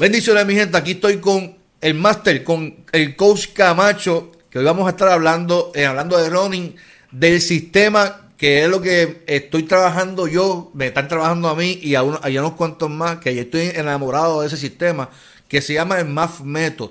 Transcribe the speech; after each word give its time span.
Bendiciones, 0.00 0.46
mi 0.46 0.54
gente. 0.54 0.76
Aquí 0.76 0.92
estoy 0.92 1.16
con 1.16 1.56
el 1.80 1.94
máster, 1.94 2.44
con 2.44 2.84
el 2.92 3.16
coach 3.16 3.48
Camacho, 3.52 4.30
que 4.48 4.60
hoy 4.60 4.64
vamos 4.64 4.86
a 4.86 4.90
estar 4.90 5.08
hablando, 5.08 5.72
eh, 5.74 5.86
hablando 5.86 6.16
de 6.16 6.30
running, 6.30 6.76
del 7.10 7.40
sistema, 7.40 8.30
que 8.36 8.62
es 8.62 8.68
lo 8.68 8.80
que 8.80 9.24
estoy 9.26 9.64
trabajando 9.64 10.28
yo, 10.28 10.70
me 10.72 10.86
están 10.86 11.08
trabajando 11.08 11.48
a 11.48 11.56
mí 11.56 11.80
y 11.82 11.96
a, 11.96 12.04
uno, 12.04 12.20
a 12.22 12.28
unos 12.28 12.52
cuantos 12.52 12.88
más, 12.88 13.18
que 13.18 13.34
yo 13.34 13.42
estoy 13.42 13.72
enamorado 13.74 14.40
de 14.40 14.46
ese 14.46 14.56
sistema, 14.56 15.10
que 15.48 15.60
se 15.60 15.74
llama 15.74 15.98
el 15.98 16.06
MAF 16.06 16.42
Method. 16.42 16.90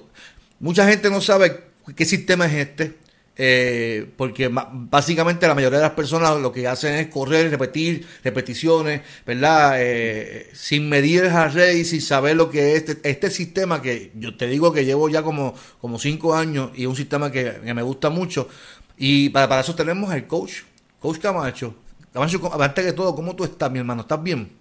Mucha 0.60 0.86
gente 0.86 1.10
no 1.10 1.22
sabe 1.22 1.64
qué 1.96 2.04
sistema 2.04 2.46
es 2.48 2.56
este. 2.56 2.98
Eh, 3.40 4.12
porque 4.18 4.50
básicamente 4.52 5.48
la 5.48 5.54
mayoría 5.54 5.78
de 5.78 5.84
las 5.84 5.94
personas 5.94 6.40
lo 6.42 6.52
que 6.52 6.68
hacen 6.68 6.96
es 6.96 7.08
correr, 7.08 7.52
repetir, 7.52 8.08
repeticiones, 8.24 9.02
¿verdad? 9.28 9.76
Eh, 9.78 10.50
sin 10.54 10.90
medir 10.90 11.26
heart 11.26 11.54
rate, 11.54 11.84
sin 11.84 12.02
saber 12.02 12.36
lo 12.36 12.50
que 12.50 12.74
es 12.74 12.90
este, 12.90 13.10
este, 13.10 13.30
sistema 13.30 13.80
que 13.80 14.12
yo 14.16 14.36
te 14.36 14.48
digo 14.48 14.74
que 14.74 14.86
llevo 14.86 15.08
ya 15.08 15.22
como, 15.22 15.54
como 15.80 16.00
cinco 16.00 16.34
años 16.34 16.72
y 16.74 16.84
es 16.84 16.88
un 16.88 16.96
sistema 16.96 17.32
que, 17.32 17.60
me 17.62 17.84
gusta 17.84 18.10
mucho. 18.10 18.48
Y 18.98 19.30
para, 19.30 19.48
para 19.48 19.62
eso 19.62 19.76
tenemos 19.76 20.10
al 20.10 20.26
coach, 20.26 20.64
coach 21.00 21.20
Camacho. 21.20 21.76
Camacho, 22.12 22.40
antes 22.60 22.86
de 22.86 22.94
todo, 22.94 23.14
¿cómo 23.14 23.36
tú 23.36 23.44
estás, 23.44 23.70
mi 23.70 23.78
hermano? 23.78 24.02
¿Estás 24.02 24.24
bien? 24.24 24.52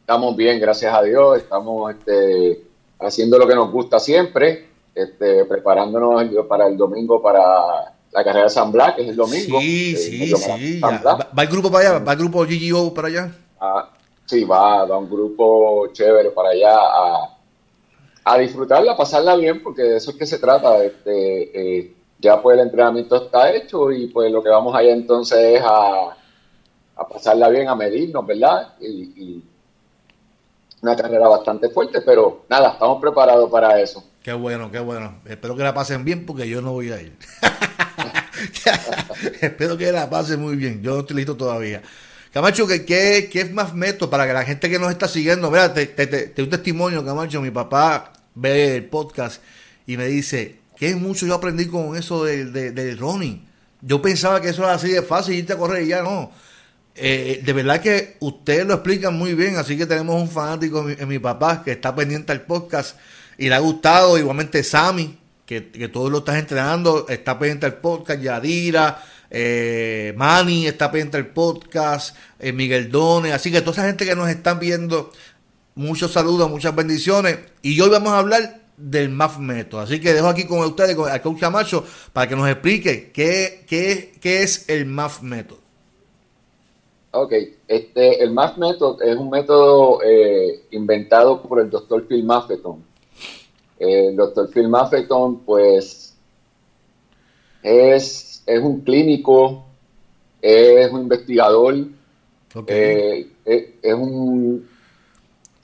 Estamos 0.00 0.36
bien, 0.36 0.58
gracias 0.58 0.92
a 0.92 1.02
Dios. 1.04 1.38
Estamos 1.38 1.94
este, 1.94 2.64
haciendo 2.98 3.38
lo 3.38 3.46
que 3.46 3.54
nos 3.54 3.70
gusta 3.70 4.00
siempre 4.00 4.69
este, 4.94 5.44
preparándonos 5.44 6.24
para 6.46 6.66
el 6.66 6.76
domingo 6.76 7.22
para 7.22 7.94
la 8.12 8.24
carrera 8.24 8.44
de 8.44 8.50
San 8.50 8.72
Blas, 8.72 8.94
que 8.94 9.02
es 9.02 9.08
el 9.08 9.16
domingo. 9.16 9.60
Sí, 9.60 9.96
sí, 9.96 10.34
sí. 10.36 10.80
¿Va, 10.80 11.42
el 11.42 11.48
grupo 11.48 11.70
para 11.70 11.88
allá? 11.88 12.04
¿Va 12.04 12.12
el 12.12 12.18
grupo 12.18 12.44
GGO 12.44 12.92
para 12.92 13.08
allá? 13.08 13.32
Ah, 13.60 13.90
sí, 14.26 14.44
va, 14.44 14.84
va 14.84 14.98
un 14.98 15.08
grupo 15.08 15.88
chévere 15.92 16.30
para 16.30 16.50
allá 16.50 16.74
a, 16.76 17.38
a 18.24 18.38
disfrutarla, 18.38 18.92
a 18.92 18.96
pasarla 18.96 19.36
bien, 19.36 19.62
porque 19.62 19.82
de 19.82 19.96
eso 19.96 20.10
es 20.10 20.16
que 20.16 20.26
se 20.26 20.38
trata. 20.38 20.82
Este, 20.82 21.78
eh, 21.78 21.94
ya 22.18 22.42
pues 22.42 22.58
el 22.58 22.64
entrenamiento 22.64 23.16
está 23.16 23.50
hecho 23.52 23.90
y 23.90 24.08
pues 24.08 24.30
lo 24.30 24.42
que 24.42 24.50
vamos 24.50 24.74
allá 24.74 24.92
entonces 24.92 25.38
es 25.38 25.62
a, 25.62 26.16
a 26.96 27.08
pasarla 27.08 27.48
bien, 27.48 27.68
a 27.68 27.74
medirnos, 27.74 28.26
¿verdad? 28.26 28.74
y 28.80 29.42
una 30.82 30.96
carrera 30.96 31.28
bastante 31.28 31.68
fuerte, 31.68 32.00
pero 32.00 32.42
nada, 32.48 32.70
estamos 32.70 33.00
preparados 33.00 33.50
para 33.50 33.80
eso. 33.80 34.02
Qué 34.22 34.32
bueno, 34.32 34.70
qué 34.70 34.78
bueno. 34.78 35.20
Espero 35.24 35.56
que 35.56 35.62
la 35.62 35.74
pasen 35.74 36.04
bien 36.04 36.26
porque 36.26 36.48
yo 36.48 36.60
no 36.60 36.72
voy 36.72 36.92
a 36.92 37.00
ir. 37.00 37.16
Espero 39.40 39.78
que 39.78 39.90
la 39.92 40.10
pasen 40.10 40.40
muy 40.40 40.56
bien. 40.56 40.82
Yo 40.82 40.94
no 40.94 41.00
estoy 41.00 41.16
listo 41.16 41.36
todavía. 41.36 41.82
Camacho, 42.32 42.66
¿qué, 42.66 42.84
qué, 42.84 43.30
es 43.32 43.52
más 43.52 43.74
método 43.74 44.10
para 44.10 44.26
que 44.26 44.32
la 44.32 44.44
gente 44.44 44.70
que 44.70 44.78
nos 44.78 44.90
está 44.90 45.08
siguiendo? 45.08 45.50
Mira, 45.50 45.72
te, 45.72 45.86
te, 45.86 46.42
un 46.42 46.50
testimonio, 46.50 47.04
Camacho. 47.04 47.40
Mi 47.40 47.50
papá 47.50 48.12
ve 48.34 48.76
el 48.76 48.84
podcast 48.84 49.42
y 49.86 49.96
me 49.96 50.06
dice 50.06 50.60
que 50.76 50.94
mucho 50.96 51.26
yo 51.26 51.34
aprendí 51.34 51.66
con 51.66 51.96
eso 51.96 52.24
del, 52.24 52.52
del 52.52 52.98
running. 52.98 53.46
Yo 53.80 54.02
pensaba 54.02 54.40
que 54.40 54.50
eso 54.50 54.62
era 54.62 54.74
así 54.74 54.90
de 54.90 55.02
fácil, 55.02 55.34
irte 55.34 55.54
a 55.54 55.56
correr 55.56 55.84
y 55.84 55.88
ya 55.88 56.02
no 56.02 56.30
eh, 56.94 57.40
de 57.44 57.52
verdad 57.52 57.80
que 57.80 58.16
ustedes 58.20 58.66
lo 58.66 58.74
explican 58.74 59.16
muy 59.16 59.34
bien, 59.34 59.56
así 59.56 59.78
que 59.78 59.86
tenemos 59.86 60.20
un 60.20 60.28
fanático 60.28 60.88
en 60.88 61.08
mi, 61.08 61.18
papá 61.18 61.62
que 61.64 61.72
está 61.72 61.94
pendiente 61.94 62.32
al 62.32 62.42
podcast 62.42 62.98
y 63.40 63.48
le 63.48 63.54
ha 63.54 63.58
gustado, 63.58 64.18
igualmente 64.18 64.62
Sammy, 64.62 65.18
que, 65.46 65.70
que 65.70 65.88
todos 65.88 66.12
lo 66.12 66.18
estás 66.18 66.36
entrenando, 66.36 67.06
está 67.08 67.38
pendiente 67.38 67.64
al 67.64 67.76
podcast, 67.76 68.20
Yadira, 68.20 69.02
eh, 69.30 70.12
Manny 70.14 70.66
está 70.66 70.90
pendiente 70.90 71.16
al 71.16 71.28
podcast, 71.28 72.14
eh, 72.38 72.52
Miguel 72.52 72.90
Done, 72.90 73.32
así 73.32 73.50
que 73.50 73.62
toda 73.62 73.72
esa 73.72 73.86
gente 73.86 74.04
que 74.04 74.14
nos 74.14 74.28
están 74.28 74.58
viendo, 74.58 75.10
muchos 75.74 76.12
saludos, 76.12 76.50
muchas 76.50 76.76
bendiciones, 76.76 77.38
y 77.62 77.80
hoy 77.80 77.88
vamos 77.88 78.12
a 78.12 78.18
hablar 78.18 78.60
del 78.76 79.08
MAF 79.08 79.38
Método. 79.38 79.80
Así 79.80 80.00
que 80.00 80.12
dejo 80.12 80.28
aquí 80.28 80.44
con 80.44 80.58
ustedes, 80.58 80.94
con 80.94 81.10
el 81.10 81.20
coach 81.22 81.40
Camacho, 81.40 81.82
para 82.12 82.28
que 82.28 82.36
nos 82.36 82.46
explique 82.46 83.10
qué, 83.10 83.64
qué, 83.66 84.12
qué 84.20 84.42
es 84.42 84.68
el 84.68 84.84
MAF 84.84 85.22
Método. 85.22 85.60
Ok, 87.12 87.32
este, 87.66 88.22
el 88.22 88.32
MAF 88.32 88.58
Method 88.58 89.00
es 89.02 89.16
un 89.16 89.30
método 89.30 90.02
eh, 90.02 90.66
inventado 90.72 91.40
por 91.40 91.60
el 91.60 91.70
doctor 91.70 92.06
Phil 92.06 92.22
Maffeton. 92.22 92.89
El 93.80 94.14
doctor 94.14 94.48
Phil 94.50 94.68
Maffeton, 94.68 95.40
pues, 95.40 96.14
es, 97.62 98.42
es 98.46 98.60
un 98.60 98.82
clínico, 98.82 99.64
es 100.40 100.92
un 100.92 101.00
investigador, 101.00 101.74
eh, 102.66 103.26
es, 103.44 103.94
un... 103.94 104.68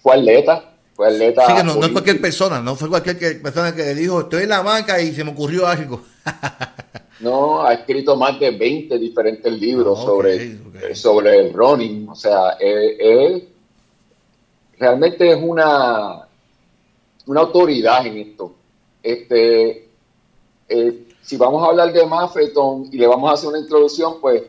fue 0.03 0.15
atleta, 0.15 0.73
fue 0.95 1.09
atleta... 1.09 1.47
Sí, 1.47 1.55
que 1.57 1.63
no, 1.65 1.77
no, 1.77 1.87
es 1.87 1.93
cualquier 1.93 2.21
persona, 2.21 2.61
no 2.61 2.75
fue 2.75 2.89
cualquier 2.89 3.43
persona 3.43 3.75
que 3.75 3.95
dijo, 3.95 4.23
estoy 4.23 4.45
en 4.45 4.49
la 4.49 4.63
banca 4.63 5.01
y 5.01 5.15
se 5.15 5.23
me 5.23 5.33
ocurrió 5.33 5.67
algo. 5.67 6.01
No, 7.19 7.63
ha 7.63 7.73
escrito 7.73 8.15
más 8.17 8.39
de 8.39 8.51
20 8.51 8.99
diferentes 8.99 9.51
libros 9.51 9.99
ah, 9.99 10.05
sobre, 10.05 10.95
sobre 10.95 11.39
el 11.39 11.55
running. 11.55 12.09
O 12.11 12.15
sea, 12.15 12.59
él, 12.61 13.49
realmente 14.79 15.31
es 15.31 15.39
una, 15.41 16.26
una 17.27 17.41
autoridad 17.41 18.07
en 18.07 18.17
esto. 18.19 18.53
Este, 19.03 19.89
eh, 20.69 21.09
si 21.23 21.37
vamos 21.37 21.63
a 21.63 21.67
hablar 21.67 21.93
de 21.93 22.07
Maffeton 22.07 22.89
y 22.93 22.99
le 22.99 23.07
vamos 23.07 23.31
a 23.31 23.35
hacer 23.35 23.49
una 23.49 23.59
introducción, 23.59 24.21
pues 24.21 24.43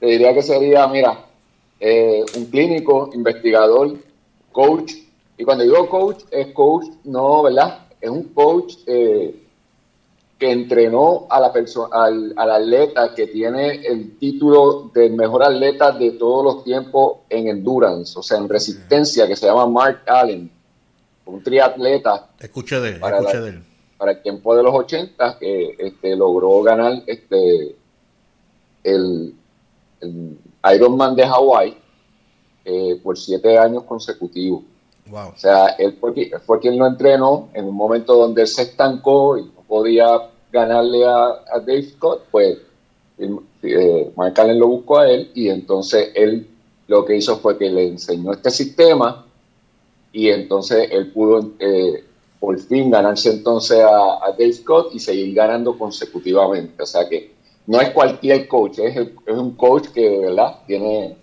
te 0.00 0.06
diría 0.06 0.34
que 0.34 0.42
sería, 0.42 0.86
mira, 0.86 1.24
eh, 1.80 2.24
un 2.36 2.46
clínico, 2.46 3.10
investigador, 3.14 3.96
coach. 4.52 4.94
Y 5.38 5.44
cuando 5.44 5.64
digo 5.64 5.88
coach, 5.88 6.24
es 6.30 6.48
coach, 6.52 6.86
no, 7.04 7.42
¿verdad? 7.42 7.86
Es 8.00 8.10
un 8.10 8.24
coach 8.24 8.74
eh, 8.86 9.42
que 10.38 10.50
entrenó 10.50 11.26
a 11.30 11.40
la 11.40 11.52
al, 11.92 12.34
atleta 12.36 13.14
que 13.14 13.26
tiene 13.26 13.86
el 13.86 14.18
título 14.18 14.90
del 14.92 15.14
mejor 15.14 15.44
atleta 15.44 15.92
de 15.92 16.12
todos 16.12 16.44
los 16.44 16.64
tiempos 16.64 17.18
en 17.30 17.48
endurance, 17.48 18.18
o 18.18 18.22
sea, 18.22 18.38
en 18.38 18.48
resistencia, 18.48 19.26
que 19.26 19.36
se 19.36 19.46
llama 19.46 19.66
Mark 19.66 20.02
Allen, 20.06 20.50
un 21.26 21.42
triatleta. 21.42 22.30
Escuche 22.38 22.80
de 22.80 22.90
él, 22.90 23.00
para, 23.00 23.20
de 23.20 23.48
él. 23.48 23.62
para 23.98 24.12
el 24.12 24.22
tiempo 24.22 24.56
de 24.56 24.62
los 24.62 24.74
80, 24.74 25.38
que 25.38 25.76
este, 25.78 26.16
logró 26.16 26.62
ganar 26.62 27.02
este, 27.06 27.76
el, 28.84 29.34
Ironman 30.72 31.14
de 31.14 31.26
Hawái 31.26 31.76
eh, 32.64 33.00
por 33.02 33.18
siete 33.18 33.58
años 33.58 33.82
consecutivos. 33.84 34.62
Wow. 35.06 35.28
O 35.28 35.36
sea, 35.36 35.68
él 35.78 35.96
fue, 36.00 36.30
fue 36.44 36.58
quien 36.58 36.78
lo 36.78 36.86
entrenó 36.86 37.48
en 37.54 37.66
un 37.66 37.74
momento 37.74 38.16
donde 38.16 38.42
él 38.42 38.48
se 38.48 38.62
estancó 38.62 39.38
y 39.38 39.44
podía 39.68 40.30
ganarle 40.50 41.04
a, 41.04 41.60
Dave 41.60 41.82
Scott, 41.90 42.24
pues 42.30 42.58
eh, 43.18 44.12
Mark 44.16 44.34
Allen 44.40 44.58
lo 44.58 44.68
buscó 44.68 44.98
a 44.98 45.10
él 45.10 45.30
y 45.34 45.48
entonces 45.48 46.10
él 46.14 46.48
lo 46.88 47.04
que 47.04 47.16
hizo 47.16 47.38
fue 47.38 47.58
que 47.58 47.68
le 47.68 47.88
enseñó 47.88 48.32
este 48.32 48.50
sistema 48.50 49.25
y 50.16 50.30
entonces 50.30 50.88
él 50.92 51.12
pudo 51.12 51.52
eh, 51.58 52.02
por 52.40 52.58
fin 52.58 52.90
ganarse 52.90 53.30
entonces 53.30 53.80
a, 53.84 54.30
Dave 54.30 54.54
Scott 54.54 54.94
y 54.94 54.98
seguir 54.98 55.34
ganando 55.34 55.76
consecutivamente. 55.76 56.82
O 56.82 56.86
sea 56.86 57.06
que 57.06 57.34
no 57.66 57.78
es 57.82 57.90
cualquier 57.90 58.48
coach, 58.48 58.78
es, 58.78 58.96
es 58.96 59.36
un 59.36 59.54
coach 59.56 59.88
que, 59.88 60.18
¿verdad? 60.20 60.60
Tiene 60.66 61.18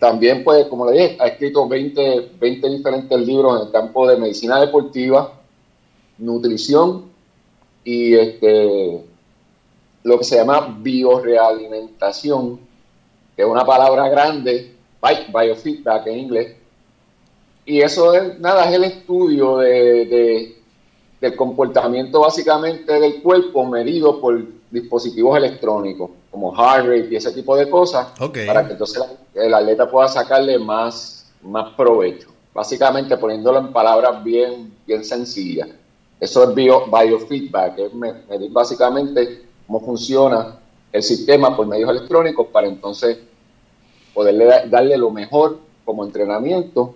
también, 0.00 0.42
pues, 0.42 0.66
como 0.66 0.90
le 0.90 1.00
dije, 1.00 1.16
ha 1.20 1.28
escrito 1.28 1.68
20, 1.68 2.30
20 2.40 2.68
diferentes 2.70 3.20
libros 3.20 3.60
en 3.60 3.66
el 3.68 3.72
campo 3.72 4.08
de 4.08 4.16
medicina 4.16 4.60
deportiva, 4.60 5.34
nutrición 6.18 7.04
y 7.84 8.14
este, 8.14 9.00
lo 10.02 10.18
que 10.18 10.24
se 10.24 10.36
llama 10.38 10.76
biorealimentación, 10.80 12.58
que 13.36 13.42
es 13.42 13.48
una 13.48 13.64
palabra 13.64 14.08
grande, 14.08 14.74
biofeedback 15.00 16.08
en 16.08 16.18
inglés. 16.18 16.56
Y 17.68 17.82
eso 17.82 18.14
es, 18.14 18.40
nada, 18.40 18.64
es 18.64 18.74
el 18.76 18.84
estudio 18.84 19.58
de, 19.58 20.56
del 21.20 21.36
comportamiento 21.36 22.20
básicamente 22.20 22.98
del 22.98 23.20
cuerpo 23.20 23.66
medido 23.66 24.22
por 24.22 24.42
dispositivos 24.70 25.36
electrónicos, 25.36 26.10
como 26.30 26.50
heart 26.56 26.86
rate 26.86 27.08
y 27.10 27.16
ese 27.16 27.30
tipo 27.32 27.54
de 27.56 27.68
cosas, 27.68 28.06
para 28.18 28.66
que 28.66 28.72
entonces 28.72 29.04
el 29.34 29.52
atleta 29.52 29.90
pueda 29.90 30.08
sacarle 30.08 30.58
más, 30.58 31.30
más 31.42 31.74
provecho. 31.74 32.30
Básicamente 32.54 33.18
poniéndolo 33.18 33.58
en 33.58 33.70
palabras 33.70 34.24
bien, 34.24 34.72
bien 34.86 35.04
sencillas. 35.04 35.68
Eso 36.18 36.44
es 36.44 36.54
biofeedback, 36.54 37.78
es 37.80 37.92
medir 37.92 38.50
básicamente 38.50 39.42
cómo 39.66 39.80
funciona 39.80 40.58
el 40.90 41.02
sistema 41.02 41.54
por 41.54 41.66
medios 41.66 41.90
electrónicos 41.90 42.46
para 42.46 42.66
entonces 42.66 43.18
poderle 44.14 44.46
darle 44.70 44.96
lo 44.96 45.10
mejor 45.10 45.58
como 45.84 46.02
entrenamiento 46.02 46.94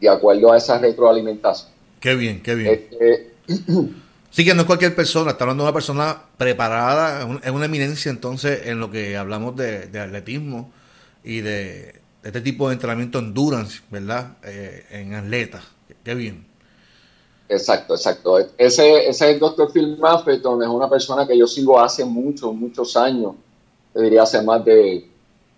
de 0.00 0.08
acuerdo 0.08 0.52
a 0.52 0.56
esa 0.56 0.78
retroalimentación. 0.78 1.70
Qué 2.00 2.14
bien, 2.14 2.42
qué 2.42 2.54
bien. 2.54 2.72
Este, 2.72 3.32
sí, 4.30 4.44
que 4.44 4.54
no 4.54 4.62
es 4.62 4.66
cualquier 4.66 4.94
persona, 4.94 5.32
está 5.32 5.44
hablando 5.44 5.64
de 5.64 5.68
una 5.68 5.74
persona 5.74 6.22
preparada, 6.36 7.40
es 7.42 7.50
una 7.50 7.64
eminencia 7.64 8.10
entonces 8.10 8.66
en 8.66 8.80
lo 8.80 8.90
que 8.90 9.16
hablamos 9.16 9.56
de, 9.56 9.90
atletismo 9.98 10.72
y 11.24 11.40
de, 11.40 12.00
este 12.22 12.40
tipo 12.40 12.68
de 12.68 12.74
entrenamiento 12.74 13.18
endurance, 13.18 13.80
¿verdad? 13.90 14.36
Eh, 14.44 14.84
en 14.90 15.14
atletas. 15.14 15.64
Qué 16.04 16.14
bien. 16.14 16.46
Exacto, 17.48 17.94
exacto. 17.94 18.38
Ese, 18.38 19.08
ese 19.08 19.10
es 19.10 19.22
el 19.22 19.38
doctor 19.38 19.72
Phil 19.72 19.96
Maffeton, 19.98 20.62
es 20.62 20.68
una 20.68 20.88
persona 20.88 21.26
que 21.26 21.36
yo 21.36 21.46
sigo 21.46 21.80
hace 21.80 22.04
muchos, 22.04 22.54
muchos 22.54 22.96
años. 22.96 23.32
Te 23.94 24.02
diría 24.02 24.22
hace 24.22 24.42
más 24.42 24.64
de, 24.64 25.08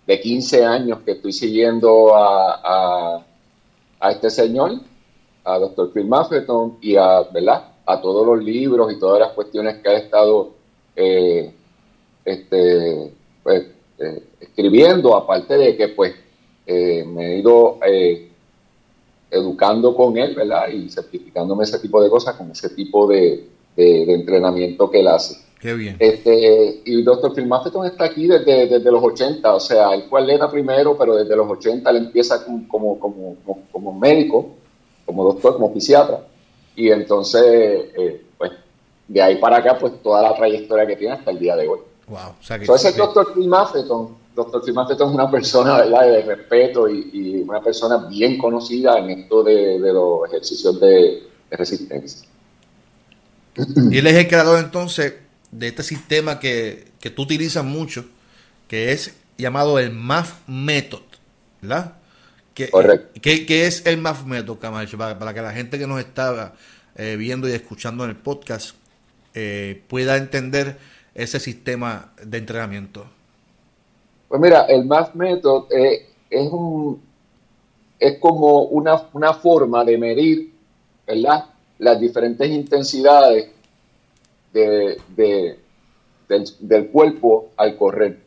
de 0.07 0.21
15 0.21 0.65
años 0.65 0.99
que 1.05 1.11
estoy 1.11 1.33
siguiendo 1.33 2.15
a, 2.15 2.61
a, 2.63 3.25
este 4.09 4.31
señor, 4.31 4.71
a 5.43 5.59
doctor 5.59 5.91
Phil 5.93 6.07
Maffeton, 6.07 6.77
y 6.81 6.95
a, 6.95 7.21
¿verdad? 7.31 7.71
a 7.85 8.01
todos 8.01 8.25
los 8.25 8.43
libros 8.43 8.91
y 8.91 8.99
todas 8.99 9.19
las 9.19 9.31
cuestiones 9.31 9.77
que 9.81 9.89
ha 9.89 9.97
estado 9.97 10.53
eh, 10.95 11.53
este, 12.23 13.13
pues, 13.43 13.65
eh, 13.99 14.23
escribiendo, 14.39 15.15
aparte 15.15 15.57
de 15.57 15.75
que 15.75 15.89
pues 15.89 16.13
eh, 16.65 17.03
me 17.03 17.33
he 17.33 17.39
ido 17.39 17.79
educando 19.29 19.95
con 19.95 20.17
él, 20.17 20.35
¿verdad? 20.35 20.67
Y 20.69 20.89
certificándome 20.89 21.63
ese 21.63 21.79
tipo 21.79 22.01
de 22.01 22.09
cosas, 22.09 22.35
con 22.35 22.51
ese 22.51 22.69
tipo 22.69 23.07
de, 23.07 23.49
entrenamiento 23.75 24.91
que 24.91 24.99
él 24.99 25.07
hace. 25.07 25.37
Qué 25.61 25.73
bien. 25.75 25.95
Este, 25.99 26.81
y 26.83 26.95
el 26.95 27.05
doctor 27.05 27.35
Phil 27.35 27.45
Maffeton 27.45 27.85
está 27.85 28.05
aquí 28.05 28.27
desde, 28.27 28.67
desde, 28.67 28.91
los 28.91 29.03
80, 29.03 29.53
o 29.53 29.59
sea, 29.59 29.93
él 29.93 30.05
fue 30.09 30.21
atleta 30.21 30.49
primero, 30.49 30.97
pero 30.97 31.15
desde 31.15 31.35
los 31.35 31.47
80 31.47 31.87
él 31.91 31.97
empieza 31.97 32.43
como, 32.43 32.99
como, 32.99 33.37
como, 33.71 33.93
médico, 33.99 34.55
como 35.05 35.23
doctor, 35.23 35.53
como 35.53 35.71
fisiatra, 35.71 36.25
y 36.75 36.89
entonces, 36.89 37.43
eh, 37.43 38.25
pues, 38.37 38.51
de 39.07 39.21
ahí 39.21 39.37
para 39.37 39.57
acá, 39.57 39.77
pues 39.77 40.01
toda 40.01 40.23
la 40.23 40.35
trayectoria 40.35 40.87
que 40.87 40.95
tiene 40.95 41.13
hasta 41.13 41.29
el 41.29 41.37
día 41.37 41.55
de 41.55 41.67
hoy. 41.67 41.79
Wow. 42.07 42.17
O 42.39 42.43
sea 42.43 42.57
que, 42.57 42.63
Entonces, 42.63 42.91
el 42.91 42.97
doctor 42.97 43.33
Phil 43.35 43.47
Maffeton 43.47 44.21
doctor 44.35 44.63
Simaceto 44.63 45.05
es 45.05 45.13
una 45.13 45.29
persona 45.29 45.77
¿verdad? 45.77 46.03
de 46.03 46.21
respeto 46.23 46.89
y, 46.89 47.43
una 47.47 47.61
persona 47.61 47.97
bien 48.09 48.37
conocida 48.37 48.97
en 48.97 49.09
esto 49.09 49.43
de, 49.43 49.77
los 49.79 50.27
ejercicios 50.29 50.79
de, 50.79 51.23
resistencia. 51.49 52.27
Y 53.57 53.97
él 53.97 54.07
es 54.07 54.15
el 54.15 54.27
creador 54.29 54.59
entonces 54.63 55.15
de 55.51 55.67
este 55.67 55.83
sistema 55.83 56.39
que, 56.39 56.91
tú 57.15 57.23
utilizas 57.23 57.63
mucho, 57.63 58.05
que 58.67 58.91
es 58.91 59.15
llamado 59.37 59.79
el 59.79 59.91
MAF 59.91 60.47
Method, 60.47 61.01
¿verdad? 61.61 61.93
Que, 62.53 62.69
Correcto. 62.69 63.19
¿Qué 63.21 63.65
es 63.65 63.85
el 63.85 63.97
MAF 63.97 64.25
Method, 64.25 64.59
Camacho? 64.59 64.97
Para, 64.97 65.33
que 65.33 65.41
la 65.41 65.51
gente 65.51 65.77
que 65.77 65.87
nos 65.87 65.99
está 65.99 66.53
eh, 66.95 67.15
viendo 67.17 67.47
y 67.47 67.51
escuchando 67.51 68.03
en 68.03 68.11
el 68.11 68.15
podcast 68.17 68.75
eh, 69.33 69.81
pueda 69.87 70.17
entender 70.17 70.77
ese 71.15 71.39
sistema 71.39 72.13
de 72.21 72.37
entrenamiento. 72.37 73.05
Pues 74.27 74.41
mira, 74.41 74.61
el 74.65 74.85
Math 74.85 75.13
Method 75.13 75.71
eh, 75.71 76.07
es, 76.29 76.49
un, 76.51 77.01
es 77.99 78.17
como 78.19 78.63
una, 78.63 78.97
forma 79.33 79.83
de 79.83 79.97
medir 79.97 80.53
¿verdad? 81.05 81.45
las 81.79 81.99
diferentes 81.99 82.49
intensidades 82.49 83.49
de, 84.53 85.59
del, 86.27 86.87
cuerpo 86.89 87.51
al 87.57 87.77
correr. 87.77 88.19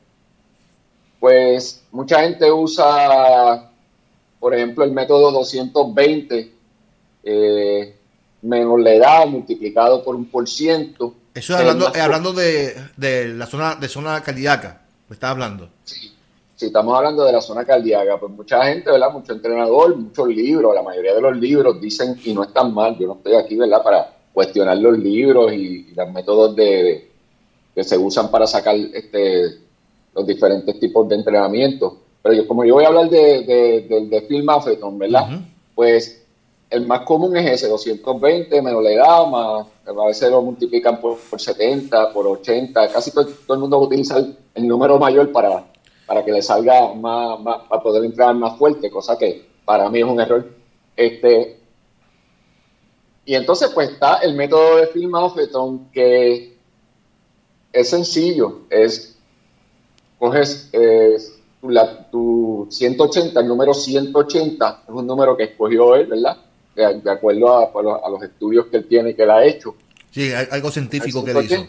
Pues 1.21 1.85
mucha 1.91 2.21
gente 2.21 2.51
usa, 2.51 3.71
por 4.39 4.55
ejemplo, 4.55 4.85
el 4.85 4.93
método 4.93 5.31
220 5.33 6.53
eh, 7.23 7.97
menos 8.43 8.81
la 8.81 8.93
edad 8.93 9.27
multiplicado 9.27 10.05
por 10.05 10.15
un 10.17 10.27
por 10.27 10.49
ciento. 10.49 11.15
Eso 11.35 11.55
es 11.55 11.61
hablando, 11.61 11.93
hablando 12.01 12.33
de, 12.33 12.75
de, 12.97 13.29
la 13.29 13.47
zona 13.47 13.75
de 13.77 13.89
zona 13.89 14.23
cardíaca 14.23 14.83
me 15.09 15.15
estás 15.15 15.31
hablando. 15.31 15.69
Sí, 15.85 16.13
si 16.55 16.67
estamos 16.67 16.97
hablando 16.97 17.25
de 17.25 17.33
la 17.33 17.41
zona 17.41 17.65
cardíaca, 17.65 18.19
pues 18.19 18.33
mucha 18.33 18.65
gente, 18.65 18.91
¿verdad? 18.91 19.11
Mucho 19.13 19.33
entrenador, 19.33 19.97
muchos 19.97 20.29
libros, 20.29 20.75
la 20.75 20.83
mayoría 20.83 21.15
de 21.15 21.21
los 21.21 21.37
libros 21.37 21.81
dicen, 21.81 22.19
y 22.25 22.33
no 22.33 22.45
es 22.45 22.53
tan 22.53 22.73
mal, 22.73 22.97
yo 22.99 23.07
no 23.07 23.15
estoy 23.15 23.35
aquí, 23.35 23.57
¿verdad? 23.57 23.83
Para 23.83 24.14
cuestionar 24.35 24.77
los 24.77 24.99
libros 24.99 25.53
y, 25.53 25.95
los 25.95 26.13
métodos 26.13 26.57
de, 26.57 27.09
que 27.75 27.85
se 27.85 27.97
usan 27.97 28.31
para 28.31 28.47
sacar 28.47 28.75
este, 28.75 29.59
los 30.15 30.27
diferentes 30.27 30.79
tipos 30.79 31.09
de 31.09 31.15
entrenamiento. 31.15 31.99
Pero 32.21 32.35
yo, 32.35 32.49
como 32.49 32.65
yo 32.65 32.75
voy 32.75 32.85
a 32.85 32.89
hablar 32.89 33.09
de, 33.09 33.43
de, 33.89 34.07
de, 34.11 34.23
Phil 34.23 34.43
Maffeton, 34.43 34.99
¿verdad? 34.99 35.41
Pues 35.75 36.23
el 36.71 36.87
más 36.87 37.03
común 37.03 37.37
es 37.37 37.53
ese, 37.53 37.69
220 37.69 38.61
menos 38.61 38.83
la 38.83 38.91
edad, 38.91 39.27
más, 39.27 39.67
a 39.87 40.07
veces 40.07 40.31
lo 40.31 40.43
multiplican 40.43 41.01
por, 41.01 41.17
70, 41.37 42.13
por 42.13 42.27
80, 42.27 42.89
casi 42.89 43.13
todo, 43.13 43.29
el 43.51 43.59
mundo 43.59 43.79
utiliza 43.79 44.19
el, 44.19 44.37
el, 44.55 44.67
número 44.67 44.99
mayor 44.99 45.31
para, 45.31 45.65
para 46.07 46.25
que 46.25 46.33
le 46.33 46.43
salga 46.43 46.93
más, 46.95 47.39
para 47.69 47.83
poder 47.83 48.05
entrar 48.05 48.35
más 48.35 48.59
fuerte, 48.59 48.91
cosa 48.91 49.17
que 49.17 49.47
para 49.65 49.89
mí 49.91 50.01
es 50.01 50.05
un 50.05 50.21
error. 50.21 50.49
Este, 50.97 51.59
y 53.27 53.35
entonces 53.35 53.71
pues 53.75 53.91
está 53.91 54.19
el 54.19 54.35
método 54.35 54.77
de 54.77 54.87
Phil 54.89 55.09
Maffeton 55.09 55.91
que 55.91 56.57
es 57.73 57.91
sencillo, 57.91 58.61
es 58.71 59.17
coges 60.19 60.69
eh, 60.73 61.17
tu 62.11 62.67
180, 62.71 63.41
el 63.41 63.49
número 63.49 63.75
180 63.75 64.83
es 64.87 64.95
un 64.95 65.07
número 65.07 65.37
que 65.37 65.45
escogió 65.45 65.95
él, 65.95 66.07
¿verdad? 66.07 66.37
de, 66.75 67.11
acuerdo 67.11 68.05
a, 68.05 68.11
los 68.11 68.23
estudios 68.23 68.67
que 68.67 68.79
él 68.79 68.87
tiene 68.87 69.11
y 69.11 69.15
que 69.15 69.23
él 69.23 69.31
ha 69.31 69.45
hecho. 69.45 69.75
Sí, 70.11 70.33
algo 70.33 70.71
científico 70.71 71.25
que 71.25 71.31
él 71.31 71.45
hizo. 71.45 71.67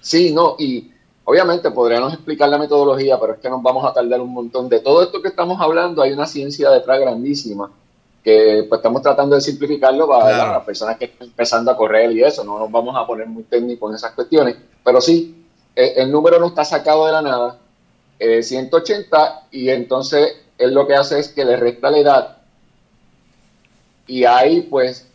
Sí, 0.00 0.32
no, 0.32 0.56
y 0.58 0.90
obviamente 1.24 1.70
podríamos 1.70 2.14
explicar 2.14 2.48
la 2.48 2.58
metodología, 2.58 3.18
pero 3.20 3.34
es 3.34 3.40
que 3.40 3.50
nos 3.50 3.62
vamos 3.62 3.84
a 3.84 3.92
tardar 3.92 4.20
un 4.20 4.32
montón. 4.32 4.68
De 4.68 4.80
todo 4.80 5.02
esto 5.02 5.20
que 5.20 5.28
estamos 5.28 5.60
hablando, 5.60 6.02
hay 6.02 6.12
una 6.12 6.26
ciencia 6.26 6.70
detrás 6.70 6.98
grandísima 7.00 7.70
que 8.22 8.66
pues 8.68 8.78
estamos 8.78 9.02
tratando 9.02 9.34
de 9.34 9.40
simplificarlo 9.40 10.06
para 10.06 10.52
las 10.52 10.64
personas 10.64 10.98
que 10.98 11.06
están 11.06 11.28
empezando 11.28 11.70
a 11.70 11.76
correr 11.76 12.12
y 12.12 12.22
eso, 12.22 12.44
no 12.44 12.58
nos 12.58 12.70
vamos 12.70 12.94
a 12.96 13.06
poner 13.06 13.26
muy 13.26 13.44
técnicos 13.44 13.90
en 13.90 13.96
esas 13.96 14.12
cuestiones, 14.12 14.56
pero 14.84 15.00
sí, 15.00 15.44
eh, 15.74 15.94
el 15.96 16.10
número 16.10 16.38
no 16.38 16.48
está 16.48 16.64
sacado 16.64 17.06
de 17.06 17.12
la 17.12 17.22
nada, 17.22 17.58
180, 18.18 19.28
eh, 19.28 19.32
y 19.52 19.70
entonces 19.70 20.36
él 20.58 20.74
lo 20.74 20.86
que 20.86 20.94
hace 20.94 21.18
es 21.18 21.28
que 21.28 21.44
le 21.44 21.56
resta 21.56 21.90
la 21.90 21.98
edad. 21.98 22.36
Y 24.06 24.24
ahí 24.24 24.62
pues 24.62 25.06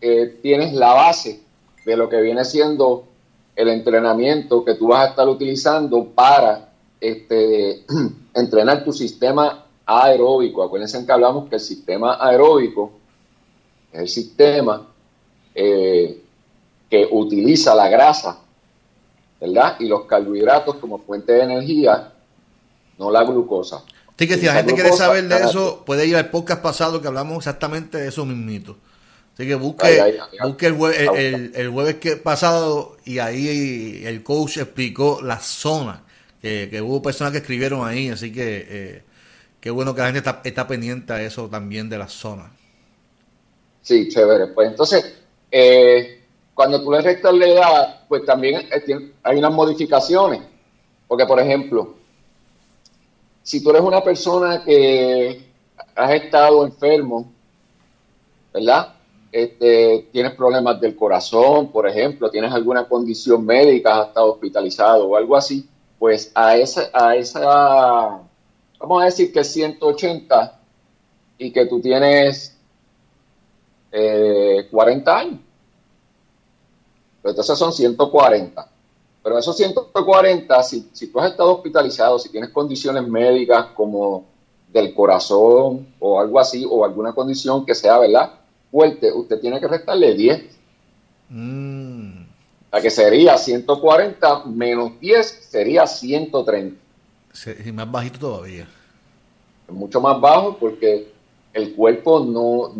eh, 0.00 0.38
tienes 0.42 0.72
la 0.72 0.92
base 0.92 1.42
de 1.84 1.96
lo 1.96 2.08
que 2.08 2.20
viene 2.20 2.44
siendo 2.44 3.04
el 3.54 3.68
entrenamiento 3.68 4.64
que 4.64 4.74
tú 4.74 4.88
vas 4.88 5.06
a 5.06 5.10
estar 5.10 5.28
utilizando 5.28 6.04
para 6.06 6.70
este, 7.00 7.84
entrenar 8.34 8.84
tu 8.84 8.92
sistema 8.92 9.65
aeróbico. 9.86 10.62
Acuérdense 10.62 11.06
que 11.06 11.12
hablamos 11.12 11.48
que 11.48 11.54
el 11.54 11.60
sistema 11.60 12.18
aeróbico 12.20 12.92
es 13.92 14.00
el 14.00 14.08
sistema 14.08 14.86
eh, 15.54 16.20
que 16.90 17.08
utiliza 17.10 17.74
la 17.74 17.88
grasa, 17.88 18.40
¿verdad? 19.40 19.76
Y 19.80 19.86
los 19.86 20.04
carbohidratos 20.04 20.76
como 20.76 20.98
fuente 20.98 21.32
de 21.32 21.42
energía, 21.44 22.12
no 22.98 23.10
la 23.10 23.24
glucosa. 23.24 23.82
Así 24.14 24.26
que 24.26 24.38
si 24.38 24.46
la 24.46 24.54
gente 24.54 24.74
quiere 24.74 24.92
saber 24.92 25.28
de 25.28 25.36
eso, 25.36 25.82
puede 25.84 26.06
ir 26.06 26.16
al 26.16 26.30
podcast 26.30 26.62
pasado 26.62 27.00
que 27.00 27.08
hablamos 27.08 27.38
exactamente 27.38 27.98
de 27.98 28.08
eso 28.08 28.24
mismito. 28.24 28.76
Así 29.34 29.46
que 29.46 29.54
busque, 29.54 30.18
busque 30.42 30.66
el, 30.66 31.70
jueves, 31.70 31.96
que 31.96 32.16
pasado 32.16 32.96
y 33.04 33.18
ahí 33.18 34.02
el 34.06 34.22
coach 34.22 34.56
explicó 34.56 35.20
la 35.22 35.38
zona, 35.40 36.02
que, 36.40 36.80
hubo 36.80 37.02
personas 37.02 37.32
que 37.32 37.38
escribieron 37.38 37.86
ahí, 37.86 38.08
así 38.08 38.32
que 38.32 38.66
eh, 38.66 39.02
qué 39.66 39.72
bueno 39.72 39.96
que 39.96 40.00
la 40.00 40.12
gente 40.12 40.30
está, 40.44 40.68
pendiente 40.68 41.12
a 41.12 41.20
eso 41.20 41.48
también 41.48 41.88
de 41.88 41.98
la 41.98 42.06
zona. 42.06 42.52
Sí, 43.82 44.08
chévere. 44.08 44.46
Pues 44.46 44.68
entonces, 44.68 45.16
eh, 45.50 46.22
cuando 46.54 46.80
tú 46.80 46.92
le 46.92 47.00
restas 47.00 47.34
la 47.34 47.46
edad, 47.48 48.00
pues 48.06 48.24
también 48.24 48.68
eh, 48.70 49.12
hay 49.24 49.38
unas 49.38 49.52
modificaciones. 49.52 50.42
Porque, 51.08 51.26
por 51.26 51.40
ejemplo, 51.40 51.96
si 53.42 53.60
tú 53.60 53.70
eres 53.70 53.82
una 53.82 54.04
persona 54.04 54.62
que 54.64 55.44
has 55.96 56.12
estado 56.12 56.64
enfermo, 56.64 57.32
¿verdad? 58.54 58.94
Este, 59.32 60.06
tienes 60.12 60.36
problemas 60.36 60.80
del 60.80 60.94
corazón, 60.94 61.72
por 61.72 61.88
ejemplo, 61.88 62.30
tienes 62.30 62.52
alguna 62.52 62.86
condición 62.86 63.44
médica, 63.44 64.00
has 64.00 64.08
estado 64.10 64.32
hospitalizado 64.34 65.08
o 65.08 65.16
algo 65.16 65.34
así, 65.34 65.68
pues 65.98 66.30
a 66.36 66.56
esa, 66.56 66.88
a 66.92 67.16
esa, 67.16 68.20
vamos 68.78 69.02
a 69.02 69.06
decir 69.06 69.32
que 69.32 69.44
180 69.44 70.60
y 71.38 71.52
que 71.52 71.66
tú 71.66 71.80
tienes 71.80 72.56
40 73.90 75.10
eh, 75.10 75.14
años. 75.14 75.40
Pues 77.22 77.32
entonces 77.32 77.58
son 77.58 77.72
140. 77.72 78.70
Pero 79.22 79.38
esos 79.38 79.56
140, 79.56 80.62
si, 80.62 80.88
si 80.92 81.08
tú 81.08 81.18
has 81.18 81.32
estado 81.32 81.56
hospitalizado, 81.56 82.18
si 82.18 82.28
tienes 82.28 82.50
condiciones 82.50 83.06
médicas 83.08 83.66
como 83.74 84.24
del 84.72 84.94
corazón 84.94 85.94
o 85.98 86.20
algo 86.20 86.38
así, 86.38 86.64
o 86.68 86.84
alguna 86.84 87.12
condición 87.12 87.66
que 87.66 87.74
sea, 87.74 87.98
¿verdad? 87.98 88.32
Fuerte, 88.70 89.12
usted 89.12 89.40
tiene 89.40 89.58
que 89.58 89.66
restarle 89.66 90.14
10. 90.14 90.44
Mm. 91.30 92.26
La 92.70 92.80
que 92.80 92.90
sería 92.90 93.36
140 93.36 94.44
menos 94.44 95.00
10 95.00 95.46
sería 95.50 95.86
130. 95.86 96.85
Y 97.64 97.72
más 97.72 97.90
bajito 97.90 98.18
todavía. 98.18 98.66
mucho 99.68 100.00
más 100.00 100.20
bajo 100.20 100.56
porque 100.58 101.12
el 101.52 101.74
cuerpo 101.74 102.20
no 102.20 102.72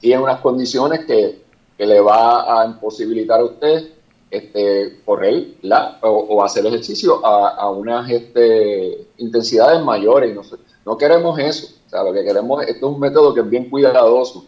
tiene 0.00 0.22
unas 0.22 0.40
condiciones 0.40 1.04
que 1.04 1.40
que 1.80 1.86
le 1.86 1.98
va 1.98 2.60
a 2.60 2.66
imposibilitar 2.66 3.40
a 3.40 3.44
usted 3.44 3.88
este, 4.30 5.00
correr 5.02 5.54
la, 5.62 5.96
o, 6.02 6.44
hacer 6.44 6.66
ejercicio 6.66 7.24
a, 7.24 7.70
unas 7.70 8.10
este, 8.10 9.06
intensidades 9.16 9.82
mayores. 9.82 10.34
No, 10.34 10.42
no 10.84 10.98
queremos 10.98 11.38
eso. 11.38 11.68
O 11.86 11.88
sea, 11.88 12.02
lo 12.02 12.12
que 12.12 12.22
queremos, 12.22 12.62
esto 12.64 12.86
es 12.86 12.94
un 12.94 13.00
método 13.00 13.32
que 13.32 13.40
es 13.40 13.48
bien 13.48 13.70
cuidadoso 13.70 14.44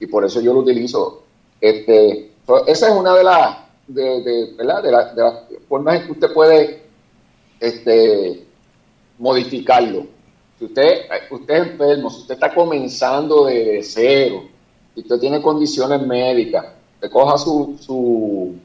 y 0.00 0.06
por 0.06 0.24
eso 0.24 0.40
yo 0.40 0.52
lo 0.52 0.58
utilizo. 0.58 1.22
Este, 1.60 2.32
esa 2.66 2.88
es 2.88 2.94
una 2.96 3.14
de 3.14 3.22
las, 3.22 3.58
de, 3.86 4.02
de, 4.22 4.46
de, 4.54 4.82
de 4.82 4.90
las 4.90 5.14
formas 5.68 6.00
en 6.00 6.06
que 6.06 6.12
usted 6.12 6.32
puede 6.32 6.82
este, 7.60 8.44
modificarlo. 9.22 10.06
Si 10.58 10.64
usted, 10.64 11.02
usted 11.30 11.54
es 11.54 11.70
enfermo, 11.70 12.10
si 12.10 12.22
usted 12.22 12.34
está 12.34 12.52
comenzando 12.52 13.46
de, 13.46 13.80
cero, 13.84 14.48
si 14.94 15.00
usted 15.00 15.18
tiene 15.20 15.40
condiciones 15.40 16.04
médicas, 16.04 16.66
usted 16.94 17.10
coja 17.10 17.38
su, 17.38 17.78
su 17.80 18.56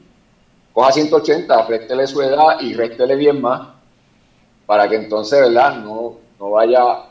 coja 0.72 0.92
180, 0.92 1.66
réstele 1.66 2.06
su 2.08 2.20
edad 2.22 2.60
y 2.60 2.74
réstele 2.74 3.14
bien 3.14 3.40
más, 3.40 3.68
para 4.66 4.88
que 4.88 4.96
entonces, 4.96 5.40
¿verdad? 5.40 5.76
No, 5.76 6.16
no 6.40 6.50
vaya 6.50 7.04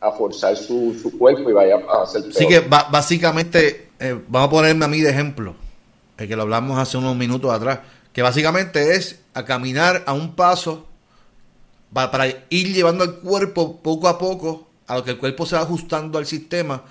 a 0.00 0.12
forzar 0.12 0.56
su, 0.56 0.98
su 1.00 1.16
cuerpo 1.16 1.50
y 1.50 1.52
vaya 1.52 1.76
a 1.88 2.02
hacer 2.02 2.24
Así 2.28 2.48
que 2.48 2.60
básicamente, 2.60 3.90
eh, 4.00 4.20
vamos 4.26 4.48
a 4.48 4.50
ponerme 4.50 4.84
a 4.84 4.88
mí 4.88 5.00
de 5.00 5.10
ejemplo, 5.10 5.54
el 6.16 6.26
que 6.26 6.34
lo 6.34 6.42
hablamos 6.42 6.76
hace 6.78 6.98
unos 6.98 7.14
minutos 7.14 7.52
atrás, 7.52 7.78
que 8.12 8.22
básicamente 8.22 8.96
es 8.96 9.20
a 9.34 9.44
caminar 9.44 10.02
a 10.06 10.12
un 10.12 10.34
paso 10.34 10.87
para, 11.92 12.26
ir 12.26 12.72
llevando 12.72 13.04
el 13.04 13.14
cuerpo 13.14 13.80
poco 13.82 14.08
a 14.08 14.18
poco 14.18 14.68
a 14.86 14.96
lo 14.96 15.04
que 15.04 15.12
el 15.12 15.18
cuerpo 15.18 15.46
se 15.46 15.56
va 15.56 15.62
ajustando 15.62 16.18
al 16.18 16.26
sistema, 16.26 16.84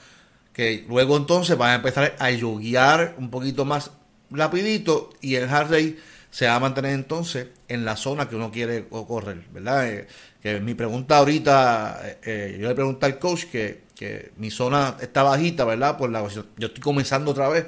que 0.54 0.86
luego 0.88 1.18
entonces 1.18 1.60
va 1.60 1.72
a 1.72 1.76
empezar 1.76 2.16
a 2.20 2.32
yoguear 2.32 3.16
un 3.18 3.30
poquito 3.30 3.66
más 3.66 3.92
rapidito 4.30 5.10
y 5.22 5.36
el 5.36 5.48
heart 5.48 5.72
rate 5.72 5.98
se 6.30 6.46
va 6.46 6.56
a 6.56 6.60
mantener 6.60 6.94
entonces 6.94 7.48
en 7.68 7.86
la 7.86 7.96
zona 7.96 8.30
que 8.30 8.36
uno 8.36 8.52
quiere 8.52 8.88
correr, 8.88 9.44
¿verdad? 9.52 9.88
Eh, 9.88 10.08
que 10.42 10.60
mi 10.60 10.76
pregunta 10.76 11.18
ahorita, 11.18 12.02
eh, 12.04 12.18
eh, 12.24 12.58
yo 12.60 12.68
le 12.68 12.76
pregunté 12.76 13.06
al 13.06 13.20
coach 13.20 13.46
que, 13.46 13.84
que, 13.96 14.32
mi 14.38 14.52
zona 14.52 14.98
está 15.02 15.24
bajita, 15.24 15.66
¿verdad? 15.66 15.98
Por 15.98 16.12
la, 16.12 16.28
yo 16.28 16.68
estoy 16.68 16.82
comenzando 16.82 17.32
otra 17.32 17.50
vez 17.50 17.66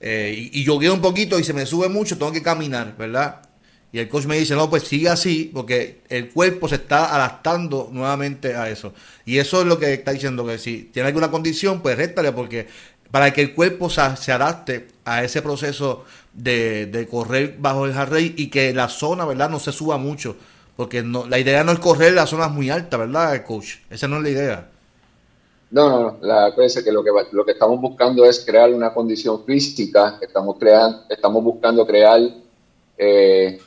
y, 0.00 0.60
y 0.60 0.64
yogueo 0.64 0.94
un 0.94 1.00
poquito 1.00 1.38
y 1.38 1.44
se 1.44 1.52
me 1.52 1.66
sube 1.66 1.88
mucho, 1.88 2.16
tengo 2.16 2.32
que 2.32 2.42
caminar, 2.42 2.96
¿verdad? 2.96 3.42
Y 3.96 3.98
el 3.98 4.10
coach 4.10 4.26
me 4.26 4.36
dice, 4.36 4.54
no, 4.54 4.68
pues 4.68 4.82
sigue 4.82 5.08
así, 5.08 5.50
porque 5.54 6.02
el 6.10 6.28
cuerpo 6.28 6.68
se 6.68 6.74
está 6.74 7.14
adaptando 7.16 7.88
nuevamente 7.90 8.54
a 8.54 8.68
eso. 8.68 8.92
Y 9.24 9.38
eso 9.38 9.62
es 9.62 9.66
lo 9.66 9.78
que 9.78 9.94
está 9.94 10.10
diciendo, 10.10 10.46
que 10.46 10.58
si 10.58 10.90
tiene 10.92 11.08
alguna 11.08 11.30
condición, 11.30 11.80
pues 11.80 11.96
réstale, 11.96 12.30
porque 12.32 12.66
para 13.10 13.32
que 13.32 13.40
el 13.40 13.54
cuerpo 13.54 13.88
se, 13.88 14.02
adapte 14.32 14.88
a 15.06 15.24
ese 15.24 15.40
proceso 15.40 16.04
de, 16.34 17.08
correr 17.10 17.56
bajo 17.58 17.86
el 17.86 17.94
heart 17.94 18.12
y 18.36 18.50
que 18.50 18.74
la 18.74 18.90
zona, 18.90 19.24
¿verdad?, 19.24 19.48
no 19.48 19.58
se 19.58 19.72
suba 19.72 19.96
mucho. 19.96 20.36
Porque 20.76 21.02
no, 21.02 21.26
la 21.26 21.38
idea 21.38 21.64
no 21.64 21.72
es 21.72 21.78
correr 21.78 22.12
las 22.12 22.28
zonas 22.28 22.50
muy 22.50 22.68
altas, 22.68 23.00
¿verdad, 23.00 23.46
coach? 23.46 23.76
Esa 23.88 24.06
no 24.08 24.18
es 24.18 24.24
la 24.24 24.28
idea. 24.28 24.68
No, 25.70 25.88
no, 25.88 26.00
no. 26.00 26.18
La 26.20 26.54
cosa 26.54 26.80
es 26.80 26.84
que 26.84 26.92
lo 26.92 27.02
que 27.02 27.12
lo 27.32 27.46
que 27.46 27.52
estamos 27.52 27.80
buscando 27.80 28.26
es 28.26 28.44
crear 28.44 28.70
una 28.74 28.92
condición 28.92 29.42
física. 29.46 30.18
Estamos 30.20 30.56
creando, 30.58 31.04
estamos 31.08 31.42
buscando 31.42 31.86
crear 31.86 32.20
eh, 32.98 33.58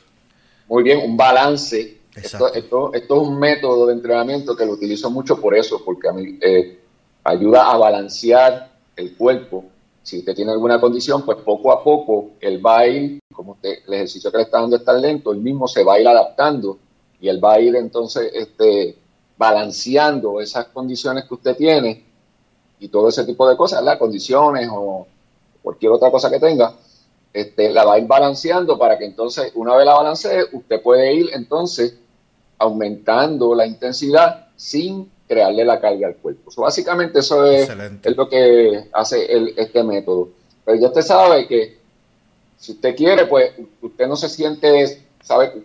muy 0.70 0.84
bien, 0.84 1.00
un 1.04 1.16
balance. 1.16 1.98
Esto, 2.14 2.52
esto, 2.54 2.94
es 2.94 3.10
un 3.10 3.38
método 3.38 3.86
de 3.86 3.94
entrenamiento 3.94 4.56
que 4.56 4.64
lo 4.64 4.72
utilizo 4.72 5.10
mucho 5.10 5.40
por 5.40 5.56
eso, 5.56 5.82
porque 5.84 6.08
a 6.08 6.12
mí 6.12 6.38
eh, 6.40 6.80
ayuda 7.24 7.70
a 7.72 7.76
balancear 7.76 8.70
el 8.94 9.16
cuerpo. 9.16 9.64
Si 10.02 10.20
usted 10.20 10.34
tiene 10.34 10.52
alguna 10.52 10.80
condición, 10.80 11.24
pues 11.24 11.38
poco 11.38 11.72
a 11.72 11.82
poco 11.82 12.30
él 12.40 12.64
va 12.64 12.78
a 12.78 12.86
ir, 12.86 13.20
como 13.32 13.52
usted, 13.52 13.78
el 13.86 13.94
ejercicio 13.94 14.30
que 14.30 14.38
le 14.38 14.44
está 14.44 14.60
dando 14.60 14.76
es 14.76 14.84
tan 14.84 15.00
lento, 15.02 15.32
él 15.32 15.40
mismo 15.40 15.66
se 15.66 15.82
va 15.82 15.94
a 15.94 16.00
ir 16.00 16.06
adaptando 16.06 16.78
y 17.20 17.28
él 17.28 17.42
va 17.42 17.54
a 17.54 17.60
ir 17.60 17.74
entonces 17.74 18.30
este, 18.32 18.96
balanceando 19.36 20.40
esas 20.40 20.66
condiciones 20.66 21.24
que 21.24 21.34
usted 21.34 21.56
tiene 21.56 22.04
y 22.78 22.88
todo 22.88 23.08
ese 23.08 23.24
tipo 23.24 23.48
de 23.48 23.56
cosas, 23.56 23.82
las 23.82 23.98
condiciones 23.98 24.68
o 24.72 25.06
cualquier 25.62 25.92
otra 25.92 26.10
cosa 26.10 26.30
que 26.30 26.38
tenga 26.38 26.74
este, 27.32 27.70
la 27.70 27.84
va 27.84 27.94
a 27.94 27.98
ir 27.98 28.06
balanceando 28.06 28.78
para 28.78 28.98
que 28.98 29.04
entonces, 29.04 29.52
una 29.54 29.76
vez 29.76 29.86
la 29.86 29.94
balancee, 29.94 30.46
usted 30.52 30.82
puede 30.82 31.14
ir 31.14 31.30
entonces 31.32 31.96
aumentando 32.58 33.54
la 33.54 33.66
intensidad 33.66 34.48
sin 34.56 35.10
crearle 35.28 35.64
la 35.64 35.80
carga 35.80 36.08
al 36.08 36.16
cuerpo. 36.16 36.50
básicamente 36.60 37.20
eso 37.20 37.46
es, 37.46 37.70
es, 38.02 38.16
lo 38.16 38.28
que 38.28 38.88
hace 38.92 39.32
el, 39.32 39.54
este 39.56 39.82
método. 39.84 40.30
Pero 40.64 40.78
ya 40.78 40.88
usted 40.88 41.02
sabe 41.02 41.46
que 41.46 41.78
si 42.58 42.72
usted 42.72 42.96
quiere, 42.96 43.26
pues 43.26 43.52
usted 43.80 44.06
no 44.08 44.16
se 44.16 44.28
siente, 44.28 45.06
sabe, 45.22 45.62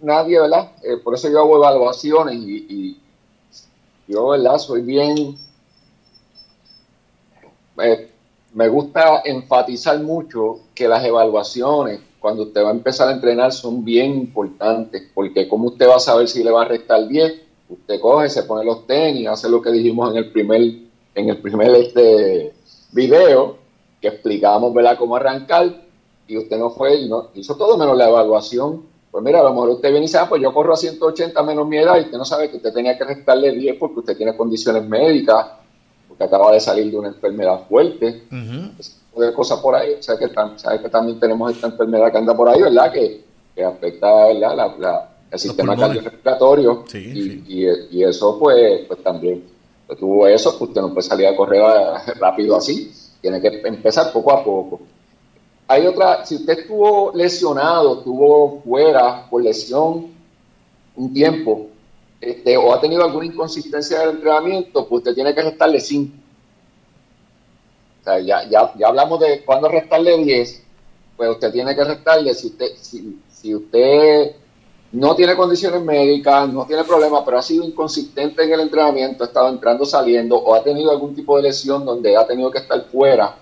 nadie, 0.00 0.40
¿verdad? 0.40 0.72
Eh, 0.82 0.96
por 0.96 1.14
eso 1.14 1.30
yo 1.30 1.40
hago 1.40 1.58
evaluaciones 1.58 2.36
y, 2.36 2.66
y 2.68 3.00
yo, 4.08 4.28
¿verdad? 4.28 4.58
Soy 4.58 4.80
bien... 4.80 5.36
Eh, 7.82 8.11
me 8.54 8.68
gusta 8.68 9.22
enfatizar 9.24 10.00
mucho 10.00 10.60
que 10.74 10.88
las 10.88 11.04
evaluaciones, 11.04 12.00
cuando 12.20 12.44
usted 12.44 12.62
va 12.62 12.68
a 12.68 12.72
empezar 12.72 13.08
a 13.08 13.12
entrenar, 13.12 13.52
son 13.52 13.84
bien 13.84 14.12
importantes, 14.12 15.10
porque 15.14 15.48
como 15.48 15.68
usted 15.68 15.88
va 15.88 15.96
a 15.96 16.00
saber 16.00 16.28
si 16.28 16.44
le 16.44 16.50
va 16.50 16.62
a 16.62 16.68
restar 16.68 17.08
10, 17.08 17.40
usted 17.68 18.00
coge, 18.00 18.28
se 18.28 18.42
pone 18.44 18.64
los 18.64 18.86
tenis, 18.86 19.26
hace 19.28 19.48
lo 19.48 19.62
que 19.62 19.72
dijimos 19.72 20.10
en 20.10 20.18
el 20.18 20.30
primer, 20.30 20.60
en 21.14 21.28
el 21.28 21.38
primer 21.38 21.70
este 21.74 22.52
video, 22.92 23.56
que 24.00 24.08
explicábamos 24.08 24.74
¿verdad? 24.74 24.98
cómo 24.98 25.16
arrancar, 25.16 25.82
y 26.28 26.36
usted 26.36 26.58
no 26.58 26.70
fue, 26.70 26.96
y 26.96 27.08
no, 27.08 27.28
hizo 27.34 27.56
todo 27.56 27.76
menos 27.76 27.96
la 27.96 28.08
evaluación. 28.08 28.92
Pues 29.10 29.22
mira, 29.22 29.40
a 29.40 29.42
lo 29.42 29.50
mejor 29.50 29.70
usted 29.70 29.90
viene 29.90 30.04
y 30.04 30.08
dice, 30.08 30.18
ah, 30.18 30.26
pues 30.28 30.40
yo 30.40 30.54
corro 30.54 30.72
a 30.72 30.76
180 30.76 31.42
menos 31.42 31.66
mi 31.66 31.78
edad, 31.78 31.98
y 31.98 32.02
usted 32.02 32.18
no 32.18 32.24
sabe 32.24 32.50
que 32.50 32.56
usted 32.56 32.72
tenía 32.72 32.96
que 32.96 33.04
restarle 33.04 33.52
10 33.52 33.76
porque 33.78 34.00
usted 34.00 34.16
tiene 34.16 34.36
condiciones 34.36 34.86
médicas, 34.86 35.46
porque 36.22 36.34
acaba 36.34 36.52
de 36.52 36.60
salir 36.60 36.90
de 36.90 36.98
una 36.98 37.08
enfermedad 37.08 37.66
fuerte, 37.68 38.22
de 38.30 39.32
cosas 39.34 39.58
por 39.60 39.74
ahí, 39.74 39.94
o 39.98 40.02
sea 40.02 40.16
que, 40.16 40.28
que 40.28 40.88
también 40.88 41.18
tenemos 41.20 41.52
esta 41.52 41.66
enfermedad 41.66 42.10
que 42.10 42.18
anda 42.18 42.36
por 42.36 42.48
ahí, 42.48 42.62
¿verdad? 42.62 42.92
Que, 42.92 43.24
afecta 43.62 44.26
¿verdad? 44.26 45.08
el 45.30 45.38
sistema 45.38 45.76
cardiorrespiratorio. 45.76 46.84
Y, 46.94 47.68
y, 47.90 48.04
eso 48.04 48.38
pues, 48.38 48.86
pues 48.86 49.02
también 49.02 49.44
pues, 49.86 49.98
tuvo 49.98 50.26
eso, 50.26 50.56
pues 50.58 50.70
usted 50.70 50.80
no 50.80 50.94
puede 50.94 51.06
salir 51.06 51.26
a 51.26 51.36
correr 51.36 51.62
rápido 52.20 52.56
así, 52.56 52.92
tiene 53.20 53.40
que 53.40 53.60
empezar 53.64 54.12
poco 54.12 54.32
a 54.32 54.44
poco. 54.44 54.80
Hay 55.68 55.86
otra, 55.86 56.24
si 56.24 56.36
usted 56.36 56.60
estuvo 56.60 57.12
lesionado, 57.14 57.98
estuvo 57.98 58.62
fuera 58.62 59.26
por 59.28 59.42
lesión 59.42 60.08
un 60.96 61.12
tiempo, 61.12 61.68
este, 62.22 62.56
o 62.56 62.72
ha 62.72 62.80
tenido 62.80 63.02
alguna 63.02 63.26
inconsistencia 63.26 63.98
del 63.98 64.10
entrenamiento, 64.10 64.86
pues 64.86 65.00
usted 65.00 65.12
tiene 65.12 65.34
que 65.34 65.42
restarle 65.42 65.80
5. 65.80 66.16
O 68.00 68.04
sea, 68.04 68.20
ya, 68.20 68.48
ya, 68.48 68.72
ya 68.78 68.86
hablamos 68.86 69.18
de 69.18 69.44
cuándo 69.44 69.68
restarle 69.68 70.16
10, 70.18 70.62
pues 71.16 71.30
usted 71.30 71.50
tiene 71.50 71.74
que 71.74 71.82
restarle, 71.82 72.32
si 72.32 72.46
usted, 72.46 72.66
si, 72.80 73.18
si 73.28 73.52
usted 73.56 74.36
no 74.92 75.16
tiene 75.16 75.34
condiciones 75.34 75.82
médicas, 75.82 76.48
no 76.52 76.64
tiene 76.64 76.84
problemas, 76.84 77.22
pero 77.24 77.38
ha 77.38 77.42
sido 77.42 77.64
inconsistente 77.64 78.44
en 78.44 78.52
el 78.52 78.60
entrenamiento, 78.60 79.24
ha 79.24 79.26
estado 79.26 79.48
entrando, 79.48 79.84
saliendo, 79.84 80.36
o 80.36 80.54
ha 80.54 80.62
tenido 80.62 80.92
algún 80.92 81.16
tipo 81.16 81.36
de 81.36 81.42
lesión 81.42 81.84
donde 81.84 82.16
ha 82.16 82.24
tenido 82.24 82.52
que 82.52 82.58
estar 82.58 82.84
fuera 82.84 83.34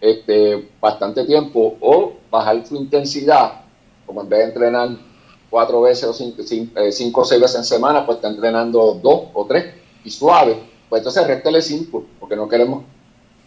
este, 0.00 0.70
bastante 0.80 1.26
tiempo, 1.26 1.76
o 1.82 2.14
bajar 2.30 2.66
su 2.66 2.76
intensidad, 2.76 3.64
como 4.06 4.22
en 4.22 4.30
vez 4.30 4.38
de 4.38 4.44
entrenar 4.46 5.07
cuatro 5.50 5.82
veces 5.82 6.04
o 6.04 6.12
eh, 6.12 6.92
cinco, 6.92 7.20
o 7.22 7.24
seis 7.24 7.40
veces 7.40 7.56
en 7.56 7.64
semana, 7.64 8.04
pues 8.04 8.16
está 8.16 8.28
entrenando 8.28 8.98
dos 9.02 9.28
o 9.34 9.46
tres 9.46 9.74
y 10.04 10.10
suave, 10.10 10.58
pues 10.88 11.00
entonces 11.00 11.26
réstele 11.26 11.62
cinco, 11.62 12.04
porque 12.18 12.36
no 12.36 12.48
queremos, 12.48 12.84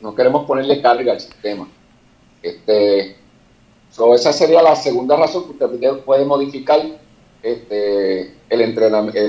no 0.01 0.15
queremos 0.15 0.46
ponerle 0.46 0.81
carga 0.81 1.13
al 1.13 1.20
sistema. 1.20 1.67
Este, 2.41 3.15
esa 4.15 4.34
sería 4.34 4.62
la 4.62 4.75
segunda 4.75 5.15
razón 5.15 5.46
que 5.46 5.65
usted 5.65 6.00
puede 6.00 6.25
modificar 6.25 6.81
este, 7.43 8.36
el 8.50 8.62
entrenamiento, 8.62 9.20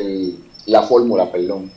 la 0.67 0.83
fórmula, 0.83 1.31
perdón. 1.31 1.73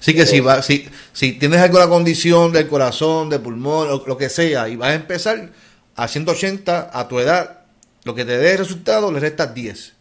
Sí 0.00 0.14
que 0.14 0.26
si, 0.26 0.40
va, 0.40 0.62
si, 0.62 0.88
si 1.12 1.32
tienes 1.32 1.60
alguna 1.60 1.88
condición 1.88 2.52
del 2.52 2.68
corazón, 2.68 3.28
del 3.28 3.40
pulmón, 3.40 3.88
lo, 3.88 4.06
lo 4.06 4.16
que 4.16 4.28
sea, 4.28 4.68
y 4.68 4.76
vas 4.76 4.90
a 4.90 4.94
empezar 4.94 5.50
a 5.96 6.06
180 6.06 6.90
a 6.92 7.08
tu 7.08 7.18
edad, 7.18 7.57
lo 8.08 8.14
que 8.14 8.24
te 8.24 8.38
dé 8.38 8.56
resultado, 8.56 9.12
le 9.12 9.20
restas 9.20 9.52
10. 9.52 9.92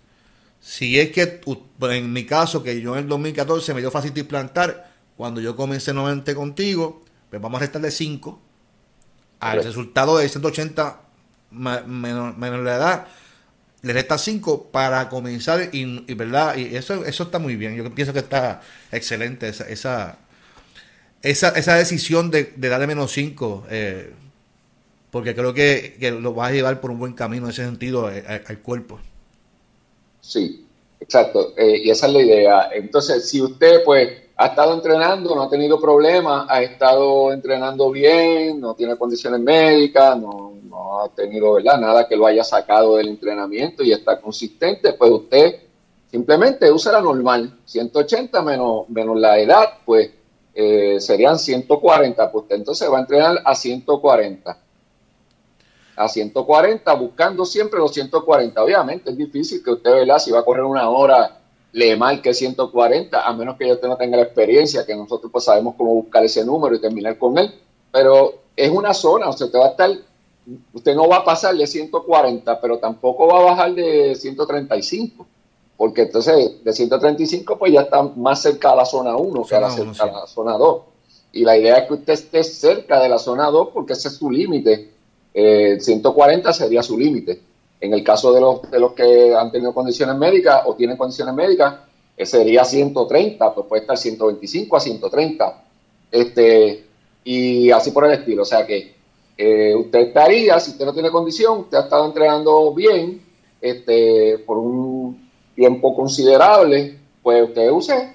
Si 0.62 0.98
es 0.98 1.12
que, 1.12 1.42
en 1.82 2.14
mi 2.14 2.26
caso, 2.26 2.64
que 2.64 2.80
yo 2.80 2.94
en 2.94 3.04
el 3.04 3.10
2014 3.10 3.74
me 3.74 3.82
dio 3.82 3.92
fácil 3.92 4.18
implantar, 4.18 4.94
cuando 5.18 5.42
yo 5.42 5.58
comencé 5.58 5.94
nuevamente 5.94 6.34
contigo, 6.34 7.04
pues 7.30 7.42
vamos 7.42 7.58
a 7.58 7.66
restarle 7.66 7.92
5. 7.92 8.42
Al 9.42 9.62
resultado 9.62 10.18
de 10.18 10.30
180 10.30 11.02
menos, 11.52 12.38
la 12.40 12.76
edad, 12.78 13.08
le 13.82 13.92
resta 13.92 14.18
5 14.18 14.70
para 14.72 15.10
comenzar 15.10 15.68
y, 15.74 16.14
verdad 16.14 16.56
y 16.56 16.78
eso 16.78 17.04
eso 17.06 17.24
está 17.24 17.40
muy 17.40 17.56
bien 17.56 17.76
yo 17.76 17.94
pienso 17.94 18.12
que 18.12 18.20
está 18.20 18.62
excelente 18.92 19.48
esa 19.48 19.70
esa 19.70 20.18
esa, 21.22 21.50
esa 21.50 21.76
decisión 21.76 22.32
de, 22.32 22.54
de 22.56 22.70
darle 22.70 22.88
menos 22.88 23.12
5 23.12 23.68
eh, 23.70 24.14
porque 25.18 25.34
creo 25.34 25.52
que, 25.52 25.98
lo 26.22 26.36
vas 26.36 26.52
a 26.52 26.54
llevar 26.54 26.80
por 26.80 26.92
un 26.92 27.00
buen 27.00 27.14
camino 27.14 27.46
en 27.46 27.50
ese 27.50 27.66
sentido 27.66 28.12
eh, 28.12 28.24
al, 28.48 28.60
cuerpo. 28.60 29.00
Sí, 30.22 30.64
exacto, 31.00 31.56
eh, 31.58 31.82
y 31.86 31.90
esa 31.90 32.06
es 32.06 32.14
la 32.14 32.22
idea. 32.22 32.70
Entonces, 32.72 33.28
si 33.28 33.42
usted 33.42 33.84
pues 33.84 34.10
ha 34.36 34.46
estado 34.46 34.76
entrenando, 34.76 35.34
no 35.34 35.42
ha 35.42 35.50
tenido 35.50 35.82
problemas, 35.82 36.46
ha 36.48 36.62
estado 36.62 37.34
entrenando 37.34 37.90
bien, 37.90 38.62
no 38.62 38.76
tiene 38.76 38.96
condiciones 38.96 39.40
médicas, 39.40 40.20
no, 40.20 40.54
no 40.70 41.02
ha 41.02 41.10
tenido 41.10 41.54
¿verdad? 41.54 41.80
nada 41.80 42.08
que 42.08 42.16
lo 42.16 42.28
haya 42.28 42.44
sacado 42.44 42.98
del 42.98 43.08
entrenamiento 43.08 43.82
y 43.82 43.94
está 43.94 44.22
consistente, 44.22 44.94
pues 44.94 45.10
usted 45.10 45.56
simplemente 46.12 46.72
usa 46.72 46.92
la 46.92 47.02
normal, 47.02 47.58
180 47.66 48.40
menos, 48.44 48.88
menos 48.90 49.20
la 49.20 49.40
edad, 49.40 49.80
pues 49.84 50.12
eh, 50.54 51.00
serían 51.00 51.40
140, 51.40 52.32
pues 52.32 52.44
usted 52.44 52.58
entonces 52.58 52.88
va 52.92 52.98
a 52.98 53.02
entrenar 53.02 53.42
a 53.44 53.56
140. 53.56 54.67
A 55.98 56.08
140, 56.08 56.94
buscando 56.94 57.44
siempre 57.46 57.80
los 57.80 57.92
140. 57.94 58.63
Obviamente 58.63 59.10
es 59.10 59.18
difícil 59.18 59.63
que 59.63 59.72
usted, 59.72 59.92
¿verdad? 59.92 60.20
Si 60.20 60.32
va 60.32 60.39
a 60.39 60.46
correr 60.46 60.63
una 60.63 60.89
hora, 60.89 61.39
le 61.74 61.98
marque 61.98 62.34
140, 62.34 63.27
a 63.27 63.34
menos 63.34 63.58
que 63.58 63.72
usted 63.72 63.88
no 63.88 63.98
tenga 63.98 64.16
la 64.16 64.24
experiencia, 64.24 64.86
que 64.86 64.96
nosotros 64.96 65.32
pues 65.32 65.44
sabemos 65.44 65.75
cómo 65.75 65.94
buscar 65.96 66.24
ese 66.24 66.46
número 66.46 66.75
y 66.75 66.82
terminar 66.82 67.18
con 67.18 67.38
él. 67.38 67.54
Pero 67.92 68.36
es 68.56 68.70
una 68.72 68.94
zona, 68.94 69.30
o 69.30 69.34
sea, 69.34 69.48
usted 69.48 69.60
va 69.60 69.66
a 69.66 69.70
estar, 69.70 69.92
usted 70.74 70.96
no 70.96 71.08
va 71.08 71.18
a 71.18 71.25
pasar 71.25 71.56
de 71.56 71.66
140, 71.66 72.62
pero 72.62 72.77
tampoco 72.77 73.27
va 73.27 73.39
a 73.39 73.44
bajar 73.44 73.74
de 73.74 74.16
135 74.16 75.25
porque 75.77 76.01
entonces 76.01 76.63
de 76.63 76.74
135 76.74 77.58
pues 77.58 77.72
ya 77.72 77.82
está 77.82 78.01
más 78.01 78.42
cerca 78.42 78.72
de 78.72 78.77
la 78.77 78.86
zona 78.86 79.16
1 79.16 79.46
que 79.46 79.56
a 79.56 79.62
la, 79.62 79.70
zona 80.25 80.54
2. 80.58 80.82
Y 81.34 81.44
la 81.44 81.56
idea 81.56 81.77
es 81.77 81.88
que 81.88 81.94
usted 81.94 82.13
esté 82.13 82.44
cerca 82.44 83.00
de 83.00 83.08
la 83.08 83.20
zona 83.20 83.51
2 83.51 83.70
porque 83.74 83.94
ese 83.94 84.08
es 84.08 84.16
su 84.16 84.32
límite. 84.32 84.92
140 85.38 86.50
eh, 86.50 86.53
sería 86.53 86.82
su 86.82 86.98
límite. 86.98 87.39
En 87.79 87.94
el 87.94 88.03
caso 88.03 88.34
de 88.34 88.41
los, 88.41 88.72
de 88.72 88.79
los 88.79 88.94
que 88.94 89.36
han 89.36 89.51
tenido 89.51 89.74
condiciones 89.74 90.15
médicas 90.15 90.63
o 90.65 90.74
tienen 90.74 90.98
condiciones 90.98 91.36
médicas, 91.36 91.75
eh, 92.15 92.25
sería 92.25 92.65
130, 92.65 93.53
pues 93.53 93.67
puede 93.67 93.82
estar 93.84 93.98
125 93.98 94.75
a 94.75 94.79
130. 94.79 95.63
Este, 96.12 96.86
y 97.24 97.70
así 97.70 97.91
por 97.91 98.06
el 98.06 98.13
estilo. 98.13 98.41
O 98.41 98.46
sea 98.46 98.65
que 98.65 98.96
eh, 99.38 99.75
usted 99.75 100.00
estaría, 100.00 100.60
si 100.60 100.72
usted 100.72 100.86
no 100.86 100.94
tiene 100.94 101.12
condición, 101.12 101.60
usted 101.60 101.77
ha 101.77 101.82
estado 101.82 102.06
entrenando 102.08 102.74
bien, 102.74 103.22
este, 103.62 104.39
por 104.39 104.58
un 104.58 105.29
tiempo 105.56 105.96
considerable, 105.96 106.98
pues 107.22 107.44
usted 107.44 107.70
use 107.70 108.13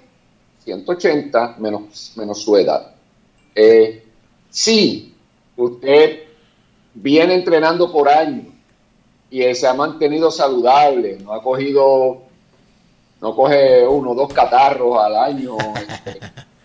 180 0.64 1.56
menos, 1.58 2.12
menos 2.16 2.42
su 2.42 2.56
edad. 2.56 2.94
Si 4.50 5.14
usted 5.56 6.31
viene 6.94 7.34
entrenando 7.34 7.90
por 7.90 8.08
años 8.08 8.46
y 9.30 9.54
se 9.54 9.66
ha 9.66 9.74
mantenido 9.74 10.30
saludable, 10.30 11.18
no 11.22 11.32
ha 11.32 11.42
cogido, 11.42 12.18
no 13.20 13.34
coge 13.34 13.86
uno 13.86 14.10
o 14.10 14.14
dos 14.14 14.32
catarros 14.32 14.98
al 14.98 15.16
año. 15.16 15.56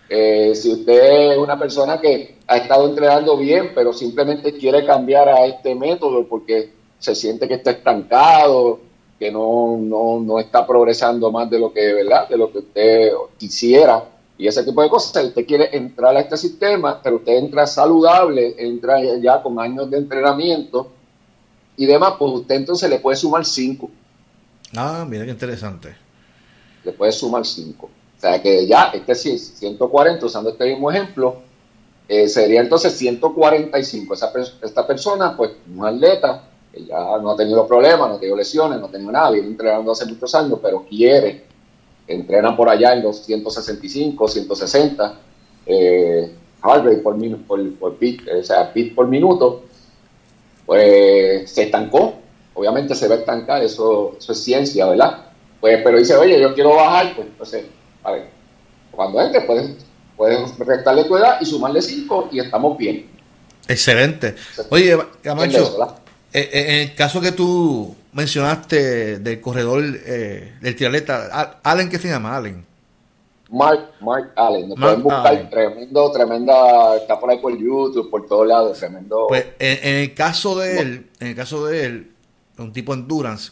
Eh, 0.09 0.55
si 0.55 0.71
usted 0.71 1.33
es 1.33 1.37
una 1.37 1.59
persona 1.59 1.99
que 1.99 2.37
ha 2.47 2.55
estado 2.55 2.87
entrenando 2.87 3.35
bien, 3.35 3.73
pero 3.75 3.91
simplemente 3.91 4.53
quiere 4.53 4.85
cambiar 4.85 5.27
a 5.27 5.45
este 5.45 5.75
método 5.75 6.25
porque 6.29 6.71
se 6.97 7.13
siente 7.13 7.45
que 7.45 7.55
está 7.55 7.71
estancado, 7.71 8.79
que 9.19 9.29
no, 9.29 9.75
no, 9.77 10.21
no 10.21 10.39
está 10.39 10.65
progresando 10.65 11.29
más 11.29 11.49
de 11.49 11.59
lo 11.59 11.73
que, 11.73 11.91
¿verdad? 11.91 12.29
De 12.29 12.37
lo 12.37 12.49
que 12.49 12.59
usted 12.59 13.11
quisiera 13.37 14.01
y 14.37 14.47
ese 14.47 14.63
tipo 14.63 14.81
de 14.81 14.89
cosas. 14.89 15.25
Usted 15.25 15.45
quiere 15.45 15.75
entrar 15.75 16.15
a 16.15 16.19
este 16.19 16.37
sistema, 16.37 17.01
pero 17.01 17.17
usted 17.17 17.33
entra 17.33 17.65
saludable, 17.65 18.55
entra 18.57 18.97
ya 19.19 19.41
con 19.41 19.59
años 19.59 19.89
de 19.89 19.97
entrenamiento 19.97 20.91
y 21.75 21.85
demás, 21.85 22.13
pues 22.17 22.31
usted 22.33 22.55
entonces 22.55 22.89
le 22.89 22.99
puede 22.99 23.17
sumar 23.17 23.45
5. 23.45 23.89
Ah, 24.75 25.05
mira 25.07 25.25
qué 25.25 25.31
interesante. 25.31 25.95
Le 26.83 26.91
puede 26.91 27.11
sumar 27.11 27.45
5. 27.45 27.85
O 27.85 28.19
sea 28.19 28.41
que 28.41 28.65
ya, 28.65 28.91
este 28.93 29.13
sí, 29.15 29.37
140, 29.37 30.25
usando 30.25 30.49
este 30.49 30.65
mismo 30.65 30.89
ejemplo, 30.89 31.41
eh, 32.07 32.27
sería 32.27 32.61
entonces 32.61 32.93
145. 32.93 34.13
Esa, 34.13 34.31
esta 34.61 34.87
persona, 34.87 35.37
pues, 35.37 35.51
un 35.71 35.85
atleta 35.85 36.43
ya 36.73 37.17
no 37.21 37.31
ha 37.31 37.35
tenido 37.35 37.67
problemas, 37.67 38.09
no 38.09 38.15
ha 38.15 38.19
tenido 38.19 38.37
lesiones, 38.37 38.79
no 38.79 38.87
ha 38.87 38.91
tenido 38.91 39.11
nada, 39.11 39.31
viene 39.31 39.47
entrenando 39.47 39.91
hace 39.91 40.05
muchos 40.05 40.33
años, 40.35 40.59
pero 40.61 40.85
quiere, 40.87 41.45
entrena 42.07 42.55
por 42.55 42.69
allá 42.69 42.93
en 42.93 43.03
los 43.03 43.25
165, 43.25 44.27
160 44.27 45.19
eh, 45.67 46.31
heart 46.63 46.85
rate 46.85 46.97
por, 46.97 47.17
por, 47.43 47.73
por 47.75 47.99
bit, 47.99 48.21
o 48.27 48.43
sea, 48.43 48.71
bit 48.73 48.95
por 48.95 49.07
minuto, 49.07 49.63
pues 50.65 51.49
se 51.49 51.63
estancó. 51.63 52.15
Obviamente 52.53 52.95
se 52.95 53.07
va 53.07 53.15
a 53.15 53.19
estancar, 53.19 53.63
eso, 53.63 54.15
eso 54.17 54.31
es 54.31 54.43
ciencia, 54.43 54.87
¿verdad? 54.87 55.25
Pues, 55.61 55.79
pero 55.83 55.99
dice, 55.99 56.15
oye, 56.15 56.41
yo 56.41 56.53
quiero 56.55 56.75
bajar, 56.75 57.15
pues 57.15 57.27
entonces, 57.27 57.65
a 58.03 58.11
ver, 58.13 58.29
cuando 58.91 59.21
entre, 59.21 59.41
puedes, 59.41 59.75
puedes 60.15 60.57
restarle 60.57 61.03
tu 61.03 61.15
edad 61.17 61.37
y 61.39 61.45
sumarle 61.45 61.81
5 61.81 62.29
y 62.31 62.39
estamos 62.39 62.77
bien. 62.77 63.07
Excelente. 63.67 64.35
Oye, 64.69 64.97
Camacho, 65.21 65.77
eh, 66.33 66.49
eh, 66.51 66.75
en 66.75 66.89
el 66.89 66.95
caso 66.95 67.21
que 67.21 67.31
tú 67.31 67.95
mencionaste 68.13 69.19
del 69.19 69.39
corredor 69.39 69.83
eh, 69.85 70.57
del 70.61 70.75
triatleta, 70.75 71.59
Allen, 71.63 71.89
¿qué 71.89 71.97
se 71.97 72.09
llama? 72.09 72.35
Allen. 72.35 72.65
Mark, 73.49 73.91
Mark 74.01 74.33
Allen, 74.35 74.69
nos 74.69 74.77
pueden 74.79 75.03
buscar 75.03 75.49
tremendo, 75.49 76.11
tremenda, 76.11 76.97
está 76.97 77.17
por 77.17 77.29
ahí 77.29 77.37
por 77.37 77.57
YouTube, 77.57 78.09
por 78.09 78.27
todos 78.27 78.45
lados, 78.45 78.77
tremendo. 78.77 79.27
Pues 79.29 79.45
en, 79.57 79.95
el 80.01 80.13
caso 80.13 80.57
de 80.57 80.81
él, 80.81 81.09
en 81.19 81.27
el 81.27 81.35
caso 81.35 81.65
de 81.65 81.85
él, 81.85 82.11
un 82.57 82.73
tipo 82.73 82.93
endurance, 82.93 83.51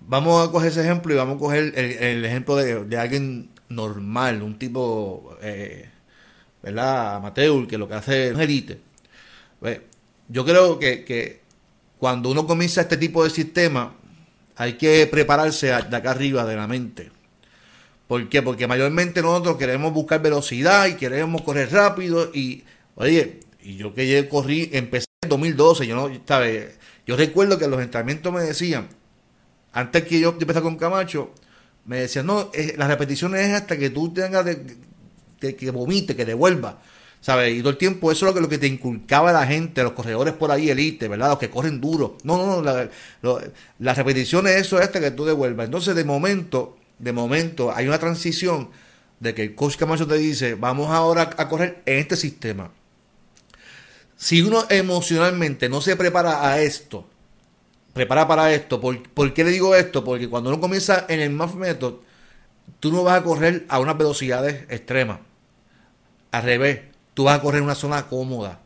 vamos 0.00 0.48
a 0.48 0.50
coger 0.50 0.70
ese 0.70 0.80
ejemplo 0.80 1.14
y 1.14 1.16
vamos 1.16 1.36
a 1.36 1.38
coger 1.38 1.72
el, 1.76 2.24
ejemplo 2.24 2.56
de, 2.56 2.98
alguien 2.98 3.50
normal, 3.68 4.42
un 4.42 4.58
tipo, 4.58 5.36
eh, 5.40 5.88
¿verdad? 6.62 7.16
Amateur, 7.16 7.68
que 7.68 7.78
lo 7.78 7.86
que 7.86 7.94
hace 7.94 8.28
es 8.30 8.38
elite. 8.38 8.80
Pues, 9.60 9.80
yo 10.28 10.44
creo 10.44 10.80
que, 10.80 11.04
que 11.04 11.45
cuando 11.98 12.30
uno 12.30 12.46
comienza 12.46 12.82
este 12.82 12.96
tipo 12.96 13.24
de 13.24 13.30
sistema, 13.30 13.94
hay 14.56 14.74
que 14.74 15.06
prepararse 15.06 15.66
de 15.66 15.96
acá 15.96 16.10
arriba 16.10 16.44
de 16.44 16.56
la 16.56 16.66
mente. 16.66 17.10
¿Por 18.08 18.28
qué? 18.28 18.42
Porque 18.42 18.66
mayormente 18.66 19.20
nosotros 19.20 19.56
queremos 19.56 19.92
buscar 19.92 20.22
velocidad 20.22 20.86
y 20.86 20.94
queremos 20.94 21.42
correr 21.42 21.72
rápido 21.72 22.30
y, 22.32 22.64
oye, 22.94 23.40
y 23.62 23.76
yo 23.76 23.92
que 23.92 24.28
corrí, 24.28 24.70
empecé 24.72 25.06
en 25.22 25.28
2012, 25.28 25.86
yo 25.86 25.96
no, 25.96 26.20
¿sabes? 26.26 26.78
Yo 27.06 27.16
recuerdo 27.16 27.58
que 27.58 27.66
los 27.66 27.80
entrenamientos 27.80 28.32
me 28.32 28.42
decían, 28.42 28.88
antes 29.72 30.04
que 30.04 30.20
yo 30.20 30.30
empezara 30.30 30.62
con 30.62 30.76
Camacho, 30.76 31.32
me 31.84 32.00
decían, 32.00 32.26
no, 32.26 32.50
las 32.76 32.88
repeticiones 32.88 33.46
es 33.46 33.54
hasta 33.54 33.76
que 33.76 33.90
tú 33.90 34.12
tengas 34.12 34.44
de, 34.44 35.56
que 35.56 35.70
vomite, 35.70 36.16
que 36.16 36.24
devuelva. 36.24 36.80
¿Sabes? 37.20 37.54
Y 37.54 37.60
todo 37.60 37.70
el 37.70 37.76
tiempo 37.76 38.10
eso 38.12 38.26
es 38.26 38.30
lo 38.30 38.34
que, 38.34 38.40
lo 38.40 38.48
que 38.48 38.58
te 38.58 38.66
inculcaba 38.66 39.32
la 39.32 39.46
gente, 39.46 39.82
los 39.82 39.92
corredores 39.92 40.34
por 40.34 40.50
ahí, 40.50 40.70
elite, 40.70 41.08
¿verdad? 41.08 41.30
Los 41.30 41.38
que 41.38 41.50
corren 41.50 41.80
duro. 41.80 42.16
No, 42.22 42.36
no, 42.38 42.56
no, 42.56 42.62
la, 42.62 42.88
la 43.78 43.94
repetición 43.94 44.46
es 44.46 44.56
eso, 44.56 44.78
hasta 44.78 45.00
que 45.00 45.10
tú 45.10 45.24
devuelvas. 45.24 45.66
Entonces, 45.66 45.94
de 45.94 46.04
momento, 46.04 46.76
de 46.98 47.12
momento, 47.12 47.72
hay 47.74 47.88
una 47.88 47.98
transición 47.98 48.70
de 49.20 49.34
que 49.34 49.42
el 49.42 49.54
coach 49.54 49.76
Camacho 49.76 50.06
te 50.06 50.16
dice, 50.16 50.54
vamos 50.54 50.90
ahora 50.90 51.30
a 51.36 51.48
correr 51.48 51.82
en 51.86 51.98
este 51.98 52.16
sistema. 52.16 52.70
Si 54.16 54.40
uno 54.42 54.64
emocionalmente 54.70 55.68
no 55.68 55.80
se 55.80 55.96
prepara 55.96 56.48
a 56.50 56.60
esto, 56.60 57.06
prepara 57.92 58.26
para 58.26 58.52
esto, 58.52 58.80
¿por, 58.80 59.02
¿por 59.10 59.32
qué 59.32 59.44
le 59.44 59.50
digo 59.50 59.74
esto? 59.74 60.04
Porque 60.04 60.28
cuando 60.28 60.50
uno 60.50 60.60
comienza 60.60 61.06
en 61.08 61.20
el 61.20 61.30
MAF 61.30 61.54
Method, 61.54 61.94
tú 62.80 62.92
no 62.92 63.02
vas 63.02 63.20
a 63.20 63.24
correr 63.24 63.64
a 63.68 63.78
unas 63.78 63.96
velocidades 63.96 64.64
extremas. 64.68 65.20
Al 66.30 66.42
revés, 66.42 66.80
tú 67.16 67.24
vas 67.24 67.38
a 67.38 67.40
correr 67.40 67.60
en 67.60 67.64
una 67.64 67.74
zona 67.74 68.08
cómoda, 68.08 68.60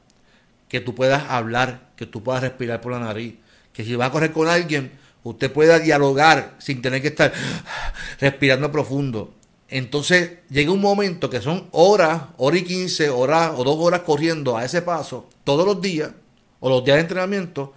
que 0.68 0.80
tú 0.80 0.92
puedas 0.92 1.22
hablar, 1.30 1.90
que 1.94 2.04
tú 2.04 2.24
puedas 2.24 2.42
respirar 2.42 2.80
por 2.80 2.90
la 2.90 2.98
nariz, 2.98 3.36
que 3.72 3.84
si 3.84 3.94
vas 3.94 4.08
a 4.08 4.10
correr 4.10 4.32
con 4.32 4.48
alguien, 4.48 4.90
usted 5.22 5.52
pueda 5.52 5.78
dialogar 5.78 6.56
sin 6.58 6.82
tener 6.82 7.00
que 7.00 7.08
estar 7.08 7.32
respirando 8.20 8.72
profundo. 8.72 9.32
Entonces 9.68 10.38
llega 10.50 10.72
un 10.72 10.80
momento 10.80 11.30
que 11.30 11.40
son 11.40 11.68
horas, 11.70 12.22
hora 12.38 12.58
y 12.58 12.64
quince 12.64 13.08
horas 13.08 13.52
o 13.56 13.62
dos 13.62 13.76
horas 13.78 14.00
corriendo 14.00 14.56
a 14.56 14.64
ese 14.64 14.82
paso 14.82 15.28
todos 15.44 15.64
los 15.64 15.80
días 15.80 16.10
o 16.58 16.68
los 16.68 16.84
días 16.84 16.96
de 16.96 17.02
entrenamiento 17.02 17.72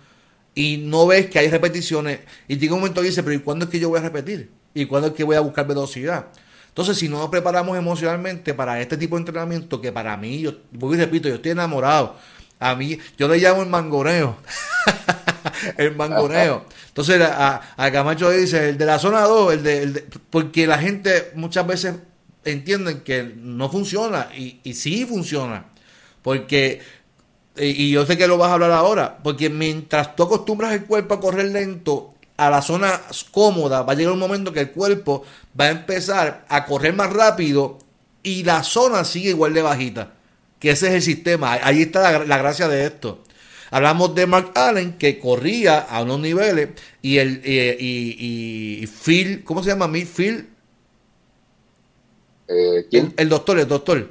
y 0.55 0.77
no 0.77 1.05
ves 1.05 1.27
que 1.27 1.37
hay 1.37 1.51
repeticiones 1.51 2.21
y 2.47 2.57
llega 2.57 2.73
un 2.73 2.79
momento 2.79 3.01
que 3.01 3.09
dice, 3.09 3.21
pero 3.21 3.35
¿y 3.35 3.39
cuándo 3.41 3.65
es 3.65 3.71
que 3.71 3.79
yo 3.79 3.89
voy 3.89 3.99
a 3.99 4.03
repetir? 4.03 4.49
¿Y 4.73 4.85
cuándo 4.85 5.09
es 5.09 5.13
que 5.13 5.23
voy 5.23 5.35
a 5.35 5.41
buscar 5.41 5.67
velocidad? 5.67 6.29
Entonces, 6.73 6.97
si 6.97 7.07
no 7.07 7.19
nos 7.19 7.29
preparamos 7.29 7.77
emocionalmente 7.77 8.55
para 8.55 8.81
este 8.81 8.97
tipo 8.97 9.15
de 9.15 9.19
entrenamiento, 9.19 9.79
que 9.79 9.91
para 9.91 10.17
mí, 10.17 10.41
yo 10.41 10.55
y 10.73 10.95
repito, 10.95 11.29
yo 11.29 11.35
estoy 11.35 11.51
enamorado. 11.51 12.15
A 12.59 12.73
mí, 12.73 12.97
yo 13.15 13.27
le 13.27 13.37
llamo 13.37 13.61
el 13.61 13.69
mangoneo. 13.69 14.37
el 15.77 15.95
mangoneo. 15.95 16.65
Entonces, 16.87 17.21
a, 17.21 17.61
Camacho 17.91 18.31
dice, 18.31 18.69
el 18.69 18.79
de 18.79 18.85
la 18.87 18.97
zona 18.97 19.21
2, 19.21 19.53
el 19.53 19.63
de, 19.63 20.05
porque 20.31 20.65
la 20.65 20.79
gente 20.79 21.31
muchas 21.35 21.67
veces 21.67 21.93
entiende 22.43 23.03
que 23.03 23.21
no 23.37 23.69
funciona 23.69 24.29
y, 24.35 24.59
y 24.63 24.73
sí 24.73 25.05
funciona. 25.05 25.65
Porque 26.23 26.81
y 27.55 27.91
yo 27.91 28.03
sé 28.07 28.17
que 28.17 28.27
lo 28.27 28.39
vas 28.39 28.49
a 28.49 28.53
hablar 28.53 28.71
ahora, 28.71 29.19
porque 29.21 29.51
mientras 29.51 30.15
tú 30.15 30.23
acostumbras 30.23 30.73
el 30.73 30.85
cuerpo 30.85 31.13
a 31.13 31.19
correr 31.19 31.51
lento 31.51 32.15
a 32.35 32.49
la 32.49 32.61
zona 32.61 32.99
cómoda, 33.31 33.83
va 33.83 33.93
a 33.93 33.95
llegar 33.95 34.13
un 34.13 34.19
momento 34.19 34.51
que 34.51 34.61
el 34.61 34.71
cuerpo 34.71 35.23
va 35.59 35.65
a 35.65 35.71
empezar 35.71 36.45
a 36.49 36.65
correr 36.65 36.93
más 36.93 37.11
rápido 37.11 37.77
y 38.23 38.43
la 38.43 38.63
zona 38.63 39.03
sigue 39.03 39.29
igual 39.29 39.53
de 39.53 39.61
bajita. 39.61 40.13
Que 40.59 40.71
ese 40.71 40.87
es 40.87 40.93
el 40.93 41.01
sistema. 41.01 41.53
Ahí 41.61 41.81
está 41.81 42.23
la, 42.23 42.37
gracia 42.37 42.67
de 42.67 42.85
esto. 42.85 43.19
Hablamos 43.69 44.15
de 44.15 44.27
Mark 44.27 44.51
Allen 44.55 44.97
que 44.97 45.19
corría 45.19 45.79
a 45.79 46.03
unos 46.03 46.19
niveles 46.19 46.69
y 47.01 47.17
el 47.17 47.41
y, 47.43 48.87
Phil, 48.87 49.43
¿cómo 49.43 49.63
se 49.63 49.69
llama? 49.69 49.91
Phil. 49.91 50.49
Eh, 52.47 52.87
¿quién? 52.89 53.13
El, 53.17 53.29
doctor, 53.29 53.59
el 53.59 53.67
doctor. 53.67 54.09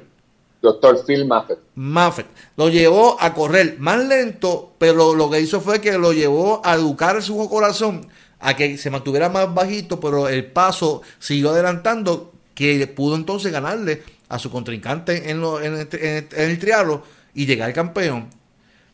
Doctor 0.61 1.03
Phil 1.05 1.25
Maffett. 1.25 1.59
Maffett. 1.75 2.27
Lo 2.55 2.69
llevó 2.69 3.17
a 3.19 3.33
correr 3.33 3.77
más 3.79 4.03
lento, 4.05 4.73
pero 4.77 5.15
lo 5.15 5.29
que 5.29 5.41
hizo 5.41 5.59
fue 5.59 5.81
que 5.81 5.97
lo 5.97 6.13
llevó 6.13 6.61
a 6.63 6.75
educar 6.75 7.21
su 7.23 7.49
corazón 7.49 8.07
a 8.43 8.55
que 8.55 8.77
se 8.77 8.89
mantuviera 8.89 9.29
más 9.29 9.53
bajito, 9.53 9.99
pero 9.99 10.27
el 10.27 10.45
paso 10.45 11.01
siguió 11.17 11.51
adelantando, 11.51 12.33
que 12.53 12.85
pudo 12.87 13.15
entonces 13.15 13.51
ganarle 13.51 14.03
a 14.27 14.37
su 14.37 14.51
contrincante 14.51 15.31
en, 15.31 15.41
el, 15.41 16.59
trialo 16.59 17.03
y 17.33 17.45
llegar 17.45 17.69
al 17.69 17.73
campeón. 17.73 18.27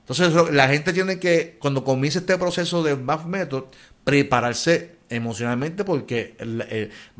Entonces 0.01 0.53
la 0.53 0.67
gente 0.67 0.93
tiene 0.93 1.19
que, 1.19 1.57
cuando 1.59 1.83
comience 1.83 2.19
este 2.19 2.37
proceso 2.37 2.83
de 2.83 2.95
MAF 2.95 3.25
Method, 3.25 3.63
prepararse 4.03 4.97
emocionalmente 5.09 5.83
porque 5.83 6.35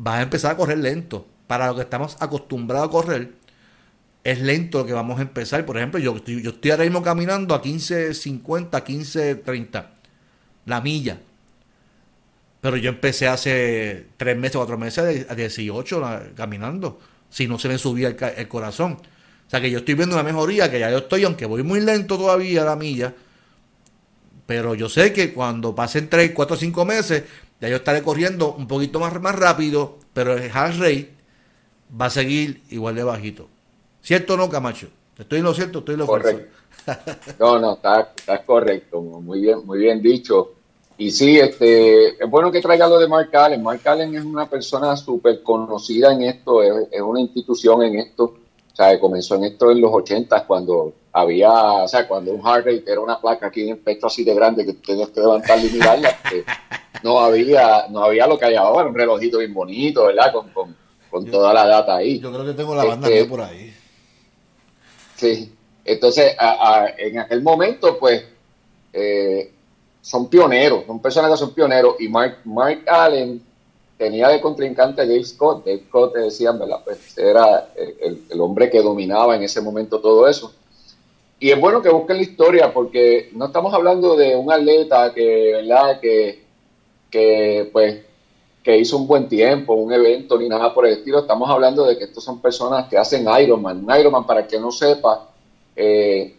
va 0.04 0.18
a 0.18 0.22
empezar 0.22 0.52
a 0.52 0.56
correr 0.56 0.78
lento. 0.78 1.26
Para 1.48 1.66
lo 1.66 1.74
que 1.74 1.82
estamos 1.82 2.16
acostumbrados 2.20 2.88
a 2.88 2.92
correr, 2.92 3.32
es 4.22 4.40
lento 4.40 4.78
lo 4.78 4.86
que 4.86 4.92
vamos 4.92 5.18
a 5.18 5.22
empezar. 5.22 5.66
Por 5.66 5.76
ejemplo, 5.76 5.98
yo, 5.98 6.16
yo 6.24 6.50
estoy 6.50 6.70
ahora 6.70 6.84
mismo 6.84 7.02
caminando 7.02 7.56
a 7.56 7.62
15.50, 7.62 8.70
15.30, 8.70 9.86
la 10.66 10.80
milla. 10.80 11.18
Pero 12.60 12.76
yo 12.76 12.90
empecé 12.90 13.26
hace 13.26 14.06
tres 14.16 14.36
meses, 14.36 14.56
cuatro 14.56 14.76
meses, 14.76 15.26
a 15.28 15.34
18 15.34 16.02
caminando 16.34 16.98
si 17.30 17.46
no 17.46 17.58
se 17.58 17.68
me 17.68 17.78
subía 17.78 18.08
el, 18.08 18.48
corazón. 18.48 18.98
O 19.46 19.50
sea 19.50 19.60
que 19.60 19.70
yo 19.70 19.78
estoy 19.78 19.94
viendo 19.94 20.16
una 20.16 20.24
mejoría, 20.24 20.70
que 20.70 20.78
ya 20.78 20.90
yo 20.90 20.98
estoy, 20.98 21.24
aunque 21.24 21.46
voy 21.46 21.62
muy 21.62 21.80
lento 21.80 22.18
todavía 22.18 22.62
a 22.62 22.64
la 22.66 22.76
milla, 22.76 23.14
pero 24.46 24.74
yo 24.74 24.88
sé 24.88 25.12
que 25.12 25.32
cuando 25.32 25.74
pasen 25.74 26.08
3, 26.08 26.32
4, 26.34 26.56
5 26.56 26.84
meses, 26.84 27.22
ya 27.60 27.68
yo 27.68 27.76
estaré 27.76 28.02
corriendo 28.02 28.52
un 28.52 28.66
poquito 28.66 28.98
más, 28.98 29.18
más 29.20 29.34
rápido, 29.34 29.98
pero 30.12 30.36
el 30.36 30.50
heart 30.50 30.76
rate 30.78 31.10
va 31.98 32.06
a 32.06 32.10
seguir 32.10 32.62
igual 32.70 32.96
de 32.96 33.04
bajito. 33.04 33.48
¿Cierto 34.02 34.34
o 34.34 34.36
no, 34.36 34.50
Camacho? 34.50 34.88
Estoy 35.16 35.38
en 35.38 35.44
lo 35.44 35.54
cierto, 35.54 35.80
estoy 35.80 35.94
en 35.94 36.00
lo 36.00 36.06
correcto. 36.06 36.46
no, 37.38 37.58
no, 37.58 37.74
está, 37.74 38.12
está 38.16 38.44
correcto, 38.44 39.00
muy 39.00 39.40
bien, 39.40 39.64
muy 39.64 39.78
bien 39.78 40.02
dicho. 40.02 40.54
Y 41.00 41.12
sí, 41.12 41.38
este, 41.40 42.22
es 42.22 42.28
bueno 42.28 42.52
que 42.52 42.60
traiga 42.60 42.86
lo 42.86 42.98
de 42.98 43.08
Mark 43.08 43.34
Allen. 43.34 43.62
Mark 43.62 43.80
Allen 43.86 44.14
es 44.14 44.22
una 44.22 44.44
persona 44.50 44.94
súper 44.98 45.42
conocida 45.42 46.12
en 46.12 46.20
esto, 46.20 46.62
es, 46.62 47.00
una 47.00 47.22
institución 47.22 47.82
en 47.84 48.00
esto. 48.00 48.24
O 48.70 48.76
sea, 48.76 49.00
comenzó 49.00 49.36
en 49.36 49.44
esto 49.44 49.70
en 49.70 49.80
los 49.80 49.90
80 49.90 50.44
cuando 50.46 50.92
había, 51.10 51.50
o 51.50 51.88
sea, 51.88 52.06
cuando 52.06 52.32
un 52.34 52.42
heart 52.42 52.66
rate 52.66 52.84
era 52.86 53.00
una 53.00 53.18
placa 53.18 53.46
aquí 53.46 53.62
en 53.62 53.70
el 53.70 53.78
pecho 53.78 54.08
así 54.08 54.24
de 54.24 54.34
grande 54.34 54.66
que 54.66 54.74
tenías 54.74 55.08
que 55.08 55.20
levantarla 55.20 55.64
y 55.64 55.70
mirarla. 55.70 56.18
no 57.02 57.18
había, 57.18 57.86
no 57.88 58.04
había 58.04 58.26
lo 58.26 58.38
que 58.38 58.44
hay 58.44 58.56
ahora, 58.56 58.86
un 58.86 58.94
relojito 58.94 59.38
bien 59.38 59.54
bonito, 59.54 60.04
¿verdad? 60.04 60.30
Con, 60.34 60.50
con, 60.50 60.76
con 61.10 61.24
toda 61.30 61.54
la 61.54 61.66
data 61.66 61.96
ahí. 61.96 62.20
Yo 62.20 62.30
creo 62.30 62.44
que 62.44 62.52
tengo 62.52 62.74
la 62.74 62.84
banda 62.84 63.08
este, 63.08 63.24
por 63.24 63.40
ahí. 63.40 63.74
Sí, 65.16 65.50
entonces 65.82 66.36
en 66.98 67.18
aquel 67.20 67.40
momento, 67.40 67.98
pues, 67.98 68.22
eh, 68.92 69.50
son 70.02 70.28
pioneros, 70.28 70.84
son 70.86 71.00
personas 71.00 71.30
que 71.32 71.36
son 71.36 71.54
pioneros. 71.54 71.96
Y 71.98 72.08
Mark, 72.08 72.38
Mark 72.44 72.82
Allen 72.86 73.42
tenía 73.96 74.28
de 74.28 74.40
contrincante 74.40 75.02
a 75.02 75.06
Dave 75.06 75.24
Scott. 75.24 75.64
Dave 75.64 75.84
Scott, 75.88 76.14
te 76.14 76.20
decían, 76.20 76.58
¿verdad? 76.58 76.80
Pues 76.84 77.16
era 77.18 77.68
el, 77.76 78.40
hombre 78.40 78.70
que 78.70 78.82
dominaba 78.82 79.36
en 79.36 79.42
ese 79.42 79.60
momento 79.60 80.00
todo 80.00 80.26
eso. 80.26 80.52
Y 81.38 81.50
es 81.50 81.60
bueno 81.60 81.82
que 81.82 81.90
busquen 81.90 82.16
la 82.16 82.22
historia 82.22 82.72
porque 82.72 83.30
no 83.34 83.46
estamos 83.46 83.72
hablando 83.72 84.16
de 84.16 84.36
un 84.36 84.52
atleta 84.52 85.12
que, 85.14 85.52
¿verdad? 85.52 86.00
Que, 86.00 86.44
que 87.10 87.68
pues 87.72 88.00
que 88.62 88.76
hizo 88.76 88.98
un 88.98 89.06
buen 89.06 89.28
tiempo, 89.28 89.72
un 89.72 89.92
evento 89.92 90.38
ni 90.38 90.48
nada 90.48 90.74
por 90.74 90.86
el 90.86 90.94
estilo. 90.94 91.20
Estamos 91.20 91.48
hablando 91.48 91.86
de 91.86 91.96
que 91.96 92.04
estos 92.04 92.22
son 92.22 92.40
personas 92.40 92.88
que 92.88 92.98
hacen 92.98 93.26
Ironman. 93.40 93.84
Un 93.84 93.98
Ironman, 93.98 94.26
para 94.26 94.46
que 94.46 94.58
no 94.58 94.70
sepa, 94.70 95.28
eh, 95.74 96.34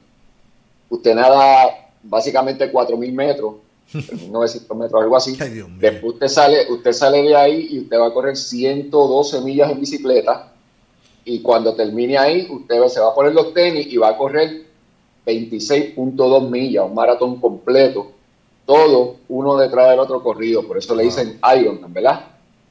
usted 0.90 1.16
nada 1.16 1.91
básicamente 2.04 2.72
4.000 2.72 3.12
metros, 3.14 3.56
900 4.32 4.78
metros, 4.78 5.02
algo 5.02 5.18
así. 5.18 5.38
Después 5.80 6.14
usted 6.14 6.28
sale, 6.28 6.72
usted 6.72 6.94
sale 6.94 7.24
de 7.24 7.36
ahí 7.36 7.68
y 7.72 7.80
usted 7.80 7.98
va 8.00 8.08
a 8.08 8.14
correr 8.14 8.38
112 8.38 9.42
millas 9.42 9.72
en 9.72 9.80
bicicleta. 9.80 10.54
Y 11.24 11.42
cuando 11.42 11.76
termine 11.76 12.18
ahí, 12.18 12.48
usted 12.50 12.84
se 12.88 13.00
va 13.00 13.10
a 13.10 13.16
poner 13.16 13.34
los 13.34 13.54
tenis 13.54 13.88
y 13.88 13.98
va 13.98 14.10
a 14.10 14.18
correr 14.18 14.64
26.2 15.26 16.50
millas, 16.50 16.86
un 16.86 16.96
maratón 16.96 17.40
completo. 17.40 18.12
Todo 18.66 19.18
uno 19.30 19.58
detrás 19.58 19.90
del 19.90 20.00
otro 20.00 20.24
corrido. 20.24 20.66
Por 20.68 20.78
eso 20.78 20.96
le 20.96 21.04
dicen 21.04 21.40
Ironman, 21.56 21.94
¿verdad? 21.94 22.26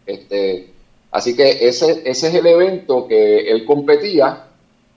Este, 0.06 0.72
así 1.12 1.36
que 1.36 1.68
ese, 1.68 2.02
ese 2.04 2.28
es 2.28 2.34
el 2.34 2.46
evento 2.46 3.06
que 3.06 3.50
él 3.50 3.64
competía 3.64 4.49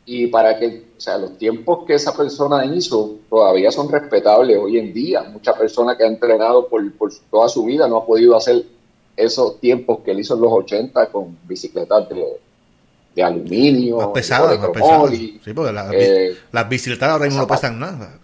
y 0.06 0.28
para 0.28 0.60
que, 0.60 0.84
o 0.98 1.02
sea, 1.02 1.18
los 1.18 1.38
tiempos 1.38 1.86
que 1.88 1.94
esa 1.94 2.16
persona 2.16 2.66
hizo 2.66 3.20
todavía 3.30 3.72
son 3.72 3.90
respetables 3.90 4.58
hoy 4.58 4.78
en 4.78 4.94
día. 4.94 5.24
Mucha 5.24 5.54
persona 5.54 5.96
que 5.96 6.04
ha 6.04 6.08
entrenado 6.08 6.68
por, 6.68 6.84
toda 7.32 7.48
su 7.48 7.64
vida 7.66 7.88
no 7.88 7.98
ha 7.98 8.06
podido 8.06 8.36
hacer 8.36 8.66
esos 9.16 9.60
tiempos 9.60 10.00
que 10.04 10.12
él 10.12 10.20
hizo 10.20 10.36
en 10.36 10.42
los 10.42 10.52
80 10.52 11.10
con 11.10 11.38
bicicletas 11.48 12.08
de, 12.10 13.24
aluminio. 13.24 13.98
Más 13.98 14.08
pesadas, 14.08 14.60
más 14.60 14.70
pesadas. 14.72 15.10
Sí, 15.12 15.54
porque 15.56 15.72
eh, 15.94 16.36
las 16.52 16.68
bicicletas 16.68 17.10
ahora 17.10 17.26
mismo 17.26 17.42
no 17.42 17.48
pesan 17.48 17.80
nada. 17.80 18.20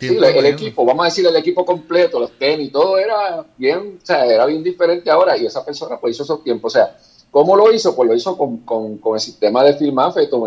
sí, 0.00 0.16
el, 0.16 0.46
equipo, 0.46 0.84
vamos 0.84 1.04
a 1.04 1.08
decir 1.10 1.26
el 1.26 1.36
equipo 1.36 1.64
completo, 1.64 2.18
los 2.18 2.32
tenis, 2.32 2.72
todo 2.72 2.98
era 2.98 3.44
bien, 3.56 3.98
o 4.02 4.06
sea, 4.06 4.26
era 4.26 4.46
bien 4.46 4.64
diferente 4.64 5.10
ahora 5.10 5.36
y 5.36 5.46
esa 5.46 5.64
persona 5.64 5.96
pues 6.00 6.16
hizo 6.16 6.24
esos 6.24 6.42
tiempos, 6.42 6.74
o 6.74 6.78
sea, 6.78 6.96
¿Cómo 7.34 7.56
lo 7.56 7.72
hizo? 7.72 7.96
Pues 7.96 8.08
lo 8.08 8.14
hizo 8.14 8.38
con, 8.38 9.00
el 9.12 9.20
sistema 9.20 9.64
de 9.64 9.74
Phil 9.74 9.92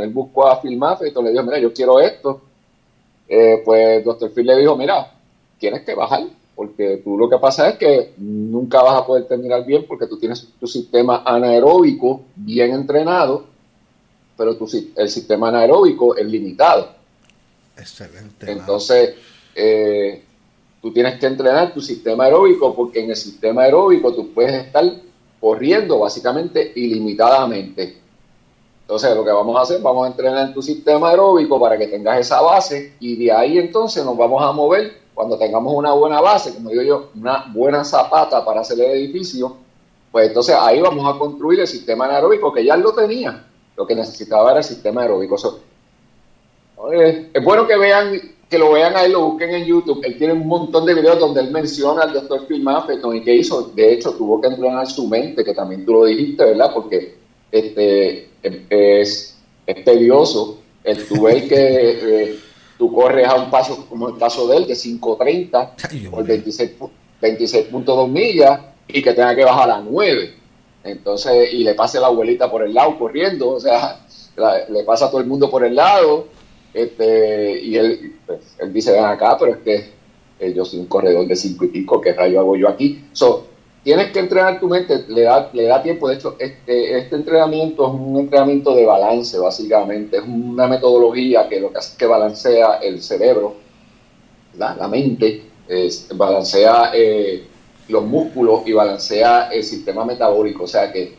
Él 0.01 0.09
buscó 0.09 0.47
a 0.47 0.61
Phil 0.61 0.79
le 0.79 1.31
dijo, 1.31 1.43
mira, 1.43 1.59
yo 1.59 1.73
quiero 1.73 1.99
esto. 1.99 2.43
Eh, 3.27 3.61
pues 3.65 4.05
Dr. 4.05 4.31
Phil 4.31 4.45
le 4.45 4.55
dijo, 4.55 4.77
mira, 4.77 5.11
tienes 5.59 5.81
que 5.81 5.93
bajar, 5.93 6.23
porque 6.55 7.01
tú 7.03 7.17
lo 7.17 7.29
que 7.29 7.39
pasa 7.39 7.67
es 7.67 7.77
que 7.77 8.13
nunca 8.15 8.81
vas 8.81 9.01
a 9.01 9.05
poder 9.05 9.25
terminar 9.25 9.65
bien 9.65 9.83
porque 9.85 10.07
tú 10.07 10.17
tienes 10.17 10.47
tu 10.57 10.65
sistema 10.65 11.23
anaeróbico 11.25 12.21
bien 12.37 12.73
entrenado, 12.73 13.47
pero 14.37 14.55
tu, 14.55 14.65
el 14.95 15.09
sistema 15.09 15.49
anaeróbico 15.49 16.15
es 16.15 16.25
limitado. 16.25 16.87
Excelente. 17.77 18.49
Entonces, 18.49 19.13
eh, 19.53 20.23
tú 20.81 20.93
tienes 20.93 21.19
que 21.19 21.25
entrenar 21.25 21.73
tu 21.73 21.81
sistema 21.81 22.23
aeróbico 22.23 22.73
porque 22.73 23.03
en 23.03 23.09
el 23.09 23.17
sistema 23.17 23.63
aeróbico 23.63 24.13
tú 24.13 24.29
puedes 24.33 24.67
estar 24.67 24.85
corriendo 25.39 25.99
básicamente 25.99 26.71
ilimitadamente. 26.75 27.97
Entonces, 28.81 29.15
lo 29.15 29.25
que 29.25 29.31
vamos 29.31 29.57
a 29.57 29.61
hacer, 29.61 29.81
vamos 29.81 30.05
a 30.05 30.11
entrenar 30.11 30.47
en 30.47 30.53
tu 30.53 30.61
sistema 30.61 31.09
aeróbico 31.09 31.59
para 31.59 31.77
que 31.77 31.87
tengas 31.87 32.19
esa 32.19 32.41
base 32.41 32.93
y 32.99 33.17
de 33.17 33.31
ahí 33.31 33.57
entonces 33.57 34.05
nos 34.05 34.15
vamos 34.15 34.41
a 34.41 34.51
mover 34.53 35.01
cuando 35.13 35.37
tengamos 35.37 35.73
una 35.73 35.93
buena 35.93 36.21
base, 36.21 36.53
como 36.53 36.69
digo 36.69 36.83
yo, 36.83 37.09
una 37.15 37.45
buena 37.51 37.83
zapata 37.83 38.45
para 38.45 38.61
hacer 38.61 38.79
el 38.79 38.91
edificio, 38.91 39.57
pues 40.11 40.27
entonces 40.27 40.55
ahí 40.57 40.79
vamos 40.79 41.13
a 41.13 41.17
construir 41.17 41.59
el 41.59 41.67
sistema 41.67 42.05
anaeróbico 42.05 42.53
que 42.53 42.63
ya 42.63 42.77
lo 42.77 42.93
tenía. 42.93 43.45
Lo 43.75 43.85
que 43.85 43.95
necesitaba 43.95 44.51
era 44.51 44.59
el 44.59 44.63
sistema 44.63 45.01
aeróbico. 45.01 45.35
es 46.93 47.43
bueno 47.43 47.67
que 47.67 47.77
vean 47.77 48.36
que 48.49 48.57
lo 48.57 48.71
vean 48.71 48.95
ahí, 48.95 49.11
lo 49.11 49.29
busquen 49.29 49.53
en 49.53 49.65
YouTube. 49.65 50.01
Él 50.03 50.17
tiene 50.17 50.33
un 50.33 50.47
montón 50.47 50.85
de 50.85 50.93
videos 50.93 51.19
donde 51.19 51.41
él 51.41 51.51
menciona 51.51 52.03
al 52.03 52.13
doctor 52.13 52.47
Phil 52.47 52.63
Maffeton 52.63 53.15
y 53.15 53.21
que 53.21 53.35
hizo. 53.35 53.71
De 53.75 53.93
hecho, 53.93 54.13
tuvo 54.13 54.39
que 54.39 54.47
entrenar 54.47 54.87
su 54.87 55.07
mente, 55.07 55.43
que 55.43 55.53
también 55.53 55.85
tú 55.85 55.93
lo 55.93 56.05
dijiste, 56.05 56.45
¿verdad? 56.45 56.71
Porque 56.73 57.15
este 57.51 58.29
es, 58.41 59.37
es 59.65 59.83
tedioso. 59.83 60.59
El, 60.83 61.05
tú 61.05 61.23
ves 61.23 61.43
que 61.43 61.55
eh, 61.57 62.39
tú 62.77 62.93
corres 62.93 63.27
a 63.27 63.35
un 63.35 63.49
paso 63.49 63.85
como 63.89 64.09
el 64.09 64.17
caso 64.17 64.47
de 64.47 64.57
él, 64.57 64.67
de 64.67 64.73
5.30 64.73 66.09
por 66.09 66.25
26.2 66.25 66.89
26 67.19 67.67
millas 68.09 68.59
y 68.87 69.01
que 69.01 69.13
tenga 69.13 69.35
que 69.35 69.43
bajar 69.43 69.71
a 69.71 69.81
9. 69.81 70.33
Entonces, 70.83 71.53
y 71.53 71.63
le 71.63 71.73
pase 71.73 71.99
la 71.99 72.07
abuelita 72.07 72.49
por 72.49 72.63
el 72.63 72.73
lado 72.73 72.97
corriendo, 72.97 73.49
o 73.49 73.59
sea, 73.59 74.05
le 74.69 74.83
pasa 74.83 75.07
a 75.07 75.11
todo 75.11 75.19
el 75.19 75.27
mundo 75.27 75.49
por 75.49 75.65
el 75.65 75.75
lado 75.75 76.27
este, 76.77 77.59
y 77.61 77.75
él, 77.75 78.15
pues, 78.25 78.55
él 78.59 78.71
dice, 78.71 78.91
ven 78.91 79.05
acá, 79.05 79.37
pero 79.39 79.53
es 79.53 79.57
que 79.59 79.89
eh, 80.39 80.53
yo 80.53 80.63
soy 80.63 80.79
un 80.79 80.85
corredor 80.85 81.27
de 81.27 81.35
cinco 81.35 81.65
y 81.65 81.69
pico, 81.69 81.99
¿qué 81.99 82.13
rayo 82.13 82.39
hago 82.39 82.55
yo 82.55 82.69
aquí? 82.69 83.05
So, 83.13 83.47
tienes 83.83 84.11
que 84.11 84.19
entrenar 84.19 84.59
tu 84.59 84.67
mente, 84.67 85.05
le 85.07 85.21
da, 85.21 85.49
le 85.53 85.63
da 85.63 85.81
tiempo. 85.81 86.07
De 86.07 86.15
hecho, 86.15 86.35
este, 86.39 86.97
este 86.99 87.15
entrenamiento 87.15 87.87
es 87.87 87.93
un 87.93 88.19
entrenamiento 88.19 88.75
de 88.75 88.85
balance, 88.85 89.37
básicamente. 89.39 90.17
Es 90.17 90.23
una 90.23 90.67
metodología 90.67 91.47
que 91.49 91.59
lo 91.59 91.71
que 91.71 91.79
hace 91.79 91.93
es 91.93 91.97
que 91.97 92.05
balancea 92.05 92.75
el 92.83 93.01
cerebro 93.01 93.55
la 94.57 94.87
mente, 94.87 95.43
balancea 96.15 96.91
eh, 96.93 97.43
los 97.89 98.03
músculos 98.03 98.61
y 98.65 98.73
balancea 98.73 99.49
el 99.49 99.63
sistema 99.63 100.03
metabólico. 100.05 100.63
O 100.63 100.67
sea 100.67 100.91
que 100.91 101.15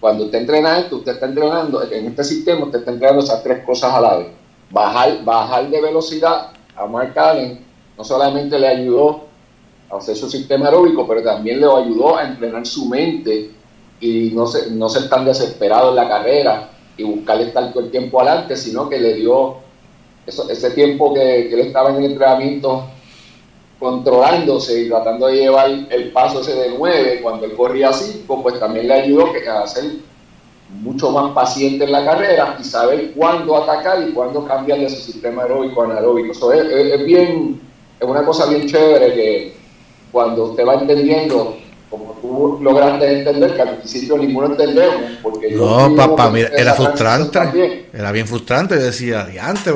cuando 0.00 0.24
usted 0.24 0.40
entrena 0.40 0.78
esto, 0.78 0.96
usted 0.96 1.12
está 1.12 1.26
entrenando, 1.26 1.82
en 1.90 2.06
este 2.06 2.24
sistema 2.24 2.66
usted 2.66 2.80
está 2.80 2.92
entrenando 2.92 3.24
esas 3.24 3.42
tres 3.42 3.64
cosas 3.64 3.92
a 3.92 4.00
la 4.00 4.16
vez. 4.18 4.28
Bajar, 4.70 5.24
bajar 5.24 5.70
de 5.70 5.80
velocidad 5.80 6.52
a 6.74 6.86
Mark 6.86 7.16
Allen 7.18 7.64
no 7.96 8.04
solamente 8.04 8.58
le 8.58 8.68
ayudó 8.68 9.24
a 9.90 9.96
hacer 9.96 10.16
su 10.16 10.28
sistema 10.28 10.66
aeróbico, 10.66 11.06
pero 11.06 11.22
también 11.22 11.60
le 11.60 11.66
ayudó 11.66 12.16
a 12.16 12.24
entrenar 12.26 12.66
su 12.66 12.86
mente 12.86 13.50
y 14.00 14.30
no, 14.34 14.44
no 14.72 14.88
ser 14.88 15.08
tan 15.08 15.24
desesperado 15.24 15.90
en 15.90 15.96
la 15.96 16.08
carrera 16.08 16.70
y 16.96 17.04
buscar 17.04 17.40
estar 17.40 17.72
todo 17.72 17.84
el 17.84 17.90
tiempo 17.90 18.20
adelante, 18.20 18.56
sino 18.56 18.88
que 18.88 18.98
le 18.98 19.14
dio 19.14 19.56
ese 20.26 20.70
tiempo 20.70 21.14
que, 21.14 21.52
él 21.52 21.60
estaba 21.60 21.90
en 21.90 21.96
el 21.96 22.04
entrenamiento 22.12 22.84
controlándose 23.78 24.82
y 24.82 24.88
tratando 24.88 25.26
de 25.26 25.36
llevar 25.36 25.70
el 25.90 26.10
paso 26.10 26.40
ese 26.40 26.54
de 26.54 26.74
9 26.76 27.20
cuando 27.22 27.46
él 27.46 27.54
corría 27.54 27.92
5, 27.92 28.42
pues 28.42 28.58
también 28.58 28.88
le 28.88 28.94
ayudó 28.94 29.26
a 29.26 29.66
ser 29.66 29.84
mucho 30.68 31.10
más 31.10 31.32
paciente 31.32 31.84
en 31.84 31.92
la 31.92 32.04
carrera 32.04 32.56
y 32.60 32.64
saber 32.64 33.12
cuándo 33.12 33.56
atacar 33.56 34.06
y 34.08 34.12
cuándo 34.12 34.44
cambiar 34.44 34.80
de 34.80 34.90
su 34.90 35.00
sistema 35.00 35.42
aeróbico 35.42 35.82
a 35.82 35.84
anaeróbico. 35.86 36.32
Eso 36.32 36.52
es, 36.52 37.04
bien, 37.04 37.60
es 38.00 38.06
una 38.06 38.24
cosa 38.24 38.46
bien 38.46 38.66
chévere 38.66 39.14
que 39.14 39.56
cuando 40.10 40.44
usted 40.50 40.66
va 40.66 40.74
entendiendo 40.74 41.56
como 41.88 42.18
tú 42.20 42.58
lograste 42.62 43.20
entender, 43.20 43.54
que 43.54 43.62
al 43.62 43.76
principio 43.76 44.18
ninguno 44.18 44.48
entendemos. 44.48 45.18
Porque 45.22 45.52
no, 45.52 45.94
papá, 45.94 46.30
mira, 46.30 46.48
era 46.48 46.74
frustrante. 46.74 47.88
Era 47.92 48.12
bien 48.12 48.26
frustrante. 48.26 48.74
Yo 48.74 48.82
decía, 48.82 49.20
adiante, 49.20 49.72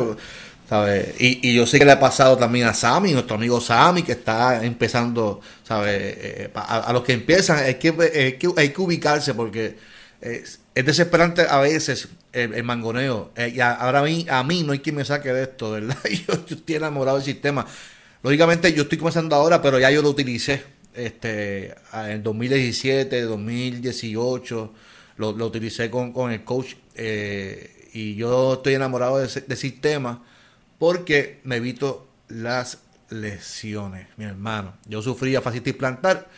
¿sabes? 0.69 1.15
Y, 1.21 1.49
y 1.49 1.55
yo 1.55 1.67
sé 1.67 1.79
que 1.79 1.85
le 1.85 1.93
ha 1.93 2.01
pasado 2.01 2.37
también 2.37 2.67
a 2.67 2.75
Sammy, 2.75 3.13
nuestro 3.13 3.37
amigo 3.37 3.61
Sammy, 3.61 4.03
que 4.03 4.13
está 4.13 4.65
empezando, 4.65 5.41
¿sabes? 5.63 6.17
Eh, 6.19 6.51
a, 6.55 6.93
los 6.93 7.03
que 7.03 7.13
empiezan 7.13 7.59
hay 7.59 7.75
que, 7.75 7.95
hay 8.57 8.69
que, 8.71 8.81
ubicarse 8.81 9.35
porque 9.35 9.77
es, 10.75 10.85
desesperante 10.85 11.43
a 11.49 11.61
veces 11.61 12.09
el, 12.33 12.63
mangoneo. 12.63 13.33
Eh, 13.37 13.53
y 13.57 13.61
ahora 13.61 14.01
a 14.01 14.03
mí, 14.03 14.27
a 14.29 14.43
mí 14.45 14.63
no 14.63 14.73
hay 14.73 14.81
quien 14.81 14.97
me 14.97 15.05
saque 15.05 15.33
de 15.33 15.43
esto, 15.43 15.73
¿verdad? 15.73 15.99
Yo, 16.29 16.35
estoy 16.35 16.75
enamorado 16.75 17.19
del 17.19 17.25
sistema. 17.25 17.67
Lógicamente 18.23 18.73
yo 18.75 18.83
estoy 18.83 18.99
comenzando 18.99 19.35
ahora, 19.35 19.63
pero 19.63 19.79
ya 19.79 19.91
yo 19.91 20.03
lo 20.03 20.11
utilicé 20.11 20.63
este, 20.93 21.75
en 21.95 22.23
2017, 22.23 23.23
2018, 23.23 24.75
lo, 25.17 25.33
lo 25.33 25.47
utilicé 25.47 25.91
con, 25.91 26.13
con, 26.13 26.31
el 26.31 26.45
coach 26.45 26.75
eh, 26.97 27.89
y 27.95 28.17
yo 28.17 28.55
estoy 28.55 28.75
enamorado 28.75 29.19
de 29.19 29.27
ese, 29.27 29.57
sistema 29.57 30.23
porque 30.79 31.41
me 31.45 31.57
evito 31.57 32.09
las 32.29 32.79
lesiones, 33.09 34.07
mi 34.17 34.25
hermano. 34.25 34.75
Yo 34.87 35.03
sufría 35.03 35.41
fascitis 35.41 35.75
plantar 35.75 36.29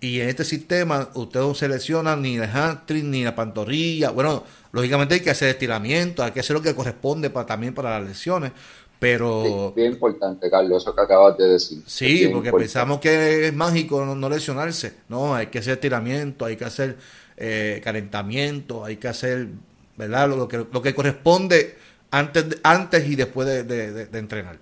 y 0.00 0.20
en 0.20 0.28
este 0.28 0.44
sistema 0.44 1.08
usted 1.14 1.40
no 1.40 1.54
selecciona 1.54 2.14
ni 2.14 2.36
el 2.36 2.46
hamstring 2.48 3.10
ni 3.10 3.24
la 3.24 3.34
pantorrilla. 3.34 4.10
Bueno, 4.10 4.44
lógicamente 4.72 5.14
hay 5.14 5.20
que 5.20 5.30
hacer 5.30 5.48
estiramiento, 5.48 6.22
hay 6.22 6.30
que 6.32 6.40
hacer 6.40 6.54
lo 6.54 6.62
que 6.62 6.74
corresponde 6.74 7.30
para, 7.30 7.46
también 7.46 7.74
para 7.74 7.98
las 7.98 8.08
lesiones, 8.08 8.52
pero... 8.98 9.72
bien 9.74 9.92
importante, 9.92 10.50
Carlos, 10.50 10.82
eso 10.82 10.94
que 10.94 11.00
acabas 11.00 11.36
de 11.38 11.48
decir. 11.48 11.82
Sí, 11.86 12.28
porque 12.32 12.52
pensamos 12.52 13.00
que 13.00 13.48
es 13.48 13.54
mágico 13.54 14.04
no, 14.04 14.28
lesionarse. 14.28 14.94
No, 15.08 15.34
hay 15.34 15.46
que 15.46 15.58
hacer 15.58 15.74
estiramiento, 15.74 16.44
hay 16.44 16.56
que 16.56 16.64
hacer 16.64 16.96
eh, 17.36 17.80
calentamiento, 17.82 18.84
hay 18.84 18.96
que 18.96 19.08
hacer, 19.08 19.48
¿verdad? 19.96 20.28
Lo, 20.28 20.48
que, 20.48 20.66
lo 20.70 20.82
que 20.82 20.94
corresponde 20.94 21.76
antes, 22.10 22.58
antes 22.62 23.08
y 23.08 23.16
después 23.16 23.46
de, 23.66 24.08
entrenar. 24.12 24.58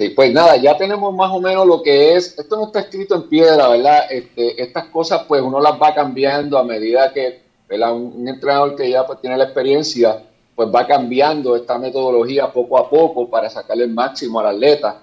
Sí, 0.00 0.08
pues 0.08 0.32
nada, 0.32 0.56
ya 0.56 0.78
tenemos 0.78 1.14
más 1.14 1.30
o 1.30 1.42
menos 1.42 1.66
lo 1.66 1.82
que 1.82 2.14
es, 2.14 2.38
esto 2.38 2.56
no 2.56 2.68
está 2.68 2.80
escrito 2.80 3.14
en 3.14 3.28
piedra, 3.28 3.68
¿verdad? 3.68 4.10
Este, 4.10 4.62
estas 4.62 4.86
cosas 4.86 5.26
pues 5.28 5.42
uno 5.42 5.60
las 5.60 5.74
va 5.74 5.94
cambiando 5.94 6.56
a 6.56 6.64
medida 6.64 7.12
que 7.12 7.42
¿verdad? 7.68 7.94
Un, 7.94 8.26
entrenador 8.26 8.76
que 8.76 8.88
ya 8.90 9.06
pues, 9.06 9.20
tiene 9.20 9.36
la 9.36 9.44
experiencia 9.44 10.24
pues 10.54 10.70
va 10.74 10.86
cambiando 10.86 11.54
esta 11.54 11.78
metodología 11.78 12.50
poco 12.50 12.78
a 12.78 12.88
poco 12.88 13.28
para 13.28 13.50
sacarle 13.50 13.84
el 13.84 13.92
máximo 13.92 14.40
al 14.40 14.46
atleta. 14.46 15.02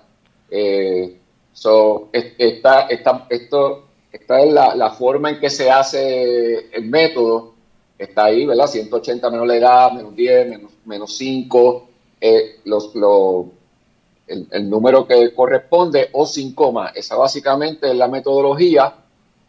Eh, 0.49 1.15
so, 1.53 2.09
esta, 2.11 2.87
esto, 2.87 3.83
es 4.11 4.51
la, 4.51 4.89
forma 4.97 5.29
en 5.29 5.39
que 5.39 5.51
se 5.51 5.69
hace 5.69 6.75
el 6.75 6.85
método. 6.85 7.53
Está 7.99 8.25
ahí, 8.25 8.47
¿verdad? 8.47 8.65
180 8.65 9.29
menos 9.29 9.45
la 9.45 9.57
edad, 9.57 9.91
menos 9.91 10.15
10, 10.15 10.49
menos, 10.49 10.71
menos 10.85 11.15
5, 11.17 11.87
eh, 12.19 12.61
los, 12.65 12.95
el, 14.27 14.69
número 14.69 15.07
que 15.07 15.33
corresponde 15.33 16.09
o 16.11 16.25
5 16.25 16.71
más. 16.71 16.95
Esa 16.95 17.15
básicamente 17.15 17.89
es 17.89 17.95
la 17.95 18.07
metodología, 18.07 18.93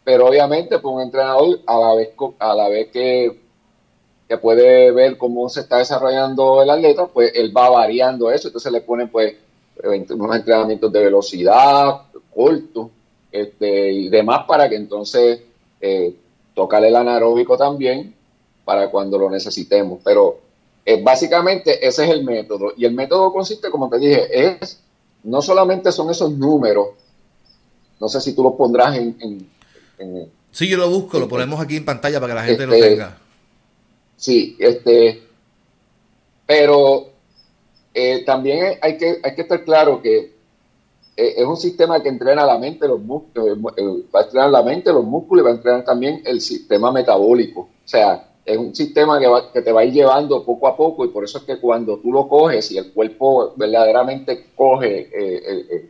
pero 0.03 0.27
obviamente 0.27 0.79
pues 0.79 0.95
un 0.95 1.01
entrenador 1.01 1.59
a 1.65 1.77
la 1.77 1.93
vez, 1.95 2.09
a 2.39 2.55
la 2.55 2.69
vez 2.69 2.89
que 2.91 3.49
que 4.29 4.37
puede 4.37 4.91
ver 4.91 5.17
cómo 5.17 5.49
se 5.49 5.61
está 5.61 5.77
desarrollando 5.77 6.61
el 6.61 6.69
atleta, 6.69 7.07
pues 7.07 7.31
él 7.33 7.51
va 7.55 7.67
variando 7.71 8.29
eso, 8.31 8.49
entonces 8.49 8.71
le 8.71 8.81
ponen 8.81 9.09
pues 9.09 9.35
unos 9.83 10.35
entrenamientos 10.35 10.91
de 10.91 11.03
velocidad, 11.03 12.01
corto, 12.31 12.91
este, 13.31 13.91
y 13.91 14.09
demás 14.09 14.45
para 14.47 14.69
que 14.69 14.75
entonces 14.75 15.41
eh, 15.81 16.15
tocarle 16.53 16.89
el 16.89 16.95
anaeróbico 16.95 17.57
también 17.57 18.13
para 18.63 18.91
cuando 18.91 19.17
lo 19.17 19.31
necesitemos. 19.31 19.99
Pero 20.03 20.39
eh, 20.85 21.01
básicamente 21.03 21.85
ese 21.85 22.05
es 22.05 22.09
el 22.11 22.23
método. 22.23 22.73
Y 22.77 22.85
el 22.85 22.93
método 22.93 23.31
consiste, 23.31 23.69
como 23.69 23.89
te 23.89 23.99
dije, 23.99 24.27
es 24.31 24.79
no 25.23 25.41
solamente 25.41 25.91
son 25.91 26.09
esos 26.09 26.31
números, 26.31 26.89
no 27.99 28.07
sé 28.07 28.21
si 28.21 28.33
tú 28.33 28.43
los 28.43 28.53
pondrás 28.53 28.95
en... 28.95 29.15
en, 29.97 30.31
sí, 30.51 30.67
yo 30.67 30.77
lo 30.77 30.89
busco, 30.89 31.19
lo 31.19 31.27
ponemos 31.27 31.59
aquí 31.59 31.75
en 31.75 31.85
pantalla 31.85 32.19
para 32.19 32.33
que 32.33 32.39
la 32.39 32.45
gente 32.45 32.65
lo 32.65 32.73
este, 32.73 32.89
tenga. 32.89 33.17
Sí, 34.15 34.55
este, 34.59 35.23
pero 36.45 37.09
eh, 37.93 38.23
también 38.25 38.77
hay 38.81 38.97
que, 38.97 39.19
hay 39.21 39.35
que 39.35 39.41
estar 39.41 39.63
claro 39.63 40.01
que 40.01 40.39
eh, 41.17 41.33
es 41.37 41.45
un 41.45 41.57
sistema 41.57 42.01
que 42.01 42.07
entrena 42.07 42.45
la 42.45 42.57
mente, 42.57 42.87
los 42.87 43.01
músculos, 43.01 43.57
eh, 43.75 43.83
va 44.15 44.21
a 44.21 44.23
entrenar 44.23 44.49
la 44.49 44.63
mente, 44.63 44.93
los 44.93 45.03
músculos 45.03 45.43
y 45.43 45.45
va 45.45 45.51
a 45.51 45.55
entrenar 45.55 45.83
también 45.83 46.21
el 46.23 46.39
sistema 46.39 46.93
metabólico. 46.93 47.61
O 47.61 47.87
sea, 47.87 48.28
es 48.49 48.57
un 48.57 48.75
sistema 48.75 49.19
que, 49.19 49.27
que 49.53 49.61
te 49.61 49.71
va 49.71 49.81
a 49.81 49.85
ir 49.85 49.93
llevando 49.93 50.43
poco 50.43 50.67
a 50.67 50.75
poco 50.75 51.05
y 51.05 51.09
por 51.09 51.23
eso 51.23 51.37
es 51.37 51.43
que 51.43 51.59
cuando 51.59 51.97
tú 51.97 52.11
lo 52.11 52.27
coges 52.27 52.71
y 52.71 52.77
el 52.77 52.91
cuerpo 52.91 53.53
verdaderamente 53.55 54.47
coge 54.55 55.09
el, 55.13 55.89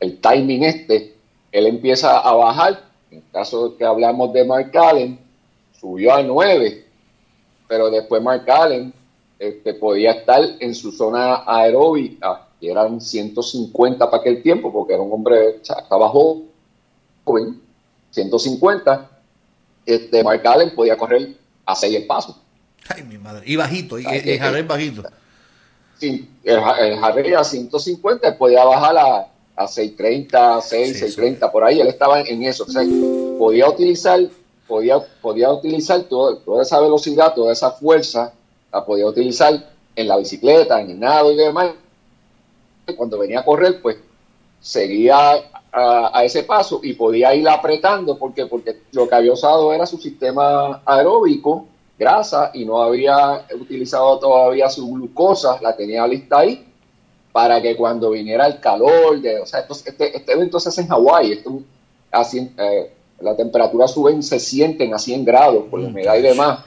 el, 0.00 0.20
timing 0.20 0.64
este, 0.64 1.14
él 1.52 1.66
empieza 1.66 2.18
a 2.18 2.32
bajar. 2.34 2.90
En 3.10 3.18
el 3.18 3.24
caso 3.32 3.76
que 3.76 3.84
hablamos 3.84 4.32
de 4.32 4.44
Mark 4.44 4.76
Allen, 4.76 5.18
subió 5.72 6.14
a 6.14 6.22
9 6.22 6.90
pero 7.70 7.88
después 7.88 8.20
Mark 8.20 8.50
Allen 8.50 8.92
este, 9.38 9.74
podía 9.74 10.10
estar 10.10 10.40
en 10.58 10.74
su 10.74 10.90
zona 10.90 11.44
aeróbica, 11.46 12.48
que 12.60 12.68
eran 12.68 13.00
150 13.00 14.10
para 14.10 14.20
aquel 14.20 14.42
tiempo, 14.42 14.72
porque 14.72 14.94
era 14.94 15.02
un 15.02 15.12
hombre, 15.12 15.60
estaba 15.62 16.08
joven, 16.08 17.62
150, 18.10 19.08
este, 19.86 20.24
Mark 20.24 20.44
Allen 20.44 20.74
podía 20.74 20.96
correr 20.98 21.36
a 21.70 21.74
6 21.74 21.94
el 21.94 22.06
paso. 22.06 22.38
Ay, 22.88 23.02
mi 23.04 23.18
madre. 23.18 23.42
Y 23.46 23.56
bajito, 23.56 23.98
y, 23.98 24.04
el 24.06 24.38
Jarrell 24.38 24.66
bajito. 24.66 25.04
Sí, 25.98 26.28
el, 26.44 26.58
el 26.58 27.36
a 27.36 27.44
150 27.44 28.38
podía 28.38 28.64
bajar 28.64 28.96
a, 28.96 29.28
a 29.56 29.68
630, 29.68 30.60
6, 30.62 30.92
630, 30.92 31.52
por 31.52 31.64
ahí, 31.64 31.80
él 31.80 31.88
estaba 31.88 32.20
en 32.22 32.42
eso. 32.42 32.64
O 32.64 32.70
sea, 32.70 32.82
podía 33.38 33.68
utilizar 33.68 34.20
podía, 34.70 34.98
podía 35.20 35.50
utilizar 35.50 36.04
toda 36.04 36.62
esa 36.62 36.80
velocidad, 36.80 37.34
toda 37.34 37.52
esa 37.52 37.72
fuerza, 37.72 38.32
la 38.72 38.86
podía 38.86 39.06
utilizar 39.06 39.68
en 39.96 40.08
la 40.08 40.16
bicicleta, 40.16 40.80
en 40.80 40.90
el 40.90 41.00
nado 41.00 41.32
y 41.32 41.36
demás. 41.36 41.72
Cuando 42.96 43.18
venía 43.18 43.40
a 43.40 43.44
correr, 43.44 43.82
pues 43.82 43.96
seguía 44.60 45.42
a, 45.72 46.24
ese 46.24 46.42
paso 46.42 46.80
y 46.82 46.94
podía 46.94 47.34
ir 47.34 47.48
apretando 47.48 48.18
porque, 48.18 48.46
porque 48.46 48.80
lo 48.92 49.08
que 49.08 49.14
había 49.14 49.32
usado 49.32 49.72
era 49.72 49.86
su 49.86 49.98
sistema 49.98 50.82
aeróbico, 50.84 51.66
grasa, 51.98 52.50
y 52.54 52.64
no 52.64 52.82
había 52.82 53.46
utilizado 53.60 54.18
todavía 54.18 54.68
su 54.68 54.90
glucosa, 54.90 55.58
la 55.60 55.76
tenía 55.76 56.06
lista 56.06 56.40
ahí, 56.40 56.66
para 57.30 57.60
que 57.60 57.76
cuando 57.76 58.10
viniera 58.10 58.46
el 58.46 58.58
calor, 58.58 59.20
de, 59.20 59.40
o 59.40 59.46
sea, 59.46 59.60
este, 59.60 60.16
este 60.16 60.32
evento 60.32 60.58
se 60.58 60.70
hace 60.70 60.80
en 60.80 60.88
Hawái, 60.88 61.32
esto, 61.32 61.60
así, 62.10 62.50
eh, 62.56 62.92
la 63.20 63.36
temperatura 63.36 63.86
suben, 63.86 64.22
se 64.22 64.40
sienten 64.40 64.94
a 64.94 64.98
100 64.98 65.24
grados 65.24 65.64
por 65.70 65.80
la 65.80 65.88
mm, 65.88 65.90
humedad 65.90 66.16
y 66.16 66.22
demás. 66.22 66.64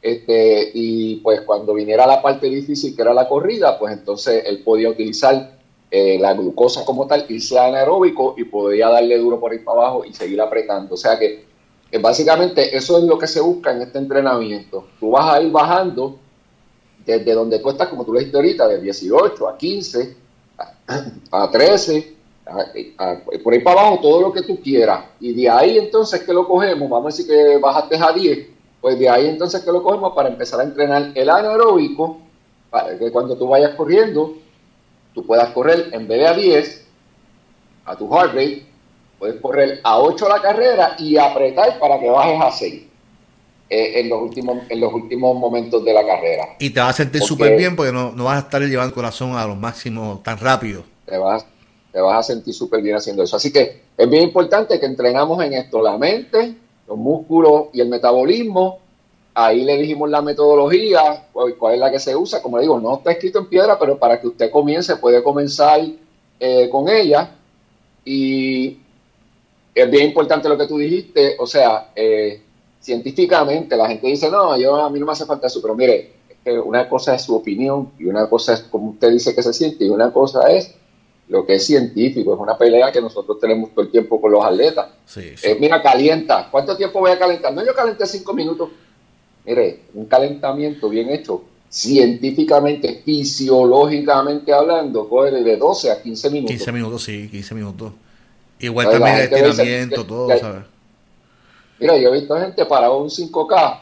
Este, 0.00 0.70
y 0.72 1.16
pues 1.16 1.40
cuando 1.40 1.74
viniera 1.74 2.06
la 2.06 2.22
parte 2.22 2.46
difícil 2.46 2.94
que 2.94 3.02
era 3.02 3.12
la 3.12 3.28
corrida, 3.28 3.76
pues 3.78 3.92
entonces 3.92 4.44
él 4.46 4.62
podía 4.62 4.88
utilizar 4.88 5.55
eh, 5.90 6.18
la 6.18 6.34
glucosa 6.34 6.84
como 6.84 7.06
tal, 7.06 7.26
irse 7.28 7.58
anaeróbico 7.58 8.34
y 8.36 8.44
podía 8.44 8.88
darle 8.88 9.18
duro 9.18 9.38
por 9.38 9.52
ahí 9.52 9.60
para 9.60 9.82
abajo 9.82 10.04
y 10.04 10.12
seguir 10.12 10.40
apretando. 10.40 10.94
O 10.94 10.98
sea 10.98 11.18
que 11.18 11.44
básicamente 12.00 12.76
eso 12.76 12.98
es 12.98 13.04
lo 13.04 13.18
que 13.18 13.26
se 13.26 13.40
busca 13.40 13.72
en 13.72 13.82
este 13.82 13.98
entrenamiento. 13.98 14.86
Tú 14.98 15.10
vas 15.10 15.34
a 15.34 15.40
ir 15.40 15.50
bajando 15.50 16.18
desde 17.04 17.32
donde 17.32 17.60
tú 17.60 17.70
estás, 17.70 17.88
como 17.88 18.04
tú 18.04 18.12
le 18.12 18.20
dijiste 18.20 18.36
ahorita, 18.36 18.68
de 18.68 18.80
18 18.80 19.48
a 19.48 19.56
15, 19.56 20.16
a 21.30 21.50
13, 21.52 22.16
por 23.42 23.52
ahí 23.52 23.60
para 23.60 23.80
abajo 23.80 24.00
todo 24.00 24.20
lo 24.22 24.32
que 24.32 24.42
tú 24.42 24.60
quieras. 24.60 25.04
Y 25.20 25.32
de 25.34 25.48
ahí 25.48 25.78
entonces 25.78 26.22
que 26.22 26.32
lo 26.32 26.46
cogemos, 26.46 26.90
vamos 26.90 27.14
a 27.14 27.16
decir 27.16 27.26
que 27.26 27.58
bajaste 27.58 27.96
a 27.96 28.12
10, 28.12 28.46
pues 28.80 28.98
de 28.98 29.08
ahí 29.08 29.26
entonces 29.28 29.62
que 29.62 29.72
lo 29.72 29.82
cogemos 29.82 30.14
para 30.14 30.28
empezar 30.28 30.60
a 30.60 30.64
entrenar 30.64 31.12
el 31.14 31.30
anaeróbico, 31.30 32.18
para 32.70 32.98
que 32.98 33.10
cuando 33.12 33.36
tú 33.36 33.48
vayas 33.48 33.74
corriendo, 33.74 34.34
tú 35.16 35.24
puedas 35.24 35.48
correr 35.52 35.88
en 35.92 36.06
vez 36.06 36.20
de 36.20 36.26
a 36.26 36.34
10, 36.34 36.86
a 37.86 37.96
tu 37.96 38.06
heart 38.12 38.34
rate, 38.34 38.66
puedes 39.18 39.40
correr 39.40 39.80
a 39.82 39.98
8 39.98 40.28
la 40.28 40.42
carrera 40.42 40.94
y 40.98 41.16
apretar 41.16 41.78
para 41.78 41.98
que 41.98 42.10
bajes 42.10 42.38
a 42.38 42.52
6. 42.52 42.82
Eh, 43.68 44.00
en, 44.00 44.10
los 44.10 44.22
últimos, 44.22 44.58
en 44.68 44.78
los 44.78 44.92
últimos 44.92 45.36
momentos 45.36 45.82
de 45.84 45.92
la 45.92 46.06
carrera. 46.06 46.44
Y 46.60 46.70
te 46.70 46.78
vas 46.80 46.90
a 46.90 47.02
sentir 47.02 47.22
súper 47.22 47.56
bien 47.56 47.74
porque 47.74 47.92
no, 47.92 48.12
no 48.12 48.24
vas 48.24 48.36
a 48.36 48.40
estar 48.40 48.60
llevando 48.60 48.90
el 48.90 48.94
corazón 48.94 49.36
a 49.36 49.44
los 49.46 49.56
máximos 49.56 50.22
tan 50.22 50.38
rápido. 50.38 50.84
Te 51.06 51.16
vas, 51.16 51.46
te 51.90 52.00
vas 52.00 52.18
a 52.18 52.22
sentir 52.22 52.54
súper 52.54 52.82
bien 52.82 52.94
haciendo 52.94 53.22
eso. 53.22 53.36
Así 53.36 53.50
que 53.50 53.82
es 53.96 54.10
bien 54.10 54.22
importante 54.22 54.78
que 54.78 54.86
entrenamos 54.86 55.42
en 55.42 55.54
esto, 55.54 55.82
la 55.82 55.96
mente, 55.96 56.54
los 56.86 56.98
músculos 56.98 57.68
y 57.72 57.80
el 57.80 57.88
metabolismo. 57.88 58.80
Ahí 59.38 59.64
le 59.64 59.76
dijimos 59.76 60.08
la 60.08 60.22
metodología, 60.22 61.26
cuál 61.58 61.74
es 61.74 61.80
la 61.80 61.90
que 61.90 62.00
se 62.00 62.16
usa. 62.16 62.40
Como 62.40 62.58
digo, 62.58 62.80
no 62.80 62.96
está 62.96 63.12
escrito 63.12 63.38
en 63.38 63.46
piedra, 63.46 63.78
pero 63.78 63.98
para 63.98 64.18
que 64.18 64.28
usted 64.28 64.50
comience, 64.50 64.96
puede 64.96 65.22
comenzar 65.22 65.78
eh, 66.40 66.70
con 66.70 66.88
ella. 66.88 67.36
Y 68.02 68.78
es 69.74 69.90
bien 69.90 70.06
importante 70.06 70.48
lo 70.48 70.56
que 70.56 70.66
tú 70.66 70.78
dijiste, 70.78 71.36
o 71.38 71.46
sea, 71.46 71.90
eh, 71.94 72.40
científicamente 72.80 73.76
la 73.76 73.88
gente 73.88 74.06
dice, 74.06 74.30
no, 74.30 74.56
yo 74.56 74.76
a 74.76 74.88
mí 74.88 74.98
no 74.98 75.04
me 75.04 75.12
hace 75.12 75.26
falta 75.26 75.48
eso, 75.48 75.60
pero 75.60 75.74
mire, 75.74 76.12
una 76.64 76.88
cosa 76.88 77.14
es 77.14 77.22
su 77.22 77.36
opinión 77.36 77.92
y 77.98 78.06
una 78.06 78.30
cosa 78.30 78.54
es 78.54 78.62
como 78.62 78.92
usted 78.92 79.10
dice 79.10 79.34
que 79.34 79.42
se 79.42 79.52
siente 79.52 79.84
y 79.84 79.90
una 79.90 80.12
cosa 80.14 80.50
es 80.50 80.74
lo 81.28 81.44
que 81.44 81.56
es 81.56 81.66
científico, 81.66 82.32
es 82.32 82.40
una 82.40 82.56
pelea 82.56 82.90
que 82.90 83.02
nosotros 83.02 83.38
tenemos 83.38 83.70
todo 83.74 83.84
el 83.84 83.90
tiempo 83.90 84.18
con 84.18 84.32
los 84.32 84.42
atletas. 84.42 84.86
Eh, 85.42 85.58
mira, 85.60 85.82
calienta. 85.82 86.48
¿Cuánto 86.50 86.74
tiempo 86.76 87.00
voy 87.00 87.10
a 87.10 87.18
calentar? 87.18 87.52
No, 87.52 87.66
yo 87.66 87.74
calenté 87.74 88.06
cinco 88.06 88.32
minutos. 88.32 88.70
Mire, 89.46 89.84
un 89.94 90.06
calentamiento 90.06 90.88
bien 90.88 91.10
hecho, 91.10 91.44
científicamente, 91.68 93.02
fisiológicamente 93.04 94.52
hablando, 94.52 95.08
coge 95.08 95.30
de 95.30 95.56
12 95.56 95.90
a 95.92 96.02
15 96.02 96.30
minutos. 96.30 96.56
15 96.56 96.72
minutos, 96.72 97.04
sí, 97.04 97.28
15 97.28 97.54
minutos. 97.54 97.92
Igual 98.58 98.90
también 98.90 99.16
el 99.16 99.22
estiramiento, 99.22 100.04
todo, 100.04 100.28
¿sabes? 100.38 100.64
Mira, 101.78 101.96
yo 101.98 102.08
he 102.08 102.20
visto 102.20 102.36
gente 102.38 102.64
para 102.64 102.90
un 102.90 103.08
5K 103.08 103.80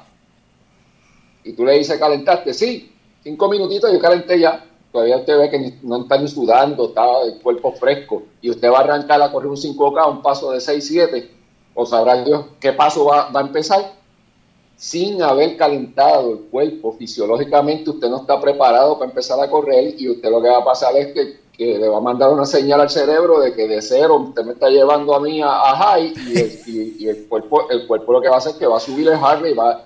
y 1.44 1.52
tú 1.52 1.64
le 1.64 1.78
dices 1.78 1.98
calentaste, 1.98 2.52
sí, 2.52 2.92
cinco 3.22 3.48
minutitos 3.48 3.92
yo 3.92 4.00
calenté 4.00 4.40
ya 4.40 4.64
todavía 4.94 5.16
usted 5.16 5.36
ve 5.36 5.50
que 5.50 5.74
no 5.82 6.02
está 6.02 6.18
ni 6.18 6.28
sudando, 6.28 6.86
está 6.86 7.04
el 7.26 7.40
cuerpo 7.40 7.72
fresco, 7.72 8.22
y 8.40 8.48
usted 8.48 8.70
va 8.70 8.78
a 8.78 8.82
arrancar 8.82 9.20
a 9.20 9.32
correr 9.32 9.48
un 9.48 9.56
5K, 9.56 10.08
un 10.08 10.22
paso 10.22 10.52
de 10.52 10.60
6, 10.60 10.86
7, 10.86 11.30
o 11.74 11.84
sabrá 11.84 12.22
Dios 12.22 12.46
qué 12.60 12.72
paso 12.72 13.06
va, 13.06 13.28
a 13.34 13.40
empezar, 13.40 13.92
sin 14.76 15.22
haber 15.22 15.56
calentado 15.56 16.32
el 16.32 16.38
cuerpo 16.50 16.96
fisiológicamente, 16.98 17.90
usted 17.90 18.08
no 18.08 18.20
está 18.20 18.40
preparado 18.40 18.98
para 18.98 19.10
empezar 19.10 19.40
a 19.40 19.48
correr 19.48 19.94
y 19.98 20.08
usted 20.08 20.30
lo 20.30 20.42
que 20.42 20.48
va 20.48 20.58
a 20.58 20.64
pasar 20.64 20.96
es 20.96 21.12
que, 21.12 21.44
le 21.56 21.88
va 21.88 21.98
a 21.98 22.00
mandar 22.00 22.30
una 22.30 22.44
señal 22.44 22.80
al 22.80 22.90
cerebro 22.90 23.38
de 23.38 23.54
que 23.54 23.68
de 23.68 23.80
cero 23.80 24.16
usted 24.16 24.42
me 24.42 24.54
está 24.54 24.68
llevando 24.68 25.14
a 25.14 25.20
mí 25.20 25.40
a, 25.40 25.76
high 25.76 26.12
y, 26.66 27.06
el, 27.06 27.26
cuerpo, 27.28 27.70
el 27.70 27.86
cuerpo 27.86 28.14
lo 28.14 28.20
que 28.20 28.28
va 28.28 28.34
a 28.34 28.38
hacer 28.38 28.52
es 28.52 28.58
que 28.58 28.66
va 28.66 28.78
a 28.78 28.80
subir 28.80 29.06
el 29.06 29.16
heart 29.16 29.46
y 29.46 29.54
va, 29.54 29.66
va 29.66 29.84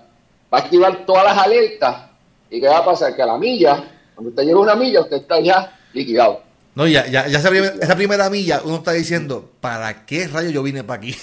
a 0.51 0.61
activar 0.63 1.05
todas 1.05 1.25
las 1.25 1.37
alertas 1.37 2.09
y 2.49 2.59
qué 2.59 2.69
va 2.69 2.79
a 2.79 2.85
pasar 2.87 3.15
que 3.15 3.21
a 3.21 3.27
la 3.27 3.37
milla 3.37 3.85
cuando 4.19 4.31
usted 4.31 4.43
llega 4.43 4.59
una 4.59 4.75
milla, 4.75 5.03
usted 5.03 5.19
está 5.19 5.39
ya 5.39 5.79
liquidado. 5.93 6.43
No, 6.75 6.89
ya, 6.89 7.07
ya, 7.07 7.29
ya 7.29 7.39
esa, 7.39 7.51
primera, 7.95 8.29
milla, 8.31 8.63
uno 8.65 8.79
está 8.79 8.91
diciendo, 8.91 9.49
¿para 9.61 10.07
qué 10.07 10.27
rayo 10.27 10.51
yo 10.51 10.65
vine 10.65 10.83
para 10.83 10.99
aquí? 10.99 11.15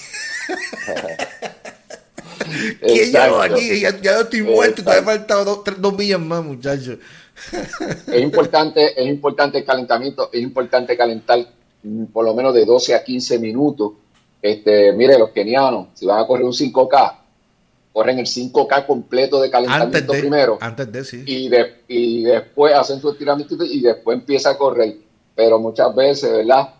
¿Qué 2.80 3.10
llevo 3.10 3.40
aquí? 3.40 3.80
Ya, 3.80 4.00
ya 4.00 4.20
estoy 4.20 4.42
muerto, 4.42 4.82
todavía 4.82 5.04
faltado 5.04 5.44
dos, 5.44 5.80
dos 5.80 5.96
millas 5.96 6.20
más, 6.20 6.44
muchachos. 6.44 6.98
es 8.06 8.22
importante, 8.22 9.00
es 9.00 9.06
importante 9.06 9.58
el 9.58 9.64
calentamiento, 9.64 10.30
es 10.32 10.42
importante 10.42 10.96
calentar 10.96 11.46
mm, 11.82 12.06
por 12.06 12.24
lo 12.24 12.34
menos 12.34 12.54
de 12.54 12.64
12 12.64 12.94
a 12.94 13.04
15 13.04 13.38
minutos. 13.38 13.92
Este, 14.40 14.92
mire, 14.92 15.18
los 15.18 15.30
kenianos, 15.30 15.88
si 15.94 16.06
van 16.06 16.22
a 16.22 16.26
correr 16.26 16.44
un 16.44 16.52
5K, 16.52 17.14
corren 17.92 18.18
el 18.18 18.26
5K 18.26 18.86
completo 18.86 19.40
de 19.40 19.50
calentamiento 19.50 20.12
primero. 20.12 20.58
Antes 20.60 20.92
de, 20.92 21.04
sí. 21.04 21.24
Y, 21.26 21.50
y 21.88 22.24
después 22.24 22.74
hacen 22.74 23.00
su 23.00 23.10
estiramiento 23.10 23.56
y 23.64 23.80
después 23.80 24.18
empieza 24.18 24.50
a 24.50 24.58
correr. 24.58 24.96
Pero 25.34 25.58
muchas 25.58 25.94
veces, 25.94 26.30
¿verdad? 26.30 26.74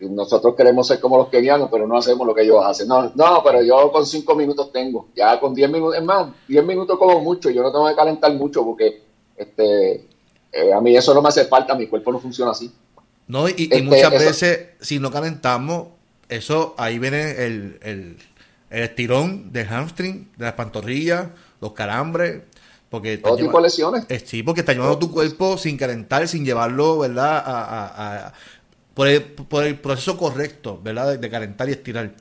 Nosotros 0.00 0.54
queremos 0.54 0.86
ser 0.86 1.00
como 1.00 1.16
los 1.16 1.28
kenianos, 1.28 1.68
pero 1.70 1.86
no 1.86 1.96
hacemos 1.96 2.26
lo 2.26 2.34
que 2.34 2.42
ellos 2.42 2.64
hacen. 2.64 2.88
No, 2.88 3.12
no, 3.14 3.42
pero 3.44 3.62
yo 3.62 3.90
con 3.92 4.04
5 4.04 4.34
minutos 4.34 4.72
tengo. 4.72 5.08
Ya 5.14 5.38
con 5.40 5.54
10 5.54 5.70
minutos, 5.70 5.96
es 5.96 6.04
más, 6.04 6.28
10 6.48 6.64
minutos 6.64 6.98
como 6.98 7.20
mucho. 7.20 7.50
Yo 7.50 7.62
no 7.62 7.72
tengo 7.72 7.88
que 7.88 7.94
calentar 7.94 8.32
mucho 8.34 8.64
porque 8.64 9.02
este, 9.36 10.06
eh, 10.52 10.72
a 10.74 10.80
mí 10.80 10.96
eso 10.96 11.14
no 11.14 11.22
me 11.22 11.28
hace 11.28 11.46
falta, 11.46 11.74
mi 11.74 11.86
cuerpo 11.86 12.12
no 12.12 12.18
funciona 12.18 12.50
así. 12.50 12.72
No, 13.26 13.48
y, 13.48 13.54
este, 13.58 13.82
muchas 13.82 14.10
veces, 14.10 14.66
si 14.80 14.98
no 14.98 15.10
calentamos, 15.10 15.88
eso 16.28 16.74
ahí 16.76 16.98
viene 16.98 17.44
el 17.46 18.16
el 18.74 18.82
estirón 18.82 19.52
del 19.52 19.68
hamstring, 19.68 20.32
de 20.36 20.44
las 20.44 20.54
pantorrillas, 20.54 21.28
los 21.60 21.72
calambres. 21.72 22.42
Porque 22.90 23.18
Todo 23.18 23.36
tipo 23.36 23.56
de 23.56 23.64
lesiones. 23.64 24.04
Eh, 24.08 24.22
sí, 24.24 24.42
porque 24.42 24.60
está 24.60 24.72
llevando 24.72 24.98
tu 24.98 25.10
cuerpo 25.10 25.58
sin 25.58 25.76
calentar, 25.76 26.28
sin 26.28 26.44
llevarlo, 26.44 26.98
¿verdad? 26.98 27.42
A, 27.44 28.32
por, 28.94 29.08
el, 29.08 29.78
proceso 29.78 30.16
correcto, 30.16 30.80
¿verdad? 30.82 31.18
De, 31.18 31.30
calentar 31.30 31.68
y 31.68 31.72
estirar. 31.72 32.12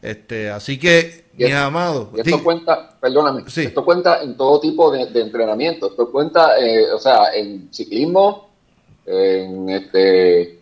Este, 0.00 0.50
así 0.50 0.78
que, 0.78 1.26
mi 1.34 1.52
amado. 1.52 2.10
esto 2.16 2.42
cuenta, 2.42 2.96
perdóname, 3.00 3.44
esto 3.46 3.84
cuenta 3.84 4.22
en 4.22 4.36
todo 4.36 4.60
tipo 4.60 4.90
de, 4.90 5.02
entrenamiento. 5.20 5.90
Esto 5.90 6.10
cuenta, 6.10 6.58
eh, 6.58 6.90
o 6.92 6.98
sea, 6.98 7.34
en 7.34 7.72
ciclismo, 7.72 8.50
en 9.06 9.68
este, 9.68 10.60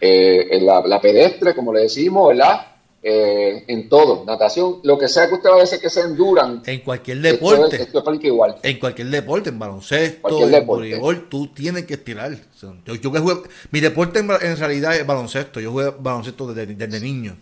eh, 0.00 0.48
en 0.50 0.66
la, 0.66 0.80
la 0.86 1.00
pedestre, 1.00 1.54
como 1.54 1.72
le 1.72 1.82
decimos, 1.82 2.28
¿verdad? 2.28 2.73
Eh, 3.06 3.64
en 3.68 3.90
todo, 3.90 4.24
natación, 4.24 4.80
lo 4.82 4.96
que 4.96 5.08
sea 5.08 5.28
que 5.28 5.34
usted 5.34 5.50
va 5.50 5.56
a 5.56 5.60
decir 5.60 5.78
que 5.78 5.90
se 5.90 6.00
enduran. 6.00 6.62
En 6.64 6.80
cualquier 6.80 7.20
deporte. 7.20 7.76
Esto, 7.76 8.02
igual. 8.22 8.56
En 8.62 8.78
cualquier 8.78 9.08
deporte, 9.08 9.50
en 9.50 9.58
baloncesto, 9.58 10.48
en 10.48 10.66
voleibol, 10.66 11.28
tú 11.28 11.48
tienes 11.48 11.84
que 11.84 11.94
estirar. 11.94 12.34
Yo, 13.02 13.12
mi 13.72 13.80
deporte 13.80 14.20
en, 14.20 14.56
realidad 14.56 14.96
es 14.96 15.06
baloncesto. 15.06 15.60
Yo 15.60 15.70
juego 15.70 15.94
baloncesto 16.00 16.54
desde, 16.54 16.98
niño. 16.98 17.36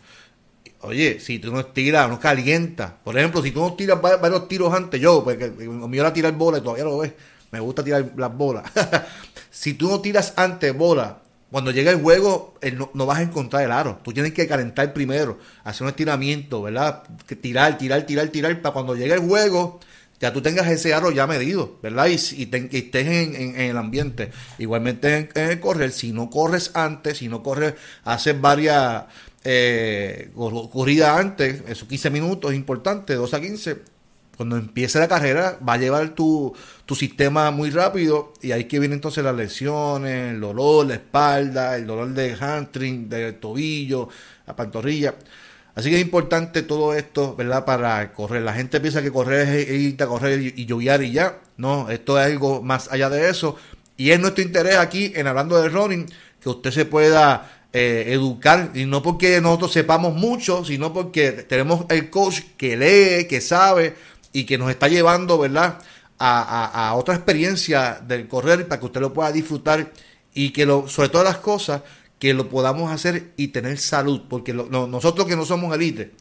Oye, 0.80 1.20
si 1.20 1.38
tú 1.38 1.52
no 1.52 1.60
estiras, 1.60 2.10
no 2.10 2.18
calientas. 2.18 2.94
Por 3.04 3.16
ejemplo, 3.16 3.40
si 3.40 3.52
tú 3.52 3.60
no 3.60 3.74
tiras 3.74 4.02
varios 4.02 4.48
tiros 4.48 4.74
antes, 4.74 5.00
yo, 5.00 5.22
porque 5.22 5.48
me 5.48 5.96
iba 5.96 6.08
a 6.08 6.12
tirar 6.12 6.32
bola 6.32 6.58
y 6.58 6.62
todavía 6.62 6.86
lo 6.86 6.98
ves, 6.98 7.12
me 7.52 7.60
gusta 7.60 7.84
tirar 7.84 8.04
las 8.16 8.36
bolas. 8.36 8.64
si 9.52 9.74
tú 9.74 9.88
no 9.88 10.00
tiras 10.00 10.32
antes 10.34 10.76
bola, 10.76 11.21
cuando 11.52 11.70
llega 11.70 11.90
el 11.90 12.00
juego, 12.00 12.54
no, 12.94 13.06
vas 13.06 13.18
a 13.18 13.22
encontrar 13.22 13.62
el 13.62 13.72
aro. 13.72 14.00
Tú 14.02 14.14
tienes 14.14 14.32
que 14.32 14.48
calentar 14.48 14.94
primero, 14.94 15.38
hacer 15.64 15.82
un 15.82 15.90
estiramiento, 15.90 16.62
¿verdad? 16.62 17.02
Tirar, 17.42 17.76
tirar, 17.76 18.06
tirar, 18.06 18.28
tirar, 18.28 18.62
para 18.62 18.72
cuando 18.72 18.96
llegue 18.96 19.12
el 19.12 19.20
juego, 19.20 19.78
ya 20.18 20.32
tú 20.32 20.40
tengas 20.40 20.66
ese 20.68 20.94
aro 20.94 21.10
ya 21.10 21.26
medido, 21.26 21.78
¿verdad? 21.82 22.06
Y, 22.06 22.14
estés 22.14 23.06
en, 23.06 23.60
el 23.60 23.76
ambiente. 23.76 24.30
Igualmente 24.56 25.30
en, 25.34 25.50
el 25.50 25.60
correr, 25.60 25.92
si 25.92 26.12
no 26.12 26.30
corres 26.30 26.70
antes, 26.72 27.18
si 27.18 27.28
no 27.28 27.42
corres, 27.42 27.74
haces 28.04 28.40
varias 28.40 29.04
eh, 29.44 30.30
corridas 30.34 31.18
antes, 31.18 31.62
esos 31.68 31.86
15 31.86 32.08
minutos 32.08 32.52
es 32.52 32.56
importante, 32.56 33.14
2 33.14 33.34
a 33.34 33.40
15, 33.42 33.76
cuando 34.42 34.56
empiece 34.56 34.98
la 34.98 35.06
carrera 35.06 35.56
va 35.66 35.74
a 35.74 35.76
llevar 35.76 36.16
tu, 36.16 36.52
sistema 36.96 37.50
muy 37.50 37.70
rápido 37.70 38.34
y 38.42 38.52
ahí 38.52 38.64
que 38.64 38.78
vienen 38.78 38.96
entonces 38.96 39.24
las 39.24 39.34
lesiones, 39.34 40.32
el 40.32 40.40
dolor, 40.40 40.84
la 40.84 40.94
espalda, 40.94 41.74
el 41.76 41.86
dolor 41.86 42.10
de 42.10 42.36
hamstring, 42.36 43.08
del 43.08 43.36
tobillo, 43.36 44.10
la 44.46 44.54
pantorrilla. 44.54 45.14
Así 45.74 45.88
que 45.88 45.96
es 45.96 46.02
importante 46.02 46.62
todo 46.62 46.92
esto, 46.92 47.34
¿verdad? 47.34 47.64
Para 47.64 48.12
correr. 48.12 48.42
La 48.42 48.52
gente 48.52 48.78
piensa 48.80 49.00
que 49.00 49.10
correr 49.10 49.48
es 49.48 49.70
ir 49.70 50.02
a 50.02 50.06
correr 50.06 50.38
y, 50.38 50.54
y 50.54 50.66
y 50.70 51.12
ya. 51.12 51.38
No, 51.56 51.88
esto 51.88 52.20
es 52.20 52.26
algo 52.26 52.60
más 52.62 52.92
allá 52.92 53.08
de 53.08 53.30
eso. 53.30 53.56
Y 53.96 54.10
es 54.10 54.20
nuestro 54.20 54.44
interés 54.44 54.76
aquí 54.76 55.12
en 55.14 55.28
hablando 55.28 55.62
de 55.62 55.70
running, 55.70 56.06
que 56.42 56.48
usted 56.50 56.72
se 56.72 56.84
pueda 56.84 57.62
eh, 57.72 58.04
educar, 58.08 58.72
y 58.74 58.84
no 58.84 59.02
porque 59.02 59.40
nosotros 59.40 59.72
sepamos 59.72 60.14
mucho, 60.14 60.62
sino 60.62 60.92
porque 60.92 61.32
tenemos 61.32 61.86
el 61.88 62.10
coach 62.10 62.40
que 62.58 62.76
lee, 62.76 63.26
que 63.26 63.40
sabe, 63.40 63.94
y 64.32 64.44
que 64.44 64.58
nos 64.58 64.70
está 64.70 64.88
llevando, 64.88 65.38
¿verdad? 65.38 65.78
A, 66.18 66.94
otra 66.96 67.16
experiencia 67.16 68.00
del 68.06 68.28
correr 68.28 68.68
para 68.68 68.78
que 68.78 68.86
usted 68.86 69.00
lo 69.00 69.12
pueda 69.12 69.32
disfrutar 69.32 69.92
y 70.32 70.50
que 70.50 70.64
lo, 70.66 70.88
sobre 70.88 71.08
todas 71.08 71.26
las 71.26 71.38
cosas, 71.38 71.82
que 72.20 72.32
lo 72.32 72.48
podamos 72.48 72.92
hacer 72.92 73.32
y 73.36 73.48
tener 73.48 73.76
salud, 73.78 74.22
porque 74.28 74.52
nosotros 74.54 75.26
que 75.26 75.34
no 75.34 75.44
somos 75.44 75.74
élite 75.74 76.12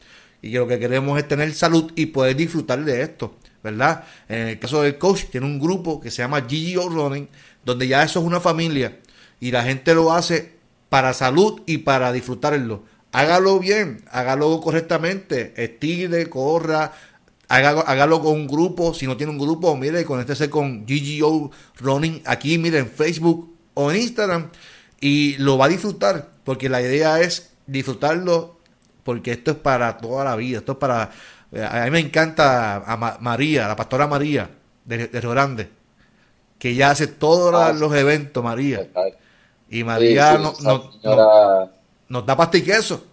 y 0.42 0.52
que 0.52 0.58
lo 0.58 0.68
que 0.68 0.80
queremos 0.80 1.20
es 1.20 1.28
tener 1.28 1.54
salud 1.54 1.92
y 1.96 2.08
poder 2.08 2.36
disfrutar 2.36 2.84
de 2.84 3.04
esto, 3.04 3.36
¿verdad? 3.64 4.06
En 4.28 4.48
el 4.48 4.60
caso 4.60 4.82
del 4.82 4.98
coach, 4.98 5.26
tiene 5.26 5.46
un 5.46 5.60
grupo 5.60 6.02
que 6.02 6.10
se 6.10 6.24
llama 6.24 6.42
GGO 6.42 6.90
Running, 6.90 7.30
donde 7.64 7.88
ya 7.88 8.02
eso 8.02 8.20
es 8.20 8.26
una 8.26 8.40
familia 8.40 8.98
y 9.40 9.52
la 9.52 9.64
gente 9.64 9.94
lo 9.94 10.14
hace 10.14 10.54
para 10.88 11.14
salud 11.14 11.62
y 11.66 11.80
para 11.80 12.12
disfrutarlo. 12.12 12.84
Hágalo 13.12 13.60
bien, 13.60 14.04
hágalo 14.10 14.62
correctamente, 14.62 15.54
estire, 15.62 16.30
corra, 16.30 16.94
hágalo, 17.52 17.84
hágalo 17.86 18.22
con 18.22 18.34
un 18.34 18.48
grupo, 18.48 18.94
si 18.94 19.06
no 19.06 19.18
tiene 19.18 19.32
un 19.32 19.38
grupo, 19.38 19.76
mire, 19.76 20.06
conéctese 20.06 20.50
con 20.50 20.86
GGO 20.86 21.52
Running 21.80 22.24
aquí, 22.26 22.58
mire, 22.58 22.80
en 22.80 22.90
Facebook 22.90 23.54
o 23.74 23.92
en 23.92 23.98
Instagram 23.98 24.50
y 25.00 25.36
lo 25.38 25.58
va 25.58 25.66
a 25.66 25.70
disfrutar, 25.70 26.30
porque 26.44 26.70
la 26.70 26.82
idea 26.82 27.20
es 27.20 27.52
disfrutarlo, 27.68 28.58
porque 29.04 29.32
esto 29.32 29.52
es 29.52 29.58
para 29.58 29.98
toda 29.98 30.24
la 30.24 30.36
vida, 30.36 30.60
esto 30.60 30.74
es 30.74 30.78
para... 30.78 31.12
A 31.70 31.84
mí 31.84 31.92
me 31.92 32.00
encanta 32.00 32.78
a 32.78 33.18
María, 33.20 33.68
la 33.68 33.76
pastora 33.76 34.08
María 34.08 34.50
de, 34.86 35.08
de 35.08 35.20
Río 35.20 35.32
Grande, 35.32 35.70
que 36.58 36.70
ella 36.70 36.92
hace 36.92 37.08
todos 37.08 37.54
ah, 37.54 37.74
los 37.74 37.94
eventos, 37.94 38.42
María. 38.42 38.88
Y 39.70 39.84
María 39.84 40.38
no, 40.38 40.54
nos 42.08 42.26
da 42.26 42.38
pasta 42.38 42.58
y 42.58 42.62
queso. 42.62 43.06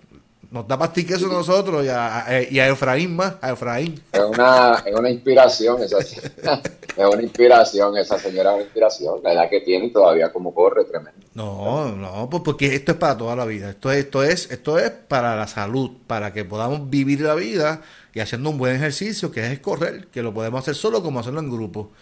Nos 0.50 0.66
da 0.66 0.78
pasta 0.78 1.00
y 1.00 1.04
queso 1.04 1.26
nosotros 1.28 1.84
y 1.84 1.88
a, 1.88 2.42
y 2.50 2.58
a 2.58 2.68
Efraín 2.68 3.14
más, 3.14 3.34
a 3.42 3.52
Efraín. 3.52 4.00
Es 4.10 4.20
una, 4.20 4.82
es 4.84 4.94
una 4.94 5.10
inspiración 5.10 5.82
esa 5.82 5.98
es 6.96 7.06
una 7.14 7.22
inspiración, 7.22 7.96
esa 7.98 8.18
señora 8.18 8.50
es 8.50 8.54
una 8.54 8.64
inspiración, 8.64 9.20
la 9.22 9.34
edad 9.34 9.50
que 9.50 9.60
tiene 9.60 9.86
y 9.86 9.92
todavía 9.92 10.32
como 10.32 10.54
corre 10.54 10.84
tremendo. 10.84 11.20
No, 11.34 11.94
no, 11.94 12.30
pues 12.30 12.42
porque 12.42 12.74
esto 12.74 12.92
es 12.92 12.98
para 12.98 13.18
toda 13.18 13.36
la 13.36 13.44
vida, 13.44 13.70
esto 13.70 13.92
es, 13.92 13.98
esto 13.98 14.24
es, 14.24 14.50
esto 14.50 14.78
es 14.78 14.90
para 14.90 15.36
la 15.36 15.46
salud, 15.46 15.90
para 16.06 16.32
que 16.32 16.46
podamos 16.46 16.88
vivir 16.88 17.20
la 17.20 17.34
vida 17.34 17.82
y 18.14 18.20
haciendo 18.20 18.48
un 18.48 18.56
buen 18.56 18.74
ejercicio, 18.74 19.30
que 19.30 19.52
es 19.52 19.60
correr, 19.60 20.06
que 20.06 20.22
lo 20.22 20.32
podemos 20.32 20.60
hacer 20.60 20.74
solo 20.74 21.02
como 21.02 21.20
hacerlo 21.20 21.40
en 21.40 21.50
grupo. 21.50 21.92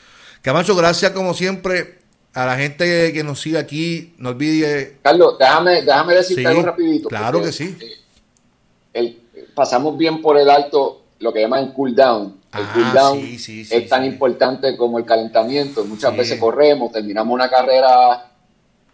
Camacho, 0.41 0.77
gracias 0.77 1.11
como 1.11 1.35
siempre 1.35 1.99
a 2.33 2.47
la 2.47 2.57
gente 2.57 3.13
que 3.13 3.25
nos 3.25 3.41
sigue 3.41 3.59
aquí, 3.59 4.15
no 4.19 4.31
olvide. 4.31 4.99
Carlos, 5.03 5.37
déjame, 5.39 5.83
déjame 5.83 6.15
decirte 6.15 6.47
algo 6.47 6.63
rapidito. 6.63 7.09
Claro 7.09 7.43
que 7.43 7.51
sí. 7.51 7.77
Eh, 7.81 8.06
pasamos 9.55 9.97
bien 9.97 10.21
por 10.21 10.39
el 10.39 10.51
alto 10.51 11.03
lo 11.19 11.33
que 11.33 11.41
llaman 11.41 11.73
cool 11.73 11.95
down. 11.95 12.41
El 12.53 12.63
ah, 12.63 12.71
cool 12.75 12.93
down 12.93 13.19
es 13.19 13.89
tan 13.89 14.05
importante 14.05 14.77
como 14.77 14.99
el 14.99 15.05
calentamiento. 15.05 15.85
Muchas 15.85 16.17
veces 16.17 16.39
corremos, 16.39 16.93
terminamos 16.93 17.33
una 17.33 17.49
carrera 17.49 18.31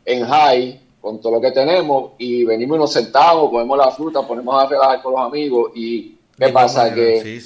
en 0.05 0.25
high 0.25 0.81
con 1.01 1.21
todo 1.21 1.35
lo 1.35 1.41
que 1.41 1.51
tenemos 1.51 2.13
y 2.19 2.45
venimos 2.45 2.77
y 2.77 2.81
nos 2.81 2.93
sentamos, 2.93 3.51
ponemos 3.51 3.77
la 3.77 3.91
fruta, 3.91 4.27
ponemos 4.27 4.63
a 4.63 4.69
relajar 4.69 5.03
con 5.03 5.13
los 5.13 5.21
amigos 5.21 5.73
y 5.75 6.17
¿qué 6.39 6.49
pasa? 6.51 6.95
Que 6.95 7.43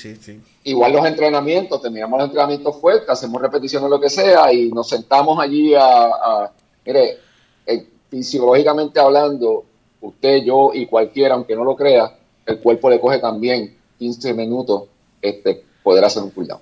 igual 0.65 0.93
los 0.93 1.07
entrenamientos, 1.07 1.81
terminamos 1.81 2.19
los 2.19 2.27
entrenamientos 2.29 2.77
fuertes, 2.79 3.09
hacemos 3.09 3.41
repeticiones 3.41 3.89
lo 3.89 3.99
que 3.99 4.11
sea 4.11 4.53
y 4.53 4.71
nos 4.71 4.89
sentamos 4.89 5.39
allí 5.41 5.75
a, 5.75 6.51
mire, 6.85 7.19
eh, 7.65 7.87
fisiológicamente 8.11 9.01
hablando, 9.01 9.65
usted, 10.03 10.43
yo 10.45 10.73
y 10.75 10.87
cualquiera, 10.87 11.35
aunque 11.35 11.57
no 11.57 11.65
lo 11.65 11.75
crea, 11.75 12.13
el 12.47 12.61
cuerpo 12.61 12.89
le 12.89 13.01
coge 13.01 13.19
también 13.19 13.77
15 13.99 14.35
minutos 14.35 14.85
este, 15.21 15.65
poder 15.83 16.05
hacer 16.05 16.23
un 16.23 16.31
cooldown. 16.31 16.61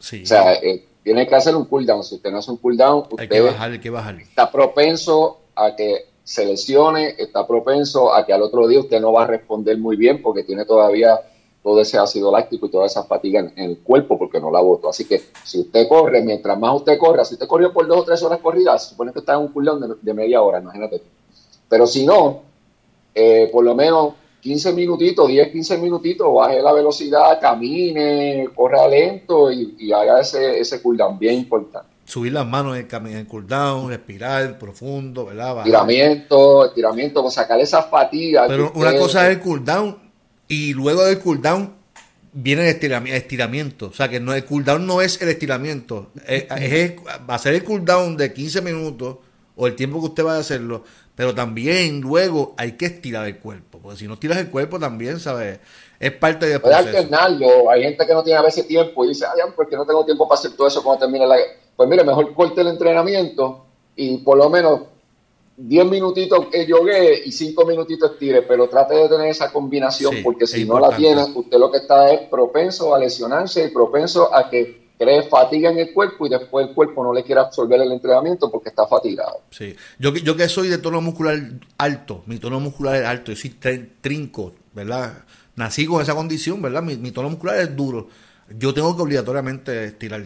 Sí. 0.00 0.22
O 0.22 0.26
sea, 0.26 0.54
eh, 0.54 0.84
tiene 1.02 1.26
que 1.26 1.34
hacer 1.34 1.54
un 1.54 1.66
cooldown. 1.66 2.02
Si 2.02 2.16
usted 2.16 2.30
no 2.30 2.38
hace 2.38 2.50
un 2.50 2.56
cooldown, 2.56 3.04
usted 3.10 3.20
hay 3.20 3.28
que 3.28 3.40
bajar, 3.40 3.70
hay 3.70 3.78
que 3.78 3.90
bajar. 3.90 4.20
está 4.20 4.50
propenso 4.50 5.38
a 5.54 5.76
que 5.76 6.06
se 6.24 6.44
lesione, 6.44 7.14
está 7.18 7.46
propenso 7.46 8.12
a 8.12 8.26
que 8.26 8.32
al 8.32 8.42
otro 8.42 8.66
día 8.66 8.80
usted 8.80 9.00
no 9.00 9.12
va 9.12 9.22
a 9.22 9.26
responder 9.28 9.78
muy 9.78 9.96
bien 9.96 10.20
porque 10.20 10.42
tiene 10.42 10.64
todavía 10.64 11.20
todo 11.62 11.80
ese 11.80 11.98
ácido 11.98 12.30
láctico 12.32 12.66
y 12.66 12.70
toda 12.70 12.86
esa 12.86 13.04
fatiga 13.04 13.40
en, 13.40 13.52
el 13.56 13.78
cuerpo 13.78 14.18
porque 14.18 14.40
no 14.40 14.50
la 14.50 14.60
botó. 14.60 14.88
Así 14.88 15.04
que 15.04 15.22
si 15.44 15.60
usted 15.60 15.88
corre, 15.88 16.22
mientras 16.22 16.58
más 16.58 16.74
usted 16.74 16.98
corra, 16.98 17.24
si 17.24 17.34
usted 17.34 17.46
corrió 17.46 17.72
por 17.72 17.86
dos 17.86 17.98
o 17.98 18.04
tres 18.04 18.22
horas 18.22 18.40
corridas, 18.40 18.84
se 18.84 18.90
supone 18.90 19.12
que 19.12 19.20
está 19.20 19.34
en 19.34 19.40
un 19.40 19.48
cooldown 19.48 19.98
de, 20.00 20.14
media 20.14 20.42
hora, 20.42 20.60
imagínate. 20.60 21.02
Pero 21.68 21.86
si 21.86 22.04
no, 22.04 22.42
eh, 23.14 23.48
por 23.52 23.64
lo 23.64 23.74
menos 23.74 24.14
15 24.46 24.74
minutitos, 24.74 25.26
10, 25.26 25.50
15 25.50 25.78
minutitos, 25.78 26.32
baje 26.32 26.62
la 26.62 26.72
velocidad, 26.72 27.40
camine, 27.40 28.48
corra 28.54 28.86
lento 28.86 29.50
y, 29.50 29.92
haga 29.92 30.20
ese, 30.20 30.60
ese 30.60 30.80
cooldown 30.80 31.18
bien 31.18 31.34
importante. 31.34 31.88
Subir 32.04 32.32
las 32.32 32.46
manos 32.46 32.76
en 32.76 33.06
el 33.08 33.26
cooldown, 33.26 33.88
respirar 33.88 34.56
profundo, 34.56 35.26
¿verdad? 35.26 35.58
Estiramiento, 35.58 36.66
estiramiento, 36.66 37.28
sacar 37.28 37.58
esa 37.58 37.82
fatiga. 37.82 38.46
Pero 38.46 38.70
una 38.76 38.96
cosa 38.96 39.28
es 39.28 39.38
el 39.38 39.42
cooldown 39.42 39.98
y 40.46 40.74
luego 40.74 41.04
del 41.04 41.18
cooldown 41.18 41.74
viene 42.32 42.70
el 42.70 43.12
estiramiento. 43.12 43.88
O 43.88 43.92
sea 43.92 44.08
que 44.08 44.20
no, 44.20 44.32
el 44.32 44.44
cooldown 44.44 44.86
no 44.86 45.02
es 45.02 45.20
el 45.20 45.28
estiramiento. 45.28 46.12
Es, 46.24 46.44
va 47.28 47.34
a 47.34 47.38
ser 47.38 47.56
el 47.56 47.64
cooldown 47.64 48.16
de 48.16 48.32
15 48.32 48.60
minutos 48.60 49.16
o 49.56 49.66
el 49.66 49.74
tiempo 49.74 50.00
que 50.00 50.06
usted 50.06 50.24
va 50.24 50.36
a 50.36 50.38
hacerlo. 50.38 50.84
Pero 51.14 51.34
también 51.34 52.02
luego 52.02 52.54
hay 52.58 52.72
que 52.72 52.86
estirar 52.86 53.26
el 53.26 53.38
cuerpo. 53.38 53.78
Porque 53.82 53.98
si 53.98 54.06
no 54.06 54.14
estiras 54.14 54.36
el 54.38 54.50
cuerpo 54.50 54.78
también, 54.78 55.18
¿sabes? 55.18 55.58
Es 55.98 56.12
parte 56.12 56.46
del 56.46 56.60
proceso. 56.60 56.88
alternarlo. 56.88 57.70
Hay 57.70 57.82
gente 57.82 58.06
que 58.06 58.12
no 58.12 58.22
tiene 58.22 58.38
a 58.38 58.42
veces 58.42 58.68
tiempo 58.68 59.04
y 59.04 59.08
dice, 59.08 59.24
ay, 59.24 59.50
porque 59.56 59.76
no 59.76 59.86
tengo 59.86 60.04
tiempo 60.04 60.28
para 60.28 60.38
hacer 60.38 60.52
todo 60.52 60.68
eso 60.68 60.82
cuando 60.82 61.06
termine 61.06 61.26
la... 61.26 61.36
Pues 61.74 61.88
mire, 61.88 62.04
mejor 62.04 62.34
corte 62.34 62.60
el 62.60 62.68
entrenamiento 62.68 63.64
y 63.96 64.18
por 64.18 64.36
lo 64.36 64.50
menos 64.50 64.80
10 65.56 65.86
minutitos 65.86 66.46
que 66.46 66.66
yogue 66.66 67.22
y 67.24 67.32
5 67.32 67.64
minutitos 67.64 68.12
estire, 68.12 68.42
pero 68.42 68.68
trate 68.68 68.94
de 68.94 69.08
tener 69.08 69.28
esa 69.28 69.50
combinación 69.50 70.16
porque 70.22 70.46
si 70.46 70.66
no 70.66 70.78
la 70.78 70.94
tiene, 70.94 71.22
usted 71.34 71.58
lo 71.58 71.70
que 71.70 71.78
está 71.78 72.12
es 72.12 72.28
propenso 72.28 72.94
a 72.94 72.98
lesionarse 72.98 73.64
y 73.64 73.68
propenso 73.68 74.34
a 74.34 74.50
que 74.50 74.85
cree 74.98 75.22
fatiga 75.28 75.70
en 75.70 75.78
el 75.78 75.92
cuerpo 75.92 76.26
y 76.26 76.30
después 76.30 76.68
el 76.68 76.74
cuerpo 76.74 77.04
no 77.04 77.12
le 77.12 77.24
quiere 77.24 77.40
absorber 77.40 77.80
el 77.80 77.92
entrenamiento 77.92 78.50
porque 78.50 78.70
está 78.70 78.86
fatigado. 78.86 79.42
Sí, 79.50 79.76
yo, 79.98 80.14
yo 80.14 80.36
que 80.36 80.48
soy 80.48 80.68
de 80.68 80.78
tono 80.78 81.00
muscular 81.00 81.38
alto, 81.78 82.22
mi 82.26 82.38
tono 82.38 82.60
muscular 82.60 82.96
es 82.96 83.04
alto, 83.04 83.32
yo 83.32 83.36
soy 83.36 83.50
trinco, 84.00 84.52
¿verdad? 84.72 85.24
Nací 85.54 85.86
con 85.86 86.02
esa 86.02 86.14
condición, 86.14 86.60
¿verdad? 86.62 86.82
Mi, 86.82 86.96
mi 86.96 87.12
tono 87.12 87.30
muscular 87.30 87.58
es 87.58 87.74
duro. 87.74 88.08
Yo 88.58 88.72
tengo 88.72 88.94
que 88.94 89.02
obligatoriamente 89.02 89.84
estirar 89.84 90.22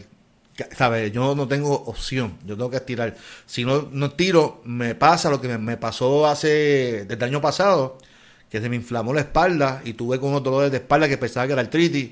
¿sabes? 0.76 1.12
Yo 1.12 1.34
no 1.34 1.48
tengo 1.48 1.72
opción, 1.74 2.36
yo 2.44 2.56
tengo 2.56 2.70
que 2.70 2.76
estirar. 2.76 3.16
Si 3.46 3.64
no, 3.64 3.88
no 3.92 4.10
tiro, 4.12 4.60
me 4.64 4.94
pasa 4.94 5.30
lo 5.30 5.40
que 5.40 5.56
me, 5.58 5.76
pasó 5.76 6.26
hace, 6.26 7.04
desde 7.06 7.14
el 7.14 7.22
año 7.22 7.40
pasado, 7.40 7.98
que 8.48 8.60
se 8.60 8.68
me 8.68 8.76
inflamó 8.76 9.12
la 9.12 9.20
espalda 9.20 9.80
y 9.84 9.94
tuve 9.94 10.18
con 10.18 10.30
unos 10.30 10.42
dolores 10.42 10.70
de 10.70 10.78
espalda 10.78 11.08
que 11.08 11.18
pensaba 11.18 11.46
que 11.46 11.52
era 11.52 11.62
artritis. 11.62 12.10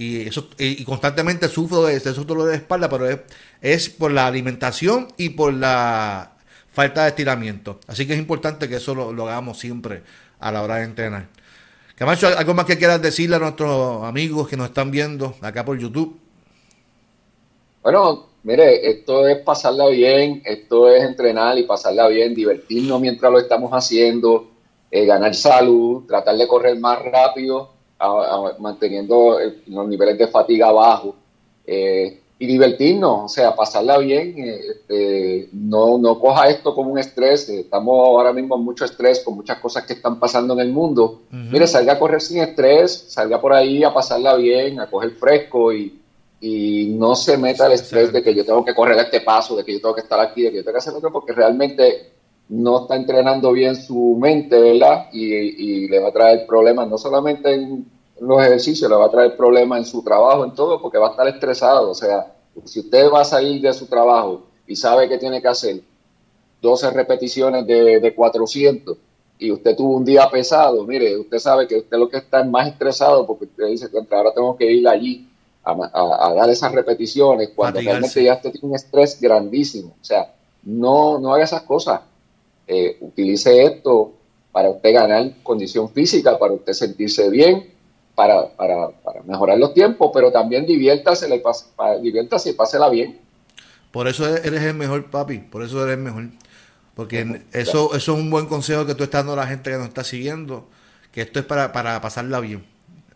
Y, 0.00 0.28
eso, 0.28 0.48
y, 0.58 0.84
constantemente 0.84 1.48
sufro 1.48 1.82
de 1.82 1.96
esos 1.96 2.24
dolores 2.24 2.52
de 2.52 2.58
espalda, 2.58 2.88
pero 2.88 3.10
es, 3.10 3.18
es 3.60 3.88
por 3.88 4.12
la 4.12 4.28
alimentación 4.28 5.08
y 5.16 5.30
por 5.30 5.52
la 5.52 6.36
falta 6.72 7.02
de 7.02 7.08
estiramiento. 7.08 7.80
Así 7.88 8.06
que 8.06 8.12
es 8.12 8.18
importante 8.20 8.68
que 8.68 8.76
eso 8.76 8.94
lo, 8.94 9.12
lo 9.12 9.26
hagamos 9.26 9.58
siempre 9.58 10.04
a 10.38 10.52
la 10.52 10.62
hora 10.62 10.76
de 10.76 10.84
entrenar. 10.84 11.26
Camacho, 11.96 12.28
¿algo 12.28 12.54
más 12.54 12.64
que 12.64 12.78
quieras 12.78 13.02
decirle 13.02 13.34
a 13.34 13.38
nuestros 13.40 14.04
amigos 14.04 14.46
que 14.46 14.56
nos 14.56 14.68
están 14.68 14.92
viendo 14.92 15.34
acá 15.40 15.64
por 15.64 15.76
YouTube? 15.76 16.16
Bueno, 17.82 18.28
mire, 18.44 18.88
esto 18.88 19.26
es 19.26 19.38
pasarla 19.38 19.88
bien, 19.88 20.42
esto 20.44 20.88
es 20.88 21.02
entrenar 21.02 21.58
y 21.58 21.64
pasarla 21.64 22.06
bien, 22.06 22.36
divertirnos 22.36 23.00
mientras 23.00 23.32
lo 23.32 23.40
estamos 23.40 23.72
haciendo, 23.72 24.48
eh, 24.92 25.06
ganar 25.06 25.34
salud, 25.34 26.06
tratar 26.06 26.36
de 26.36 26.46
correr 26.46 26.78
más 26.78 27.02
rápido, 27.02 27.77
manteniendo 28.58 29.38
los 29.66 29.88
niveles 29.88 30.18
de 30.18 30.28
fatiga 30.28 30.70
bajos 30.70 31.14
eh, 31.66 32.20
y 32.38 32.46
divertirnos, 32.46 33.24
o 33.24 33.28
sea, 33.28 33.54
pasarla 33.56 33.98
bien. 33.98 34.38
Eh, 34.38 34.60
este, 34.70 35.48
no, 35.52 35.98
no 35.98 36.18
coja 36.20 36.48
esto 36.48 36.74
como 36.74 36.92
un 36.92 36.98
estrés, 36.98 37.48
estamos 37.48 37.98
ahora 37.98 38.32
mismo 38.32 38.56
en 38.56 38.64
mucho 38.64 38.84
estrés 38.84 39.20
con 39.20 39.34
muchas 39.34 39.58
cosas 39.58 39.84
que 39.84 39.94
están 39.94 40.20
pasando 40.20 40.54
en 40.54 40.60
el 40.60 40.72
mundo. 40.72 41.22
Mire, 41.30 41.66
salga 41.66 41.94
a 41.94 41.98
correr 41.98 42.20
sin 42.20 42.40
estrés, 42.40 43.06
salga 43.08 43.40
por 43.40 43.52
ahí 43.52 43.82
a 43.82 43.92
pasarla 43.92 44.36
bien, 44.36 44.80
a 44.80 44.88
coger 44.88 45.10
fresco 45.12 45.72
y 45.72 45.98
y 46.40 46.94
no 46.96 47.16
se 47.16 47.36
meta 47.36 47.66
el 47.66 47.72
estrés 47.72 48.12
de 48.12 48.22
que 48.22 48.34
yo 48.34 48.44
tengo 48.44 48.64
que 48.64 48.74
correr 48.74 48.98
este 48.98 49.20
paso, 49.20 49.56
de 49.56 49.64
que 49.64 49.72
yo 49.72 49.80
tengo 49.80 49.94
que 49.94 50.02
estar 50.02 50.20
aquí, 50.20 50.42
de 50.42 50.50
que 50.50 50.56
yo 50.58 50.62
tengo 50.62 50.74
que 50.74 50.78
hacer 50.78 50.94
otro, 50.94 51.12
porque 51.12 51.32
realmente 51.32 52.12
no 52.48 52.82
está 52.82 52.96
entrenando 52.96 53.52
bien 53.52 53.76
su 53.76 54.16
mente, 54.18 54.58
¿verdad? 54.58 55.08
Y, 55.12 55.88
le 55.88 55.98
va 55.98 56.08
a 56.08 56.12
traer 56.12 56.46
problemas, 56.46 56.88
no 56.88 56.98
solamente 56.98 57.52
en 57.52 57.86
los 58.20 58.42
ejercicios, 58.42 58.90
le 58.90 58.96
va 58.96 59.06
a 59.06 59.10
traer 59.10 59.36
problemas 59.36 59.78
en 59.78 59.84
su 59.84 60.02
trabajo, 60.02 60.44
en 60.44 60.54
todo, 60.54 60.80
porque 60.80 60.98
va 60.98 61.08
a 61.08 61.10
estar 61.10 61.28
estresado. 61.28 61.90
O 61.90 61.94
sea, 61.94 62.34
si 62.64 62.80
usted 62.80 63.10
va 63.12 63.20
a 63.20 63.24
salir 63.24 63.60
de 63.60 63.72
su 63.72 63.86
trabajo 63.86 64.46
y 64.66 64.76
sabe 64.76 65.08
que 65.08 65.18
tiene 65.18 65.40
que 65.40 65.48
hacer 65.48 65.80
12 66.60 66.90
repeticiones 66.90 67.66
de, 67.66 68.00
de 68.00 68.14
400 68.14 68.96
y 69.38 69.52
usted 69.52 69.76
tuvo 69.76 69.96
un 69.96 70.04
día 70.04 70.28
pesado, 70.30 70.84
mire, 70.84 71.16
usted 71.16 71.38
sabe 71.38 71.68
que 71.68 71.76
usted 71.76 71.96
lo 71.96 72.08
que 72.08 72.16
está 72.16 72.40
es 72.40 72.46
más 72.46 72.66
estresado 72.68 73.26
porque 73.26 73.44
usted 73.44 73.66
dice 73.66 73.88
que 73.90 74.14
ahora 74.14 74.32
tengo 74.32 74.56
que 74.56 74.70
ir 74.70 74.88
allí 74.88 75.28
a, 75.64 76.34
dar 76.34 76.50
esas 76.50 76.72
repeticiones 76.72 77.50
cuando 77.54 77.80
realmente 77.80 78.24
ya 78.24 78.34
usted 78.34 78.52
tiene 78.52 78.68
un 78.68 78.74
estrés 78.74 79.20
grandísimo. 79.20 79.94
O 80.00 80.04
sea, 80.04 80.34
no, 80.62 81.18
no 81.18 81.34
haga 81.34 81.44
esas 81.44 81.62
cosas. 81.62 82.00
Eh, 82.68 82.98
utilice 83.00 83.62
esto 83.62 84.12
para 84.52 84.68
usted 84.68 84.92
ganar 84.92 85.32
condición 85.42 85.90
física, 85.90 86.38
para 86.38 86.52
usted 86.52 86.74
sentirse 86.74 87.30
bien, 87.30 87.66
para, 88.14 88.54
para, 88.56 88.90
para 88.90 89.22
mejorar 89.22 89.58
los 89.58 89.72
tiempos, 89.72 90.10
pero 90.12 90.30
también 90.30 90.66
diviértase, 90.66 91.28
le 91.28 91.42
diviértase 92.02 92.50
y 92.50 92.52
pásela 92.52 92.90
bien. 92.90 93.18
Por 93.90 94.06
eso 94.06 94.26
eres 94.36 94.62
el 94.62 94.74
mejor, 94.74 95.10
papi, 95.10 95.38
por 95.38 95.62
eso 95.62 95.82
eres 95.82 95.96
el 95.96 96.02
mejor. 96.02 96.24
Porque 96.94 97.42
eso, 97.52 97.94
eso 97.94 98.12
es 98.12 98.18
un 98.20 98.28
buen 98.28 98.46
consejo 98.46 98.84
que 98.84 98.94
tú 98.94 99.04
estás 99.04 99.20
dando 99.20 99.34
a 99.34 99.44
la 99.44 99.46
gente 99.46 99.70
que 99.70 99.76
nos 99.76 99.88
está 99.88 100.04
siguiendo, 100.04 100.68
que 101.12 101.22
esto 101.22 101.38
es 101.38 101.46
para, 101.46 101.72
para 101.72 102.00
pasarla 102.00 102.40
bien. 102.40 102.66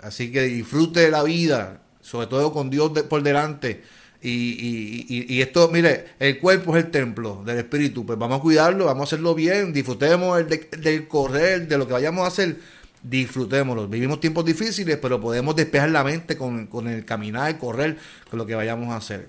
Así 0.00 0.32
que 0.32 0.42
disfrute 0.42 1.00
de 1.00 1.10
la 1.10 1.22
vida, 1.24 1.82
sobre 2.00 2.26
todo 2.26 2.52
con 2.52 2.70
Dios 2.70 2.90
por 3.08 3.22
delante. 3.22 3.82
Y, 4.22 5.06
y, 5.08 5.26
y, 5.28 5.42
esto, 5.42 5.68
mire, 5.72 6.04
el 6.20 6.38
cuerpo 6.38 6.76
es 6.76 6.84
el 6.84 6.90
templo 6.92 7.42
del 7.44 7.58
espíritu, 7.58 8.06
pues 8.06 8.16
vamos 8.16 8.38
a 8.38 8.42
cuidarlo, 8.42 8.84
vamos 8.84 9.00
a 9.00 9.04
hacerlo 9.04 9.34
bien, 9.34 9.72
disfrutemos 9.72 10.38
el 10.38 10.46
del 10.80 11.08
correr, 11.08 11.66
de 11.66 11.76
lo 11.76 11.88
que 11.88 11.92
vayamos 11.92 12.24
a 12.24 12.28
hacer, 12.28 12.56
disfrutémoslo. 13.02 13.88
Vivimos 13.88 14.20
tiempos 14.20 14.44
difíciles, 14.44 14.96
pero 15.02 15.20
podemos 15.20 15.56
despejar 15.56 15.90
la 15.90 16.04
mente 16.04 16.36
con, 16.36 16.68
con 16.68 16.86
el 16.86 17.04
caminar, 17.04 17.50
el 17.50 17.58
correr, 17.58 17.96
con 18.30 18.38
lo 18.38 18.46
que 18.46 18.54
vayamos 18.54 18.90
a 18.90 18.96
hacer. 18.96 19.28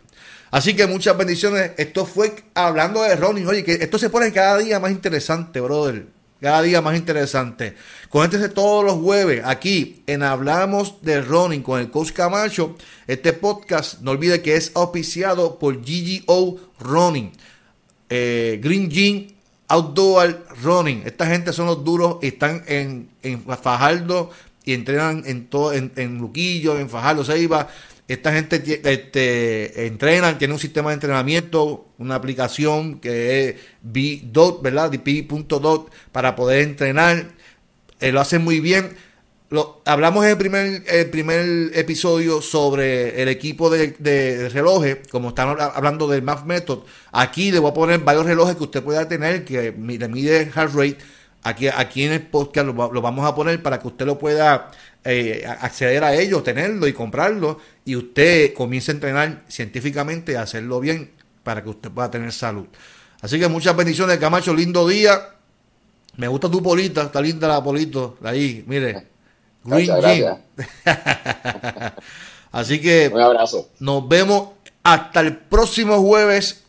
Así 0.51 0.75
que 0.75 0.85
muchas 0.85 1.17
bendiciones. 1.17 1.71
Esto 1.77 2.05
fue 2.05 2.31
hablando 2.53 3.01
de 3.01 3.15
Ronnie. 3.15 3.47
Oye, 3.47 3.63
que 3.63 3.73
esto 3.73 3.97
se 3.97 4.11
pone 4.11 4.31
cada 4.31 4.59
día 4.59 4.79
más 4.79 4.91
interesante, 4.91 5.59
brother. 5.59 6.05
Cada 6.43 6.61
día 6.61 6.81
más 6.81 6.97
interesante. 6.97 7.73
Conéctese 8.09 8.49
todos 8.49 8.83
los 8.83 8.95
jueves 8.95 9.41
aquí 9.45 10.03
en 10.07 10.23
Hablamos 10.23 11.01
de 11.01 11.21
Running 11.21 11.63
con 11.63 11.79
el 11.79 11.89
Coach 11.89 12.11
Camacho. 12.11 12.75
Este 13.07 13.31
podcast, 13.31 14.01
no 14.01 14.11
olvide 14.11 14.41
que 14.41 14.57
es 14.57 14.73
auspiciado 14.75 15.57
por 15.57 15.77
GGO 15.77 16.59
Running. 16.81 17.31
Eh, 18.09 18.59
Green 18.61 18.89
Jean 18.89 19.27
Outdoor 19.69 20.45
Running. 20.61 21.03
Esta 21.05 21.27
gente 21.27 21.53
son 21.53 21.67
los 21.67 21.81
duros. 21.81 22.17
Están 22.21 22.65
en, 22.67 23.09
en 23.21 23.41
Fajardo 23.41 24.31
y 24.65 24.73
entrenan 24.73 25.23
en 25.25 25.47
todo, 25.47 25.73
en, 25.73 25.91
en 25.95 26.17
Luquillo, 26.17 26.77
en 26.77 26.89
Fajardo, 26.89 27.23
Ceiba 27.23 27.67
esta 28.07 28.33
gente 28.33 28.61
este, 28.83 29.87
entrena, 29.87 30.37
tiene 30.37 30.53
un 30.53 30.59
sistema 30.59 30.89
de 30.89 30.95
entrenamiento, 30.95 31.87
una 31.97 32.15
aplicación 32.15 32.99
que 32.99 33.49
es 33.49 33.55
B.dot, 33.81 34.61
¿verdad? 34.61 34.91
P.dot 34.91 35.91
para 36.11 36.35
poder 36.35 36.61
entrenar. 36.61 37.31
Eh, 38.01 38.11
lo 38.11 38.19
hacen 38.19 38.43
muy 38.43 38.59
bien. 38.59 38.95
Lo, 39.49 39.81
hablamos 39.85 40.25
en 40.25 40.31
el 40.31 40.37
primer, 40.37 40.83
el 40.87 41.09
primer 41.11 41.77
episodio 41.77 42.41
sobre 42.41 43.21
el 43.21 43.29
equipo 43.29 43.69
de, 43.69 44.49
relojes, 44.49 44.97
como 45.09 45.29
estamos 45.29 45.57
hablando 45.59 46.07
del 46.07 46.23
Math 46.23 46.45
Method. 46.45 46.79
Aquí 47.11 47.51
le 47.51 47.59
voy 47.59 47.71
a 47.71 47.73
poner 47.73 47.99
varios 47.99 48.25
relojes 48.25 48.55
que 48.55 48.63
usted 48.63 48.83
pueda 48.83 49.07
tener, 49.07 49.45
que 49.45 49.71
le 49.71 50.07
mide 50.09 50.51
heart 50.51 50.73
rate. 50.73 50.97
Aquí, 51.43 51.67
aquí 51.67 52.03
en 52.03 52.13
el 52.13 52.21
podcast 52.21 52.67
lo, 52.67 52.91
lo, 52.91 53.01
vamos 53.01 53.25
a 53.25 53.35
poner 53.35 53.61
para 53.61 53.79
que 53.79 53.87
usted 53.87 54.05
lo 54.05 54.17
pueda 54.17 54.71
eh, 55.03 55.45
acceder 55.59 56.03
a 56.03 56.15
ello, 56.15 56.41
tenerlo 56.41 56.87
y 56.87 56.93
comprarlo, 56.93 57.59
y 57.83 57.97
usted 57.97 58.53
comience 58.53 58.91
a 58.91 58.93
entrenar 58.93 59.43
científicamente 59.49 60.31
y 60.31 60.35
hacerlo 60.35 60.79
bien 60.79 61.11
para 61.43 61.61
que 61.61 61.69
usted 61.69 61.91
pueda 61.91 62.09
tener 62.09 62.31
salud. 62.31 62.67
Así 63.21 63.39
que 63.39 63.47
muchas 63.47 63.75
bendiciones, 63.75 64.17
Camacho, 64.17 64.53
lindo 64.53 64.87
día. 64.87 65.29
Me 66.15 66.27
gusta 66.27 66.49
tu 66.49 66.61
polita, 66.61 67.03
está 67.03 67.21
linda 67.21 67.47
la 67.47 67.63
polito, 67.63 68.17
ahí, 68.23 68.63
mire. 68.67 69.07
Green 69.63 69.91
Así 72.51 72.79
que 72.79 73.09
un 73.13 73.21
abrazo. 73.21 73.69
Nos 73.79 74.07
vemos 74.07 74.49
hasta 74.83 75.21
el 75.21 75.37
próximo 75.37 76.01
jueves. 76.01 76.62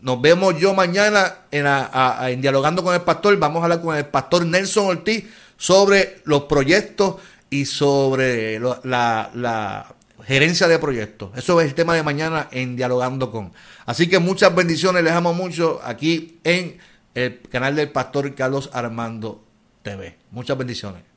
Nos 0.00 0.20
vemos 0.20 0.58
yo 0.58 0.74
mañana 0.74 1.38
en, 1.50 2.40
Dialogando 2.40 2.84
con 2.84 2.94
el 2.94 3.00
Pastor. 3.00 3.36
Vamos 3.38 3.60
a 3.60 3.64
hablar 3.64 3.80
con 3.80 3.96
el 3.96 4.06
Pastor 4.06 4.46
Nelson 4.46 4.86
Ortiz 4.86 5.24
sobre 5.56 6.20
los 6.24 6.44
proyectos 6.44 7.16
y 7.50 7.64
sobre 7.64 8.60
la, 8.60 9.94
gerencia 10.24 10.68
de 10.68 10.78
proyectos. 10.78 11.30
Eso 11.36 11.60
es 11.60 11.68
el 11.68 11.74
tema 11.74 11.94
de 11.94 12.02
mañana 12.02 12.48
en 12.52 12.76
Dialogando 12.76 13.30
con. 13.30 13.52
Así 13.86 14.08
que 14.08 14.18
muchas 14.18 14.54
bendiciones, 14.54 15.02
les 15.02 15.12
amo 15.12 15.32
mucho 15.32 15.80
aquí 15.82 16.38
en 16.44 16.78
el 17.14 17.40
canal 17.50 17.74
del 17.74 17.90
Pastor 17.90 18.34
Carlos 18.34 18.70
Armando 18.72 19.42
TV. 19.82 20.16
Muchas 20.30 20.56
bendiciones. 20.58 21.07